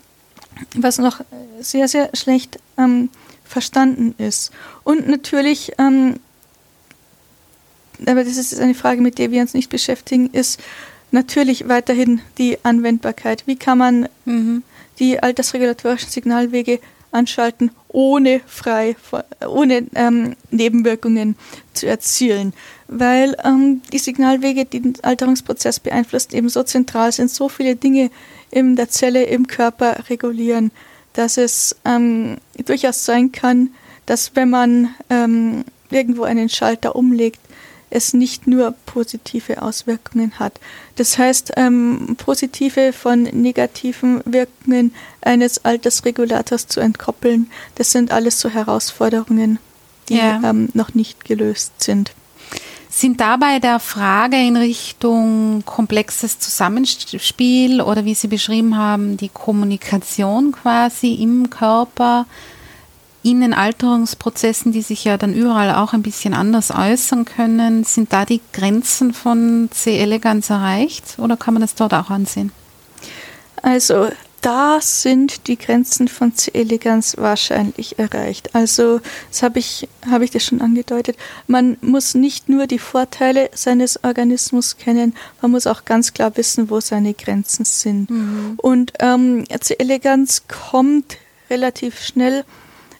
was 0.76 1.00
noch 1.00 1.22
sehr, 1.60 1.88
sehr 1.88 2.12
schlecht 2.14 2.60
ähm, 2.78 3.10
verstanden 3.44 4.14
ist. 4.18 4.52
Und 4.84 5.08
natürlich 5.08 5.74
ähm, 5.80 6.20
aber 8.06 8.24
das 8.24 8.38
ist 8.38 8.60
eine 8.60 8.76
Frage, 8.76 9.02
mit 9.02 9.18
der 9.18 9.32
wir 9.32 9.42
uns 9.42 9.54
nicht 9.54 9.70
beschäftigen, 9.70 10.30
ist 10.32 10.60
natürlich 11.12 11.68
weiterhin 11.68 12.22
die 12.38 12.58
Anwendbarkeit. 12.64 13.48
Wie 13.48 13.56
kann 13.56 13.78
man 13.78 14.10
mhm. 14.26 14.64
die 15.00 15.22
altersregulatorischen 15.22 16.10
Signalwege 16.10 16.80
anschalten, 17.12 17.72
ohne 17.88 18.42
frei, 18.46 18.96
ohne 19.48 19.86
ähm, 19.96 20.36
Nebenwirkungen 20.52 21.36
zu 21.74 21.88
erzielen? 21.88 22.54
Weil 22.88 23.36
ähm, 23.44 23.82
die 23.92 24.00
Signalwege, 24.00 24.66
die 24.66 24.82
den 24.82 25.04
Alterungsprozess 25.04 25.80
beeinflussen, 25.80 26.36
eben 26.36 26.50
so 26.50 26.64
zentral 26.64 27.12
sind, 27.12 27.32
so 27.32 27.50
viele 27.50 27.76
Dinge 27.76 28.12
in 28.52 28.76
der 28.76 28.90
Zelle, 28.90 29.24
im 29.24 29.48
Körper 29.48 30.10
regulieren, 30.10 30.72
dass 31.14 31.38
es 31.38 31.76
ähm, 31.84 32.38
durchaus 32.66 33.06
sein 33.06 33.32
kann, 33.32 33.72
dass 34.06 34.36
wenn 34.36 34.50
man 34.50 34.96
ähm, 35.10 35.66
irgendwo 35.90 36.24
einen 36.24 36.50
Schalter 36.50 36.96
umlegt, 36.96 37.40
es 37.90 38.14
nicht 38.14 38.48
nur 38.48 38.74
positive 38.86 39.62
Auswirkungen 39.62 40.40
hat. 40.40 40.60
Das 40.96 41.18
heißt, 41.18 41.54
ähm, 41.56 42.16
positive 42.18 42.94
von 42.94 43.24
negativen 43.24 44.22
Wirkungen 44.26 44.94
eines 45.22 45.64
Altersregulators 45.64 46.68
zu 46.68 46.80
entkoppeln, 46.80 47.50
das 47.76 47.92
sind 47.92 48.12
alles 48.12 48.40
so 48.40 48.50
Herausforderungen, 48.50 49.60
die 50.10 50.18
ja. 50.18 50.42
ähm, 50.44 50.70
noch 50.74 50.94
nicht 50.94 51.26
gelöst 51.26 51.84
sind. 51.84 52.12
Sind 52.90 53.22
dabei 53.22 53.60
der 53.60 53.80
Frage 53.80 54.38
in 54.38 54.58
Richtung 54.58 55.64
komplexes 55.66 56.40
Zusammenspiel 56.40 57.82
oder 57.82 58.06
wie 58.06 58.16
Sie 58.16 58.28
beschrieben 58.28 58.76
haben, 58.76 59.18
die 59.18 59.30
Kommunikation 59.30 60.52
quasi 60.52 61.14
im 61.14 61.50
Körper 61.50 62.26
in 63.30 63.42
den 63.42 63.54
Alterungsprozessen, 63.54 64.72
die 64.72 64.82
sich 64.82 65.04
ja 65.04 65.18
dann 65.18 65.34
überall 65.34 65.76
auch 65.76 65.92
ein 65.92 66.02
bisschen 66.02 66.34
anders 66.34 66.72
äußern 66.72 67.26
können, 67.26 67.84
sind 67.84 68.14
da 68.14 68.24
die 68.24 68.40
Grenzen 68.54 69.14
von 69.14 69.68
C. 69.72 69.98
elegans 70.00 70.50
erreicht 70.50 71.18
oder 71.18 71.36
kann 71.36 71.54
man 71.54 71.62
das 71.62 71.76
dort 71.76 71.94
auch 71.94 72.10
ansehen? 72.10 72.54
Also 73.62 74.08
da 74.42 74.80
sind 74.80 75.48
die 75.48 75.58
Grenzen 75.58 76.08
von 76.08 76.34
C. 76.36 76.52
elegans 76.54 77.18
wahrscheinlich 77.18 78.00
erreicht. 78.00 78.56
Also, 78.56 79.02
das 79.30 79.44
habe 79.44 79.60
ich, 79.60 79.90
habe 80.10 80.24
ich 80.24 80.32
das 80.32 80.46
schon 80.46 80.62
angedeutet. 80.62 81.18
Man 81.48 81.76
muss 81.82 82.14
nicht 82.14 82.48
nur 82.48 82.66
die 82.66 82.80
Vorteile 82.80 83.50
seines 83.54 84.04
Organismus 84.06 84.78
kennen, 84.78 85.16
man 85.42 85.52
muss 85.52 85.68
auch 85.68 85.84
ganz 85.84 86.14
klar 86.14 86.38
wissen, 86.38 86.70
wo 86.70 86.80
seine 86.80 87.14
Grenzen 87.14 87.66
sind. 87.66 88.10
Mhm. 88.10 88.54
Und 88.58 88.94
ähm, 89.00 89.44
C. 89.60 89.76
elegans 89.80 90.44
kommt 90.48 91.18
relativ 91.50 92.00
schnell 92.00 92.46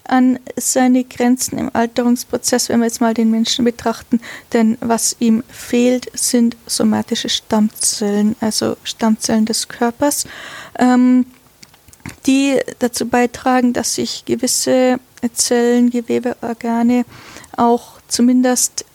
an 0.08 0.40
seine 0.56 1.04
Grenzen 1.04 1.58
im 1.58 1.70
Alterungsprozess, 1.74 2.70
wenn 2.70 2.80
wir 2.80 2.86
jetzt 2.86 3.02
mal 3.02 3.14
den 3.14 3.32
Menschen 3.32 3.66
betrachten. 3.66 4.20
Denn 4.54 4.78
was 4.82 5.16
ihm 5.20 5.44
fehlt, 5.50 6.10
sind 6.18 6.58
somatische 6.66 7.30
Stammzellen, 7.30 8.36
also 8.40 8.78
Stammzellen 8.84 9.46
des 9.46 9.68
Körpers, 9.68 10.26
ähm, 10.80 11.26
die 12.26 12.60
dazu 12.80 13.08
beitragen, 13.08 13.74
dass 13.74 13.96
sich 13.96 14.26
gewisse 14.26 15.00
Zellen, 15.34 15.90
Gewebe, 15.90 16.38
Organe 16.42 17.06
auch 17.56 18.00
zumindest 18.08 18.86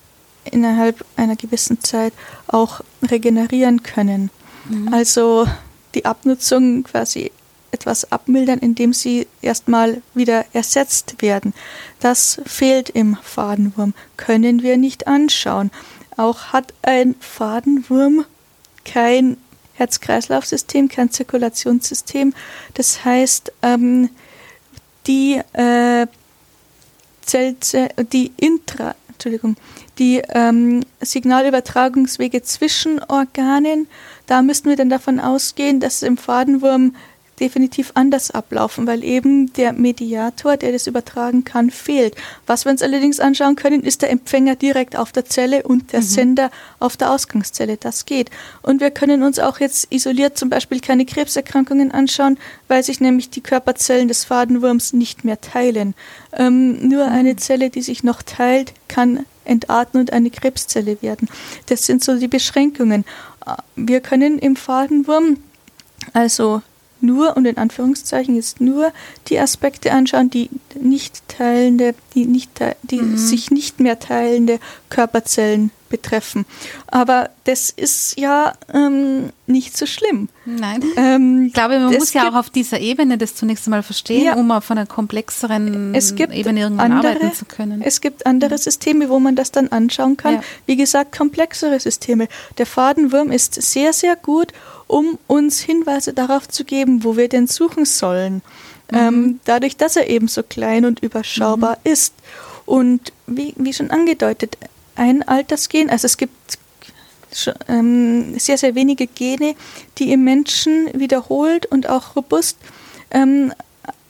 innerhalb 0.44 1.04
einer 1.16 1.36
gewissen 1.36 1.80
Zeit 1.80 2.12
auch 2.46 2.80
regenerieren 3.02 3.82
können. 3.82 4.30
Mhm. 4.68 4.92
Also 4.92 5.46
die 5.94 6.04
Abnutzung 6.04 6.84
quasi 6.84 7.32
etwas 7.72 8.12
abmildern, 8.12 8.58
indem 8.58 8.92
sie 8.92 9.26
erstmal 9.40 10.02
wieder 10.14 10.44
ersetzt 10.52 11.20
werden. 11.20 11.54
Das 12.00 12.40
fehlt 12.44 12.90
im 12.90 13.16
Fadenwurm, 13.16 13.94
können 14.16 14.62
wir 14.62 14.76
nicht 14.76 15.06
anschauen. 15.06 15.70
Auch 16.16 16.52
hat 16.52 16.74
ein 16.82 17.16
Fadenwurm 17.18 18.24
kein 18.84 19.36
Herz-Kreislauf-System, 19.74 20.88
kein 20.88 21.10
Zirkulationssystem. 21.10 22.34
Das 22.74 23.04
heißt, 23.04 23.52
ähm, 23.62 24.10
die 25.06 25.40
äh, 25.54 26.06
Zellze 27.22 27.88
die 28.12 28.32
Intra, 28.36 28.94
Entschuldigung, 29.08 29.56
die 29.98 30.22
ähm, 30.30 30.84
Signalübertragungswege 31.00 32.42
zwischen 32.42 33.02
Organen. 33.04 33.86
Da 34.26 34.42
müssten 34.42 34.68
wir 34.68 34.76
dann 34.76 34.90
davon 34.90 35.20
ausgehen, 35.20 35.80
dass 35.80 36.02
im 36.02 36.16
Fadenwurm 36.16 36.94
definitiv 37.40 37.92
anders 37.94 38.30
ablaufen, 38.30 38.86
weil 38.86 39.02
eben 39.04 39.52
der 39.54 39.72
Mediator, 39.72 40.56
der 40.56 40.72
das 40.72 40.86
übertragen 40.86 41.44
kann, 41.44 41.70
fehlt. 41.70 42.14
Was 42.46 42.64
wir 42.64 42.72
uns 42.72 42.82
allerdings 42.82 43.20
anschauen 43.20 43.56
können, 43.56 43.82
ist 43.82 44.02
der 44.02 44.10
Empfänger 44.10 44.56
direkt 44.56 44.96
auf 44.96 45.12
der 45.12 45.24
Zelle 45.24 45.62
und 45.62 45.92
der 45.92 46.00
mhm. 46.00 46.04
Sender 46.04 46.50
auf 46.78 46.96
der 46.96 47.10
Ausgangszelle. 47.10 47.76
Das 47.76 48.06
geht. 48.06 48.30
Und 48.62 48.80
wir 48.80 48.90
können 48.90 49.22
uns 49.22 49.38
auch 49.38 49.60
jetzt 49.60 49.92
isoliert 49.92 50.38
zum 50.38 50.50
Beispiel 50.50 50.80
keine 50.80 51.04
Krebserkrankungen 51.04 51.90
anschauen, 51.90 52.38
weil 52.68 52.82
sich 52.82 53.00
nämlich 53.00 53.30
die 53.30 53.40
Körperzellen 53.40 54.08
des 54.08 54.24
Fadenwurms 54.24 54.92
nicht 54.92 55.24
mehr 55.24 55.40
teilen. 55.40 55.94
Ähm, 56.32 56.88
nur 56.88 57.06
mhm. 57.06 57.12
eine 57.12 57.36
Zelle, 57.36 57.70
die 57.70 57.82
sich 57.82 58.04
noch 58.04 58.22
teilt, 58.22 58.72
kann 58.88 59.24
entarten 59.44 59.98
und 59.98 60.12
eine 60.12 60.30
Krebszelle 60.30 61.02
werden. 61.02 61.28
Das 61.66 61.86
sind 61.86 62.04
so 62.04 62.16
die 62.16 62.28
Beschränkungen. 62.28 63.04
Wir 63.74 64.00
können 64.00 64.38
im 64.38 64.54
Fadenwurm 64.54 65.38
also 66.12 66.62
nur 67.02 67.36
und 67.36 67.46
in 67.46 67.56
Anführungszeichen 67.56 68.36
jetzt 68.36 68.60
nur 68.60 68.92
die 69.28 69.38
Aspekte 69.38 69.92
anschauen, 69.92 70.30
die 70.30 70.50
nicht 70.80 71.22
teilende, 71.28 71.94
die 72.14 72.26
nicht 72.26 72.50
die 72.82 73.00
mhm. 73.00 73.16
sich 73.16 73.50
nicht 73.50 73.80
mehr 73.80 73.98
teilende 73.98 74.58
Körperzellen 74.88 75.70
betreffen. 75.92 76.46
Aber 76.88 77.30
das 77.44 77.70
ist 77.70 78.18
ja 78.18 78.54
ähm, 78.72 79.30
nicht 79.46 79.76
so 79.76 79.86
schlimm. 79.86 80.28
Nein. 80.46 80.82
Ähm, 80.96 81.44
ich 81.48 81.52
glaube, 81.52 81.78
man 81.78 81.92
muss 81.92 82.14
ja 82.14 82.30
auch 82.30 82.34
auf 82.34 82.50
dieser 82.50 82.80
Ebene 82.80 83.18
das 83.18 83.36
zunächst 83.36 83.66
einmal 83.66 83.82
verstehen, 83.82 84.24
ja, 84.24 84.34
um 84.34 84.50
auf 84.50 84.70
einer 84.70 84.86
komplexeren 84.86 85.94
Ebene 85.94 86.60
irgendwann 86.60 86.92
andere, 86.92 87.12
arbeiten 87.12 87.34
zu 87.34 87.44
können. 87.44 87.82
Es 87.82 88.00
gibt 88.00 88.26
andere 88.26 88.56
Systeme, 88.56 89.10
wo 89.10 89.20
man 89.20 89.36
das 89.36 89.52
dann 89.52 89.68
anschauen 89.68 90.16
kann. 90.16 90.36
Ja. 90.36 90.42
Wie 90.66 90.76
gesagt, 90.76 91.16
komplexere 91.16 91.78
Systeme. 91.78 92.26
Der 92.56 92.66
Fadenwurm 92.66 93.30
ist 93.30 93.60
sehr, 93.60 93.92
sehr 93.92 94.16
gut, 94.16 94.52
um 94.92 95.18
uns 95.26 95.60
Hinweise 95.60 96.12
darauf 96.12 96.46
zu 96.48 96.64
geben, 96.64 97.02
wo 97.02 97.16
wir 97.16 97.30
denn 97.30 97.46
suchen 97.46 97.86
sollen. 97.86 98.42
Mhm. 98.90 98.98
Ähm, 98.98 99.40
dadurch, 99.46 99.78
dass 99.78 99.96
er 99.96 100.10
eben 100.10 100.28
so 100.28 100.42
klein 100.42 100.84
und 100.84 101.00
überschaubar 101.00 101.78
mhm. 101.82 101.92
ist. 101.92 102.14
Und 102.66 103.12
wie, 103.26 103.54
wie 103.56 103.72
schon 103.72 103.90
angedeutet, 103.90 104.58
ein 104.94 105.26
Altersgen, 105.26 105.88
also 105.88 106.04
es 106.04 106.18
gibt 106.18 106.58
ähm, 107.68 108.38
sehr, 108.38 108.58
sehr 108.58 108.74
wenige 108.74 109.06
Gene, 109.06 109.54
die 109.96 110.12
im 110.12 110.24
Menschen 110.24 110.88
wiederholt 110.92 111.64
und 111.64 111.88
auch 111.88 112.14
robust 112.14 112.58
ähm, 113.10 113.54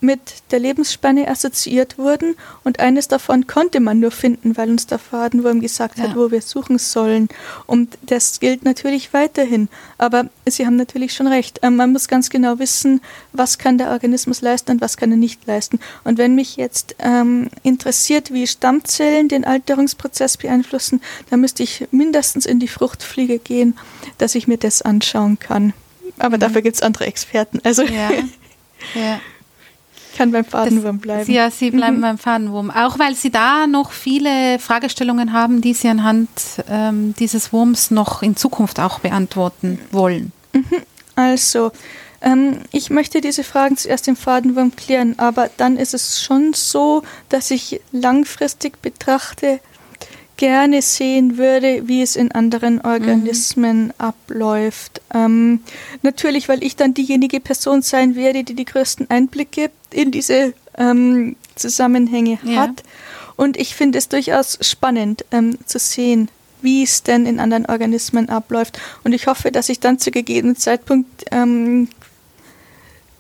mit 0.03 0.21
der 0.51 0.59
Lebensspanne 0.59 1.29
assoziiert 1.29 1.97
wurden 1.97 2.35
und 2.65 2.81
eines 2.81 3.09
davon 3.09 3.47
konnte 3.47 3.81
man 3.81 4.01
nur 4.01 4.11
finden, 4.11 4.57
weil 4.57 4.69
uns 4.69 4.87
der 4.87 4.99
Fadenwurm 4.99 5.61
gesagt 5.61 5.99
ja. 5.99 6.05
hat, 6.05 6.17
wo 6.17 6.31
wir 6.31 6.43
suchen 6.43 6.79
sollen. 6.79 7.29
Und 7.67 7.97
das 8.03 8.41
gilt 8.41 8.65
natürlich 8.65 9.13
weiterhin. 9.13 9.69
Aber 9.99 10.29
Sie 10.47 10.67
haben 10.67 10.77
natürlich 10.77 11.15
schon 11.15 11.29
recht. 11.29 11.61
Ähm, 11.63 11.77
man 11.77 11.93
muss 11.93 12.09
ganz 12.09 12.31
genau 12.31 12.59
wissen, 12.59 13.01
was 13.33 13.59
kann 13.59 13.79
der 13.79 13.91
Organismus 13.91 14.41
leisten 14.41 14.73
und 14.73 14.81
was 14.81 14.97
kann 14.97 15.13
er 15.13 15.17
nicht 15.17 15.47
leisten. 15.47 15.79
Und 16.03 16.19
wenn 16.19 16.35
mich 16.35 16.57
jetzt 16.57 16.97
ähm, 16.99 17.49
interessiert, 17.63 18.33
wie 18.33 18.47
Stammzellen 18.47 19.29
den 19.29 19.45
Alterungsprozess 19.45 20.37
beeinflussen, 20.37 21.01
dann 21.31 21.41
müsste 21.41 21.63
ich 21.63 21.87
mindestens 21.93 22.45
in 22.45 22.59
die 22.59 22.69
Fruchtfliege 22.69 23.39
gehen, 23.39 23.79
dass 24.19 24.35
ich 24.35 24.49
mir 24.49 24.59
das 24.59 24.83
anschauen 24.83 25.39
kann. 25.39 25.73
Aber 26.19 26.37
mhm. 26.37 26.41
dafür 26.41 26.63
gibt 26.63 26.77
es 26.77 26.83
andere 26.83 27.07
Experten. 27.07 27.61
Also 27.63 27.83
ja. 27.83 28.11
ja 28.95 29.21
kann 30.13 30.33
beim 30.33 30.45
Fadenwurm 30.45 30.99
bleiben. 30.99 31.27
Das, 31.27 31.35
ja, 31.35 31.51
Sie 31.51 31.71
bleiben 31.71 31.99
mhm. 31.99 32.03
beim 32.03 32.19
Fadenwurm. 32.19 32.71
Auch 32.71 32.99
weil 32.99 33.15
Sie 33.15 33.31
da 33.31 33.67
noch 33.67 33.93
viele 33.93 34.59
Fragestellungen 34.59 35.33
haben, 35.33 35.61
die 35.61 35.75
Sie 35.75 35.89
anhand 35.89 36.29
ähm, 36.69 37.15
dieses 37.19 37.53
Wurms 37.53 37.91
noch 37.91 38.23
in 38.23 38.37
Zukunft 38.37 38.81
auch 38.81 39.01
beantworten 39.01 39.79
wollen. 39.91 40.33
Mhm. 40.53 40.83
Also, 41.15 41.73
ähm, 42.23 42.61
ich 42.71 42.91
möchte 42.91 43.21
diese 43.21 43.45
Fragen 43.45 43.77
zuerst 43.77 44.09
im 44.09 44.17
Fadenwurm 44.17 44.75
klären, 44.77 45.19
aber 45.19 45.51
dann 45.57 45.77
ist 45.77 45.95
es 45.95 46.23
schon 46.23 46.53
so, 46.55 47.03
dass 47.29 47.51
ich 47.51 47.81
langfristig 47.91 48.81
betrachte, 48.81 49.61
gerne 50.43 50.83
sehen 50.83 51.39
würde, 51.39 51.87
wie 51.87 52.03
es 52.03 52.17
in 52.17 52.33
anderen 52.33 52.81
Organismen 52.81 53.85
mhm. 53.85 53.93
abläuft. 53.99 55.01
Ähm, 55.15 55.61
natürlich, 56.03 56.49
weil 56.49 56.65
ich 56.65 56.75
dann 56.75 56.95
diejenige 56.95 57.39
Person 57.39 57.81
sein 57.81 58.17
werde, 58.17 58.43
die 58.43 58.57
die 58.57 58.65
größten 58.65 59.09
Einblicke 59.09 59.71
in 59.93 60.11
diese 60.11 60.53
ähm, 60.77 61.37
Zusammenhänge 61.55 62.41
ja. 62.43 62.63
hat. 62.63 62.83
Und 63.37 63.57
ich 63.57 63.77
finde 63.77 63.99
es 63.99 64.09
durchaus 64.09 64.59
spannend 64.63 65.25
ähm, 65.31 65.59
zu 65.65 65.79
sehen, 65.79 66.29
wie 66.61 66.83
es 66.83 67.05
denn 67.05 67.25
in 67.25 67.39
anderen 67.39 67.67
Organismen 67.67 68.29
abläuft. 68.29 68.81
Und 69.05 69.13
ich 69.13 69.29
hoffe, 69.29 69.53
dass 69.53 69.69
ich 69.69 69.79
dann 69.79 70.01
zu 70.01 70.11
gegebenen 70.11 70.57
Zeitpunkt 70.57 71.25
ähm, 71.31 71.87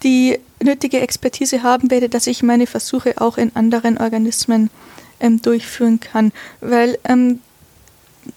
die 0.02 0.40
nötige 0.60 0.98
Expertise 0.98 1.62
haben 1.62 1.88
werde, 1.92 2.08
dass 2.08 2.26
ich 2.26 2.42
meine 2.42 2.66
Versuche 2.66 3.20
auch 3.20 3.38
in 3.38 3.54
anderen 3.54 3.96
Organismen 3.98 4.70
ähm, 5.22 5.40
durchführen 5.40 6.00
kann. 6.00 6.32
Weil, 6.60 6.98
ähm, 7.04 7.40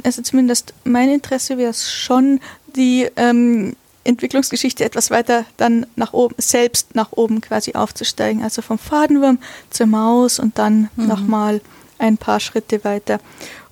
also 0.03 0.21
zumindest 0.21 0.73
mein 0.85 1.09
Interesse 1.09 1.57
wäre 1.57 1.71
es 1.71 1.91
schon, 1.91 2.39
die 2.75 3.09
ähm, 3.17 3.75
Entwicklungsgeschichte 4.05 4.85
etwas 4.85 5.09
weiter 5.09 5.45
dann 5.57 5.85
nach 5.95 6.13
oben, 6.13 6.35
selbst 6.37 6.95
nach 6.95 7.11
oben 7.11 7.41
quasi 7.41 7.73
aufzusteigen. 7.73 8.43
Also 8.43 8.61
vom 8.61 8.77
Fadenwurm 8.77 9.39
zur 9.69 9.87
Maus 9.87 10.39
und 10.39 10.57
dann 10.57 10.89
mhm. 10.95 11.07
nochmal 11.07 11.61
ein 11.97 12.17
paar 12.17 12.39
Schritte 12.39 12.83
weiter. 12.83 13.19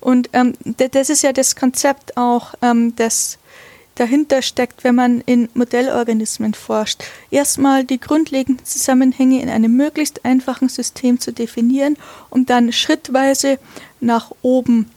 Und 0.00 0.30
ähm, 0.32 0.54
das 0.76 1.08
ist 1.08 1.22
ja 1.22 1.32
das 1.32 1.56
Konzept 1.56 2.16
auch, 2.16 2.54
ähm, 2.62 2.94
das 2.96 3.38
dahinter 3.94 4.42
steckt, 4.42 4.84
wenn 4.84 4.94
man 4.94 5.20
in 5.20 5.48
Modellorganismen 5.54 6.54
forscht. 6.54 7.04
Erstmal 7.30 7.84
die 7.84 8.00
grundlegenden 8.00 8.64
Zusammenhänge 8.64 9.40
in 9.40 9.48
einem 9.48 9.76
möglichst 9.76 10.24
einfachen 10.24 10.68
System 10.68 11.20
zu 11.20 11.32
definieren, 11.32 11.96
um 12.30 12.46
dann 12.46 12.72
schrittweise 12.72 13.58
nach 14.00 14.32
oben 14.42 14.90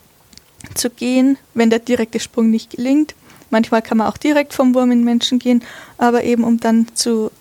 zu 0.74 0.90
gehen, 0.90 1.38
wenn 1.54 1.70
der 1.70 1.80
direkte 1.80 2.20
Sprung 2.20 2.50
nicht 2.50 2.72
gelingt. 2.72 3.16
Manchmal 3.50 3.82
kann 3.82 4.00
man 4.00 4.08
auch 4.08 4.18
direkt 4.18 4.54
vom 4.54 4.76
Wurm 4.76 4.92
in 4.92 5.04
Menschen 5.04 5.40
gehen, 5.40 5.64
aber 5.98 6.24
eben 6.24 6.44
um 6.44 6.60
dann 6.60 6.88
zu, 6.96 7.32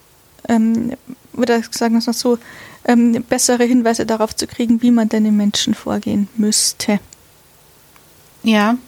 ähm, 0.49 0.93
oder 1.33 1.63
sagen 1.71 1.95
wir 1.95 1.99
es 1.99 2.07
mal 2.07 2.13
so, 2.13 2.39
ähm, 2.85 3.25
bessere 3.29 3.65
Hinweise 3.65 4.07
darauf 4.07 4.37
zu 4.37 4.47
kriegen, 4.47 4.83
wie 4.83 4.93
man 4.93 5.09
denn 5.09 5.27
im 5.27 5.37
Menschen 5.37 5.75
vorgehen 5.75 6.29
müsste. 6.37 7.01
Ja, 8.45 8.79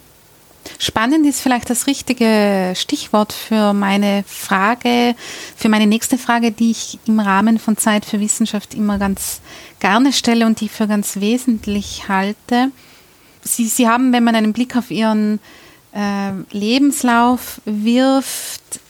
Spannend 0.78 1.26
ist 1.26 1.40
vielleicht 1.40 1.70
das 1.70 1.86
richtige 1.86 2.74
Stichwort 2.76 3.32
für 3.32 3.72
meine 3.72 4.24
Frage, 4.26 5.14
für 5.56 5.68
meine 5.68 5.86
nächste 5.86 6.18
Frage, 6.18 6.52
die 6.52 6.70
ich 6.70 6.98
im 7.06 7.20
Rahmen 7.20 7.58
von 7.58 7.76
Zeit 7.76 8.04
für 8.04 8.20
Wissenschaft 8.20 8.74
immer 8.74 8.98
ganz 8.98 9.40
gerne 9.80 10.12
stelle 10.12 10.46
und 10.46 10.60
die 10.60 10.68
für 10.68 10.86
ganz 10.86 11.16
wesentlich 11.20 12.08
halte. 12.08 12.70
Sie, 13.42 13.66
Sie 13.66 13.88
haben, 13.88 14.12
wenn 14.12 14.24
man 14.24 14.34
einen 14.34 14.52
Blick 14.52 14.76
auf 14.76 14.90
Ihren 14.90 15.40
äh, 15.94 16.32
Lebenslauf 16.50 17.60
wirft, 17.64 18.80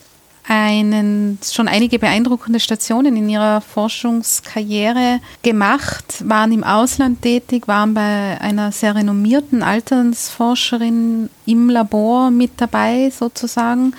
einen, 0.48 1.38
schon 1.42 1.68
einige 1.68 1.98
beeindruckende 1.98 2.58
Stationen 2.58 3.16
in 3.16 3.28
ihrer 3.28 3.60
Forschungskarriere 3.60 5.20
gemacht, 5.42 6.24
waren 6.26 6.52
im 6.52 6.64
Ausland 6.64 7.20
tätig, 7.20 7.68
waren 7.68 7.92
bei 7.92 8.40
einer 8.40 8.72
sehr 8.72 8.94
renommierten 8.94 9.62
Alternsforscherin 9.62 11.28
im 11.44 11.68
Labor 11.68 12.30
mit 12.30 12.52
dabei 12.56 13.10
sozusagen. 13.10 13.92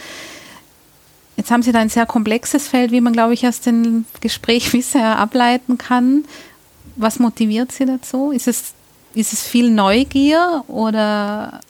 Jetzt 1.37 1.51
haben 1.51 1.61
Sie 1.61 1.71
da 1.71 1.79
ein 1.79 1.89
sehr 1.89 2.07
komplexes 2.07 2.67
Feld, 2.67 2.91
wie 2.91 2.99
man, 2.99 3.13
glaube 3.13 3.35
ich, 3.35 3.47
aus 3.47 3.61
dem 3.61 4.05
Gespräch 4.19 4.71
bisher 4.73 5.19
ableiten 5.19 5.77
kann. 5.77 6.25
Was 6.95 7.19
motiviert 7.19 7.71
Sie 7.71 7.85
dazu? 7.85 8.31
Ist 8.31 8.47
es, 8.47 8.73
ist 9.13 9.33
es 9.33 9.43
viel 9.47 9.69
Neugier 9.69 10.63
oder 10.67 11.61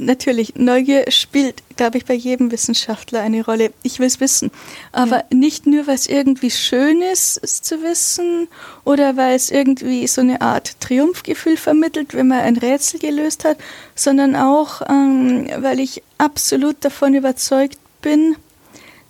natürlich, 0.00 0.54
Neugier 0.56 1.10
spielt, 1.10 1.62
glaube 1.76 1.98
ich, 1.98 2.04
bei 2.04 2.14
jedem 2.14 2.50
Wissenschaftler 2.50 3.20
eine 3.20 3.44
Rolle. 3.44 3.72
Ich 3.82 3.98
will 3.98 4.06
es 4.06 4.20
wissen. 4.20 4.50
Aber 4.92 5.18
ja. 5.18 5.24
nicht 5.36 5.66
nur, 5.66 5.86
weil 5.86 5.94
es 5.94 6.08
irgendwie 6.08 6.50
schön 6.50 7.02
ist, 7.02 7.38
es 7.42 7.62
zu 7.62 7.82
wissen, 7.82 8.48
oder 8.84 9.16
weil 9.16 9.36
es 9.36 9.50
irgendwie 9.50 10.06
so 10.06 10.20
eine 10.20 10.40
Art 10.40 10.80
Triumphgefühl 10.80 11.56
vermittelt, 11.56 12.14
wenn 12.14 12.28
man 12.28 12.40
ein 12.40 12.56
Rätsel 12.56 12.98
gelöst 13.00 13.44
hat, 13.44 13.58
sondern 13.94 14.36
auch, 14.36 14.82
ähm, 14.88 15.48
weil 15.58 15.80
ich 15.80 16.02
absolut 16.18 16.76
davon 16.84 17.14
überzeugt 17.14 17.78
bin, 18.02 18.36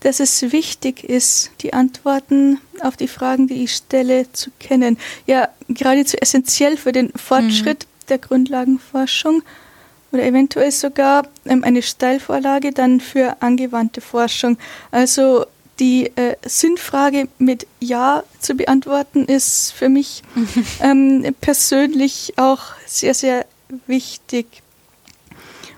dass 0.00 0.20
es 0.20 0.52
wichtig 0.52 1.04
ist, 1.04 1.50
die 1.60 1.74
Antworten 1.74 2.58
auf 2.82 2.96
die 2.96 3.08
Fragen, 3.08 3.46
die 3.46 3.64
ich 3.64 3.74
stelle, 3.74 4.32
zu 4.32 4.50
kennen. 4.58 4.98
Ja, 5.26 5.48
geradezu 5.68 6.16
essentiell 6.16 6.76
für 6.76 6.92
den 6.92 7.12
Fortschritt 7.14 7.84
mhm. 7.84 8.06
der 8.08 8.18
Grundlagenforschung 8.18 9.42
oder 10.12 10.24
eventuell 10.24 10.70
sogar 10.70 11.26
ähm, 11.46 11.64
eine 11.64 11.82
Steilvorlage 11.82 12.72
dann 12.72 13.00
für 13.00 13.36
angewandte 13.40 14.00
Forschung. 14.00 14.58
Also 14.90 15.46
die 15.78 16.06
äh, 16.16 16.36
Sinnfrage 16.44 17.28
mit 17.38 17.66
Ja 17.80 18.22
zu 18.38 18.54
beantworten, 18.54 19.24
ist 19.24 19.72
für 19.72 19.88
mich 19.88 20.22
ähm, 20.82 21.34
persönlich 21.40 22.34
auch 22.36 22.60
sehr, 22.86 23.14
sehr 23.14 23.46
wichtig. 23.86 24.46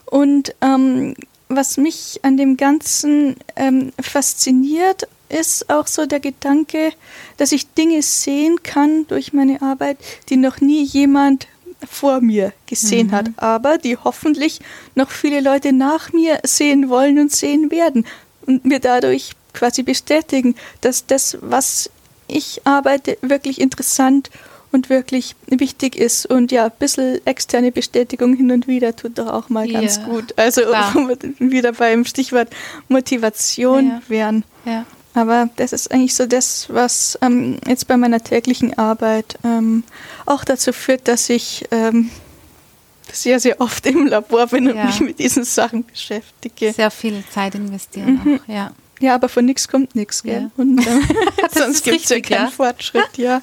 Und 0.06 0.54
ähm, 0.60 1.14
was 1.48 1.76
mich 1.76 2.20
an 2.22 2.36
dem 2.36 2.56
Ganzen 2.56 3.36
ähm, 3.56 3.92
fasziniert, 4.00 5.08
ist 5.28 5.70
auch 5.70 5.86
so 5.86 6.06
der 6.06 6.20
Gedanke, 6.20 6.92
dass 7.38 7.52
ich 7.52 7.72
Dinge 7.72 8.02
sehen 8.02 8.62
kann 8.62 9.06
durch 9.06 9.32
meine 9.32 9.62
Arbeit, 9.62 9.98
die 10.28 10.36
noch 10.36 10.60
nie 10.60 10.82
jemand 10.82 11.46
vor 11.90 12.20
mir 12.20 12.52
gesehen 12.66 13.08
mhm. 13.08 13.12
hat, 13.12 13.30
aber 13.36 13.78
die 13.78 13.96
hoffentlich 13.96 14.60
noch 14.94 15.10
viele 15.10 15.40
Leute 15.40 15.72
nach 15.72 16.12
mir 16.12 16.40
sehen 16.44 16.88
wollen 16.88 17.18
und 17.18 17.32
sehen 17.32 17.70
werden 17.70 18.06
und 18.46 18.64
mir 18.64 18.80
dadurch 18.80 19.32
quasi 19.52 19.82
bestätigen, 19.82 20.54
dass 20.80 21.06
das, 21.06 21.38
was 21.40 21.90
ich 22.28 22.62
arbeite, 22.64 23.18
wirklich 23.20 23.60
interessant 23.60 24.30
und 24.72 24.88
wirklich 24.88 25.36
wichtig 25.46 25.96
ist. 25.96 26.26
Und 26.26 26.50
ja, 26.50 26.64
ein 26.64 26.72
bisschen 26.78 27.24
externe 27.26 27.70
Bestätigung 27.70 28.34
hin 28.34 28.50
und 28.50 28.66
wieder 28.66 28.96
tut 28.96 29.18
doch 29.18 29.28
auch 29.28 29.48
mal 29.48 29.68
ganz 29.68 29.98
ja, 29.98 30.04
gut. 30.04 30.34
Also 30.36 30.62
wieder 31.38 31.72
beim 31.72 32.04
Stichwort 32.04 32.48
Motivation 32.88 33.88
ja. 33.88 34.02
wären. 34.08 34.44
Ja. 34.64 34.86
Aber 35.14 35.50
das 35.56 35.72
ist 35.72 35.92
eigentlich 35.92 36.14
so 36.14 36.26
das, 36.26 36.66
was 36.70 37.18
ähm, 37.20 37.58
jetzt 37.66 37.86
bei 37.86 37.96
meiner 37.96 38.20
täglichen 38.20 38.76
Arbeit 38.78 39.38
ähm, 39.44 39.84
auch 40.24 40.44
dazu 40.44 40.72
führt, 40.72 41.06
dass 41.06 41.28
ich 41.28 41.66
ähm, 41.70 42.10
sehr, 43.12 43.40
sehr 43.40 43.60
oft 43.60 43.84
im 43.86 44.06
Labor 44.06 44.46
bin 44.46 44.68
und 44.70 44.76
ja. 44.76 44.86
mich 44.86 45.00
mit 45.00 45.18
diesen 45.18 45.44
Sachen 45.44 45.84
beschäftige. 45.84 46.72
Sehr 46.72 46.90
viel 46.90 47.22
Zeit 47.30 47.54
investieren 47.54 48.20
mhm. 48.24 48.40
auch, 48.40 48.48
ja. 48.48 48.72
Ja, 49.00 49.16
aber 49.16 49.28
von 49.28 49.44
nichts 49.44 49.66
kommt 49.66 49.96
nichts, 49.96 50.22
gell? 50.22 50.42
Ja. 50.42 50.50
Und 50.56 50.78
äh, 50.78 51.00
sonst 51.50 51.84
gibt 51.84 52.04
es 52.04 52.08
ja 52.08 52.20
keinen 52.20 52.44
ja. 52.44 52.50
Fortschritt, 52.50 53.18
ja. 53.18 53.42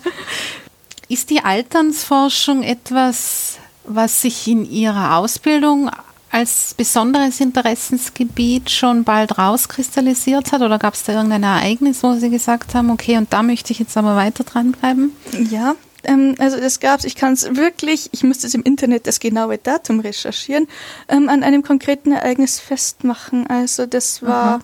Ist 1.09 1.29
die 1.29 1.41
Alternsforschung 1.41 2.63
etwas, 2.63 3.57
was 3.83 4.21
sich 4.21 4.47
in 4.47 4.63
Ihrer 4.69 5.17
Ausbildung 5.17 5.91
als 6.31 6.73
besonderes 6.75 7.39
Interessensgebiet 7.39 8.69
schon 8.69 9.03
bald 9.03 9.37
rauskristallisiert 9.37 10.51
hat? 10.51 10.61
Oder 10.61 10.77
gab 10.77 10.93
es 10.93 11.03
da 11.03 11.13
irgendein 11.13 11.43
Ereignis, 11.43 12.03
wo 12.03 12.13
Sie 12.13 12.29
gesagt 12.29 12.75
haben, 12.75 12.91
okay, 12.91 13.17
und 13.17 13.33
da 13.33 13.43
möchte 13.43 13.71
ich 13.71 13.79
jetzt 13.79 13.97
aber 13.97 14.15
weiter 14.15 14.43
dranbleiben? 14.43 15.11
Ja, 15.49 15.75
ähm, 16.03 16.35
also 16.39 16.59
das 16.59 16.79
gab 16.79 16.99
es, 16.99 17.05
ich 17.05 17.15
kann 17.15 17.33
es 17.33 17.55
wirklich, 17.55 18.09
ich 18.11 18.23
müsste 18.23 18.47
es 18.47 18.53
im 18.53 18.63
Internet 18.63 19.07
das 19.07 19.19
genaue 19.19 19.57
Datum 19.57 19.99
recherchieren, 19.99 20.67
ähm, 21.07 21.29
an 21.29 21.43
einem 21.43 21.63
konkreten 21.63 22.11
Ereignis 22.11 22.59
festmachen. 22.59 23.47
Also 23.47 23.85
das 23.85 24.21
war 24.21 24.55
Aha. 24.55 24.59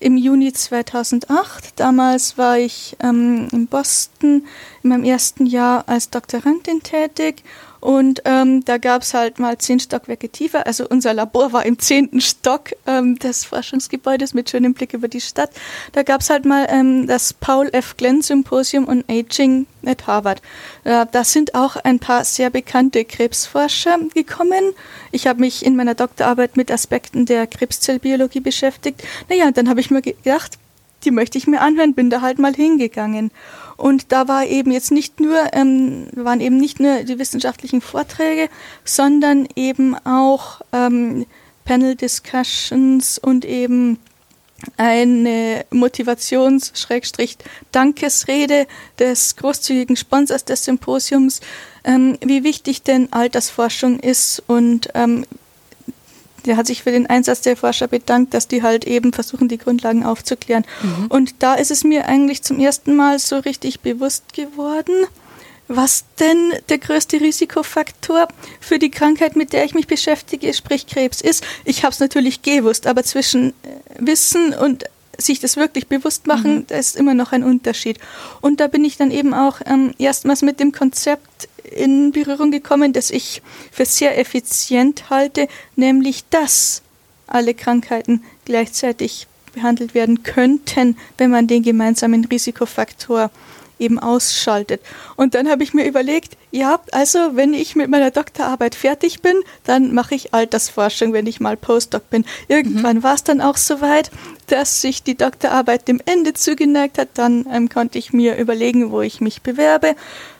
im 0.00 0.16
Juni 0.16 0.52
2008. 0.52 1.72
Damals 1.76 2.36
war 2.36 2.58
ich 2.58 2.96
ähm, 3.00 3.48
in 3.52 3.66
Boston 3.66 4.46
in 4.82 4.90
meinem 4.90 5.04
ersten 5.04 5.46
Jahr 5.46 5.84
als 5.86 6.10
Doktorandin 6.10 6.82
tätig 6.82 7.42
und 7.84 8.22
ähm, 8.24 8.64
da 8.64 8.78
gab 8.78 9.02
es 9.02 9.12
halt 9.12 9.38
mal 9.38 9.58
zehn 9.58 9.78
Stockwerke 9.78 10.30
tiefer. 10.30 10.66
Also 10.66 10.88
unser 10.88 11.12
Labor 11.12 11.52
war 11.52 11.66
im 11.66 11.78
zehnten 11.78 12.22
Stock 12.22 12.70
ähm, 12.86 13.18
des 13.18 13.44
Forschungsgebäudes 13.44 14.32
mit 14.32 14.48
schönem 14.48 14.72
Blick 14.72 14.94
über 14.94 15.06
die 15.06 15.20
Stadt. 15.20 15.50
Da 15.92 16.02
gab 16.02 16.22
es 16.22 16.30
halt 16.30 16.46
mal 16.46 16.66
ähm, 16.70 17.06
das 17.06 17.34
Paul 17.34 17.68
F. 17.72 17.98
Glenn 17.98 18.22
Symposium 18.22 18.88
on 18.88 19.04
Aging 19.06 19.66
at 19.84 20.06
Harvard. 20.06 20.40
Äh, 20.84 21.04
da 21.12 21.24
sind 21.24 21.54
auch 21.54 21.76
ein 21.76 21.98
paar 21.98 22.24
sehr 22.24 22.48
bekannte 22.48 23.04
Krebsforscher 23.04 23.98
gekommen. 24.14 24.72
Ich 25.12 25.26
habe 25.26 25.40
mich 25.40 25.62
in 25.62 25.76
meiner 25.76 25.94
Doktorarbeit 25.94 26.56
mit 26.56 26.70
Aspekten 26.70 27.26
der 27.26 27.46
Krebszellbiologie 27.46 28.40
beschäftigt. 28.40 29.02
Naja, 29.28 29.50
dann 29.50 29.68
habe 29.68 29.80
ich 29.80 29.90
mir 29.90 30.00
gedacht, 30.00 30.58
die 31.04 31.10
möchte 31.10 31.36
ich 31.36 31.46
mir 31.46 31.60
anhören, 31.60 31.92
bin 31.92 32.08
da 32.08 32.22
halt 32.22 32.38
mal 32.38 32.54
hingegangen. 32.54 33.30
Und 33.76 34.12
da 34.12 34.28
war 34.28 34.46
eben 34.46 34.70
jetzt 34.70 34.90
nicht 34.90 35.20
nur, 35.20 35.36
ähm, 35.52 36.06
waren 36.14 36.40
eben 36.40 36.56
nicht 36.56 36.80
nur 36.80 37.04
die 37.04 37.18
wissenschaftlichen 37.18 37.80
Vorträge, 37.80 38.48
sondern 38.84 39.48
eben 39.56 39.96
auch 40.04 40.60
ähm, 40.72 41.26
Panel 41.64 41.96
Discussions 41.96 43.18
und 43.18 43.44
eben 43.44 43.98
eine 44.76 45.64
Motivations-Dankesrede 45.70 48.66
des 48.98 49.36
großzügigen 49.36 49.96
Sponsors 49.96 50.44
des 50.44 50.64
Symposiums, 50.64 51.40
ähm, 51.84 52.18
wie 52.24 52.42
wichtig 52.44 52.82
denn 52.82 53.10
Altersforschung 53.12 54.00
ist 54.00 54.42
und 54.46 54.88
ähm, 54.94 55.24
der 56.46 56.56
hat 56.56 56.66
sich 56.66 56.82
für 56.82 56.90
den 56.90 57.06
Einsatz 57.06 57.40
der 57.40 57.56
Forscher 57.56 57.88
bedankt, 57.88 58.34
dass 58.34 58.48
die 58.48 58.62
halt 58.62 58.84
eben 58.86 59.12
versuchen, 59.12 59.48
die 59.48 59.58
Grundlagen 59.58 60.04
aufzuklären. 60.04 60.64
Mhm. 60.82 61.06
Und 61.08 61.34
da 61.40 61.54
ist 61.54 61.70
es 61.70 61.84
mir 61.84 62.06
eigentlich 62.06 62.42
zum 62.42 62.58
ersten 62.58 62.94
Mal 62.96 63.18
so 63.18 63.38
richtig 63.38 63.80
bewusst 63.80 64.34
geworden, 64.34 65.06
was 65.68 66.04
denn 66.20 66.52
der 66.68 66.78
größte 66.78 67.20
Risikofaktor 67.20 68.28
für 68.60 68.78
die 68.78 68.90
Krankheit, 68.90 69.34
mit 69.34 69.52
der 69.52 69.64
ich 69.64 69.74
mich 69.74 69.86
beschäftige, 69.86 70.52
sprich 70.52 70.86
Krebs 70.86 71.20
ist. 71.20 71.44
Ich 71.64 71.84
habe 71.84 71.92
es 71.92 72.00
natürlich 72.00 72.42
gewusst, 72.42 72.86
aber 72.86 73.02
zwischen 73.02 73.50
äh, 73.50 73.52
Wissen 73.98 74.52
und 74.54 74.84
sich 75.16 75.40
das 75.40 75.56
wirklich 75.56 75.86
bewusst 75.86 76.26
machen, 76.26 76.56
mhm. 76.56 76.66
da 76.66 76.76
ist 76.76 76.96
immer 76.96 77.14
noch 77.14 77.32
ein 77.32 77.44
Unterschied. 77.44 77.98
Und 78.40 78.60
da 78.60 78.66
bin 78.66 78.84
ich 78.84 78.96
dann 78.96 79.10
eben 79.10 79.32
auch 79.32 79.60
ähm, 79.64 79.94
erstmals 79.98 80.42
mit 80.42 80.60
dem 80.60 80.72
Konzept 80.72 81.48
in 81.70 82.12
Berührung 82.12 82.50
gekommen, 82.50 82.92
das 82.92 83.10
ich 83.10 83.42
für 83.72 83.84
sehr 83.84 84.18
effizient 84.18 85.10
halte, 85.10 85.48
nämlich 85.76 86.24
dass 86.30 86.82
alle 87.26 87.54
Krankheiten 87.54 88.22
gleichzeitig 88.44 89.26
behandelt 89.54 89.94
werden 89.94 90.22
könnten, 90.22 90.96
wenn 91.16 91.30
man 91.30 91.46
den 91.46 91.62
gemeinsamen 91.62 92.24
Risikofaktor 92.24 93.30
eben 93.78 93.98
ausschaltet. 93.98 94.80
Und 95.16 95.34
dann 95.34 95.48
habe 95.48 95.62
ich 95.64 95.74
mir 95.74 95.86
überlegt, 95.86 96.36
ja, 96.50 96.78
also 96.92 97.18
wenn 97.34 97.52
ich 97.54 97.74
mit 97.74 97.90
meiner 97.90 98.10
Doktorarbeit 98.10 98.74
fertig 98.74 99.20
bin, 99.20 99.36
dann 99.64 99.92
mache 99.92 100.14
ich 100.14 100.32
Altersforschung, 100.32 101.12
wenn 101.12 101.26
ich 101.26 101.40
mal 101.40 101.56
Postdoc 101.56 102.08
bin. 102.10 102.24
Irgendwann 102.46 102.98
mhm. 102.98 103.02
war 103.02 103.14
es 103.14 103.24
dann 103.24 103.40
auch 103.40 103.56
soweit, 103.56 104.10
dass 104.46 104.80
sich 104.80 105.02
die 105.02 105.16
Doktorarbeit 105.16 105.88
dem 105.88 106.00
Ende 106.06 106.34
zugeneigt 106.34 106.98
hat. 106.98 107.08
Dann 107.14 107.46
ähm, 107.50 107.68
konnte 107.68 107.98
ich 107.98 108.12
mir 108.12 108.36
überlegen, 108.36 108.92
wo 108.92 109.00
ich 109.00 109.20
mich 109.20 109.42
bewerbe 109.42 109.96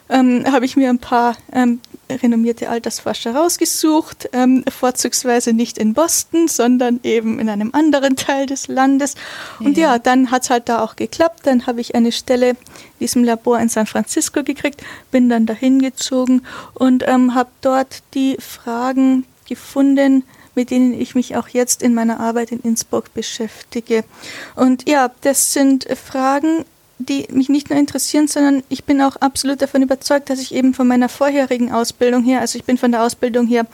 ähm, 0.08 0.44
habe 0.50 0.64
ich 0.64 0.76
mir 0.76 0.90
ein 0.90 0.98
paar 0.98 1.36
ähm, 1.52 1.80
renommierte 2.10 2.68
Altersforscher 2.68 3.34
rausgesucht, 3.34 4.28
ähm, 4.32 4.64
vorzugsweise 4.68 5.52
nicht 5.52 5.78
in 5.78 5.94
Boston, 5.94 6.48
sondern 6.48 7.00
eben 7.02 7.38
in 7.38 7.48
einem 7.48 7.70
anderen 7.72 8.16
Teil 8.16 8.46
des 8.46 8.68
Landes. 8.68 9.14
Und 9.58 9.76
ja, 9.76 9.94
ja 9.94 9.98
dann 9.98 10.30
hat 10.30 10.42
es 10.42 10.50
halt 10.50 10.68
da 10.68 10.82
auch 10.82 10.96
geklappt. 10.96 11.40
Dann 11.44 11.66
habe 11.66 11.80
ich 11.80 11.94
eine 11.94 12.12
Stelle 12.12 12.50
in 12.50 12.56
diesem 13.00 13.24
Labor 13.24 13.58
in 13.58 13.68
San 13.68 13.86
Francisco 13.86 14.42
gekriegt, 14.42 14.82
bin 15.10 15.28
dann 15.28 15.46
dahin 15.46 15.80
gezogen 15.80 16.42
und 16.74 17.04
ähm, 17.06 17.34
habe 17.34 17.50
dort 17.62 18.02
die 18.14 18.36
Fragen 18.38 19.24
gefunden, 19.48 20.24
mit 20.54 20.70
denen 20.70 20.98
ich 20.98 21.14
mich 21.14 21.36
auch 21.36 21.48
jetzt 21.48 21.82
in 21.82 21.94
meiner 21.94 22.20
Arbeit 22.20 22.52
in 22.52 22.60
Innsbruck 22.60 23.12
beschäftige. 23.14 24.04
Und 24.54 24.88
ja, 24.88 25.10
das 25.22 25.52
sind 25.52 25.86
Fragen, 25.96 26.64
die 27.04 27.26
mich 27.30 27.48
nicht 27.48 27.70
nur 27.70 27.78
interessieren, 27.78 28.28
sondern 28.28 28.62
ich 28.68 28.84
bin 28.84 29.00
auch 29.00 29.16
absolut 29.16 29.62
davon 29.62 29.82
überzeugt, 29.82 30.30
dass 30.30 30.40
ich 30.40 30.54
eben 30.54 30.74
von 30.74 30.86
meiner 30.86 31.08
vorherigen 31.08 31.72
Ausbildung 31.72 32.24
her, 32.24 32.40
also 32.40 32.58
ich 32.58 32.64
bin 32.64 32.78
von 32.78 32.92
der 32.92 33.02
Ausbildung 33.02 33.46
her 33.46 33.66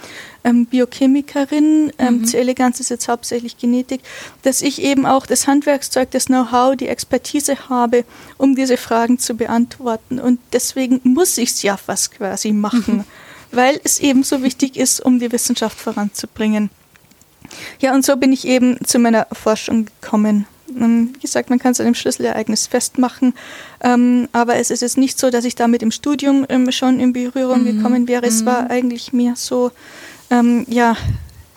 ähm, 0.45 0.67
Biochemikerin, 0.67 1.93
ähm, 1.99 2.19
mhm. 2.19 2.25
zu 2.27 2.39
Eleganz 2.39 2.81
ist 2.81 2.91
jetzt 2.91 3.09
hauptsächlich 3.09 3.59
Genetik, 3.59 4.01
dass 4.43 4.63
ich 4.63 4.83
eben 4.83 5.07
auch 5.07 5.27
das 5.27 5.47
Handwerkszeug, 5.47 6.11
das 6.11 6.27
Know-how, 6.27 6.77
die 6.77 6.89
Expertise 6.89 7.69
habe, 7.69 8.05
um 8.39 8.55
diese 8.55 8.77
Fragen 8.77 9.19
zu 9.19 9.35
beantworten. 9.35 10.19
Und 10.21 10.41
deswegen 10.53 11.01
muss 11.05 11.39
ich 11.39 11.51
es 11.51 11.63
ja 11.63 11.77
fast 11.77 12.13
quasi 12.13 12.53
machen, 12.53 12.99
mhm. 12.99 13.05
weil 13.53 13.81
es 13.85 14.01
eben 14.01 14.23
so 14.23 14.43
wichtig 14.43 14.77
ist, 14.77 15.01
um 15.01 15.19
die 15.19 15.33
Wissenschaft 15.33 15.79
voranzubringen. 15.79 16.71
Ja, 17.81 17.95
und 17.95 18.05
so 18.05 18.17
bin 18.17 18.33
ich 18.33 18.47
eben 18.47 18.79
zu 18.85 18.99
meiner 18.99 19.27
Forschung 19.33 19.87
gekommen. 19.87 20.47
Ähm, 20.77 21.11
wie 21.15 21.21
gesagt, 21.21 21.51
man 21.51 21.59
kann 21.59 21.73
es 21.73 21.81
an 21.81 21.87
dem 21.87 21.95
Schlüsselereignis 21.95 22.67
festmachen, 22.67 23.35
ähm, 23.83 24.29
aber 24.33 24.57
es 24.57 24.71
ist 24.71 24.83
jetzt 24.83 24.99
nicht 24.99 25.19
so, 25.19 25.31
dass 25.31 25.45
ich 25.45 25.55
damit 25.55 25.83
im 25.83 25.91
Studium 25.91 26.47
ähm, 26.49 26.71
schon 26.73 27.01
in 27.01 27.13
Berührung 27.13 27.63
mhm. 27.63 27.77
gekommen 27.77 28.09
wäre. 28.09 28.27
Es 28.27 28.45
war 28.45 28.63
mhm. 28.63 28.71
eigentlich 28.71 29.13
mehr 29.13 29.35
so, 29.37 29.73
ja, 30.69 30.97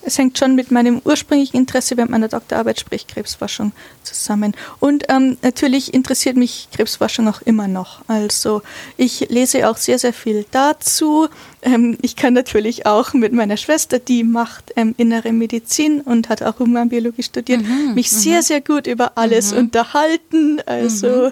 es 0.06 0.18
hängt 0.18 0.38
schon 0.38 0.56
mit 0.56 0.72
meinem 0.72 1.01
ursprünglichen 1.04 1.58
Interesse 1.58 1.97
während 1.97 2.12
meiner 2.12 2.28
Doktorarbeit, 2.28 2.80
sprich 2.80 3.08
Krebsforschung, 3.08 3.72
zusammen. 4.04 4.54
Und 4.80 5.06
ähm, 5.10 5.38
natürlich 5.41 5.93
interessiert 5.93 6.36
mich 6.36 6.68
Krebsforschung 6.74 7.28
auch 7.28 7.41
immer 7.41 7.68
noch. 7.68 8.01
Also 8.08 8.62
ich 8.97 9.28
lese 9.30 9.70
auch 9.70 9.78
sehr, 9.78 9.99
sehr 9.99 10.14
viel 10.14 10.45
dazu. 10.51 11.28
Ähm, 11.62 11.97
ich 12.01 12.16
kann 12.16 12.34
natürlich 12.34 12.86
auch 12.86 13.14
mit 13.14 13.34
meiner 13.34 13.58
Schwester, 13.58 13.99
die 13.99 14.24
macht 14.24 14.74
ähm, 14.76 14.93
innere 14.97 15.32
Medizin 15.32 16.01
und 16.01 16.30
hat 16.30 16.43
auch 16.43 16.60
Humanbiologie 16.60 17.24
studiert, 17.24 17.62
mhm, 17.62 17.93
mich 17.95 18.12
mhm. 18.12 18.18
sehr, 18.18 18.43
sehr 18.43 18.62
gut 18.62 18.88
über 18.88 19.14
alles 19.16 19.51
mhm. 19.51 19.60
unterhalten. 19.60 20.62
Also 20.66 21.32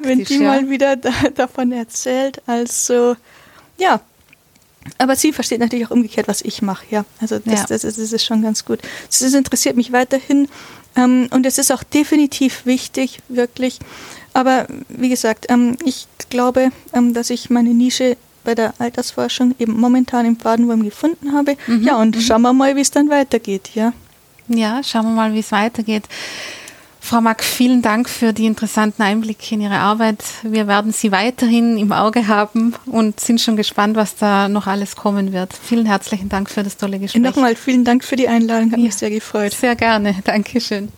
wenn 0.00 0.24
die 0.24 0.38
ja. 0.38 0.48
mal 0.48 0.70
wieder 0.70 0.96
da, 0.96 1.10
davon 1.34 1.72
erzählt. 1.72 2.40
Also 2.46 3.16
ja, 3.78 4.00
aber 4.98 5.16
sie 5.16 5.32
versteht 5.32 5.60
natürlich 5.60 5.86
auch 5.86 5.90
umgekehrt, 5.90 6.28
was 6.28 6.42
ich 6.42 6.62
mache, 6.62 6.84
ja. 6.90 7.04
Also 7.20 7.38
das, 7.38 7.60
ja. 7.60 7.66
das, 7.68 7.84
ist, 7.84 7.98
das, 7.98 8.12
ist, 8.12 8.24
schon 8.24 8.42
ganz 8.42 8.64
gut. 8.64 8.80
Das 9.08 9.20
interessiert 9.34 9.76
mich 9.76 9.92
weiterhin. 9.92 10.48
Ähm, 10.96 11.28
und 11.30 11.46
es 11.46 11.58
ist 11.58 11.70
auch 11.72 11.82
definitiv 11.82 12.64
wichtig, 12.64 13.20
wirklich. 13.28 13.78
Aber 14.32 14.66
wie 14.88 15.08
gesagt, 15.08 15.46
ähm, 15.48 15.76
ich 15.84 16.06
glaube, 16.30 16.70
ähm, 16.92 17.14
dass 17.14 17.30
ich 17.30 17.50
meine 17.50 17.70
Nische 17.70 18.16
bei 18.44 18.54
der 18.54 18.74
Altersforschung 18.78 19.54
eben 19.58 19.78
momentan 19.78 20.24
im 20.24 20.38
Fadenwurm 20.38 20.84
gefunden 20.84 21.32
habe. 21.32 21.56
Mhm. 21.66 21.82
Ja, 21.82 21.96
und 21.96 22.16
mhm. 22.16 22.20
schauen 22.20 22.42
wir 22.42 22.52
mal, 22.52 22.76
wie 22.76 22.80
es 22.80 22.90
dann 22.90 23.10
weitergeht, 23.10 23.70
ja. 23.74 23.92
Ja, 24.48 24.82
schauen 24.82 25.06
wir 25.06 25.12
mal, 25.12 25.34
wie 25.34 25.40
es 25.40 25.52
weitergeht. 25.52 26.04
Frau 27.06 27.20
Mack, 27.20 27.44
vielen 27.44 27.82
Dank 27.82 28.08
für 28.08 28.32
die 28.32 28.46
interessanten 28.46 29.00
Einblicke 29.00 29.54
in 29.54 29.60
Ihre 29.60 29.78
Arbeit. 29.78 30.18
Wir 30.42 30.66
werden 30.66 30.90
Sie 30.90 31.12
weiterhin 31.12 31.78
im 31.78 31.92
Auge 31.92 32.26
haben 32.26 32.74
und 32.86 33.20
sind 33.20 33.40
schon 33.40 33.54
gespannt, 33.54 33.94
was 33.94 34.16
da 34.16 34.48
noch 34.48 34.66
alles 34.66 34.96
kommen 34.96 35.32
wird. 35.32 35.52
Vielen 35.52 35.86
herzlichen 35.86 36.28
Dank 36.28 36.50
für 36.50 36.64
das 36.64 36.76
tolle 36.76 36.98
Gespräch. 36.98 37.22
Nochmal 37.22 37.54
vielen 37.54 37.84
Dank 37.84 38.02
für 38.02 38.16
die 38.16 38.26
Einladung, 38.26 38.72
hat 38.72 38.80
ja, 38.80 38.86
mich 38.86 38.96
sehr 38.96 39.10
gefreut. 39.10 39.52
Sehr 39.52 39.76
gerne, 39.76 40.16
Dankeschön. 40.24 40.88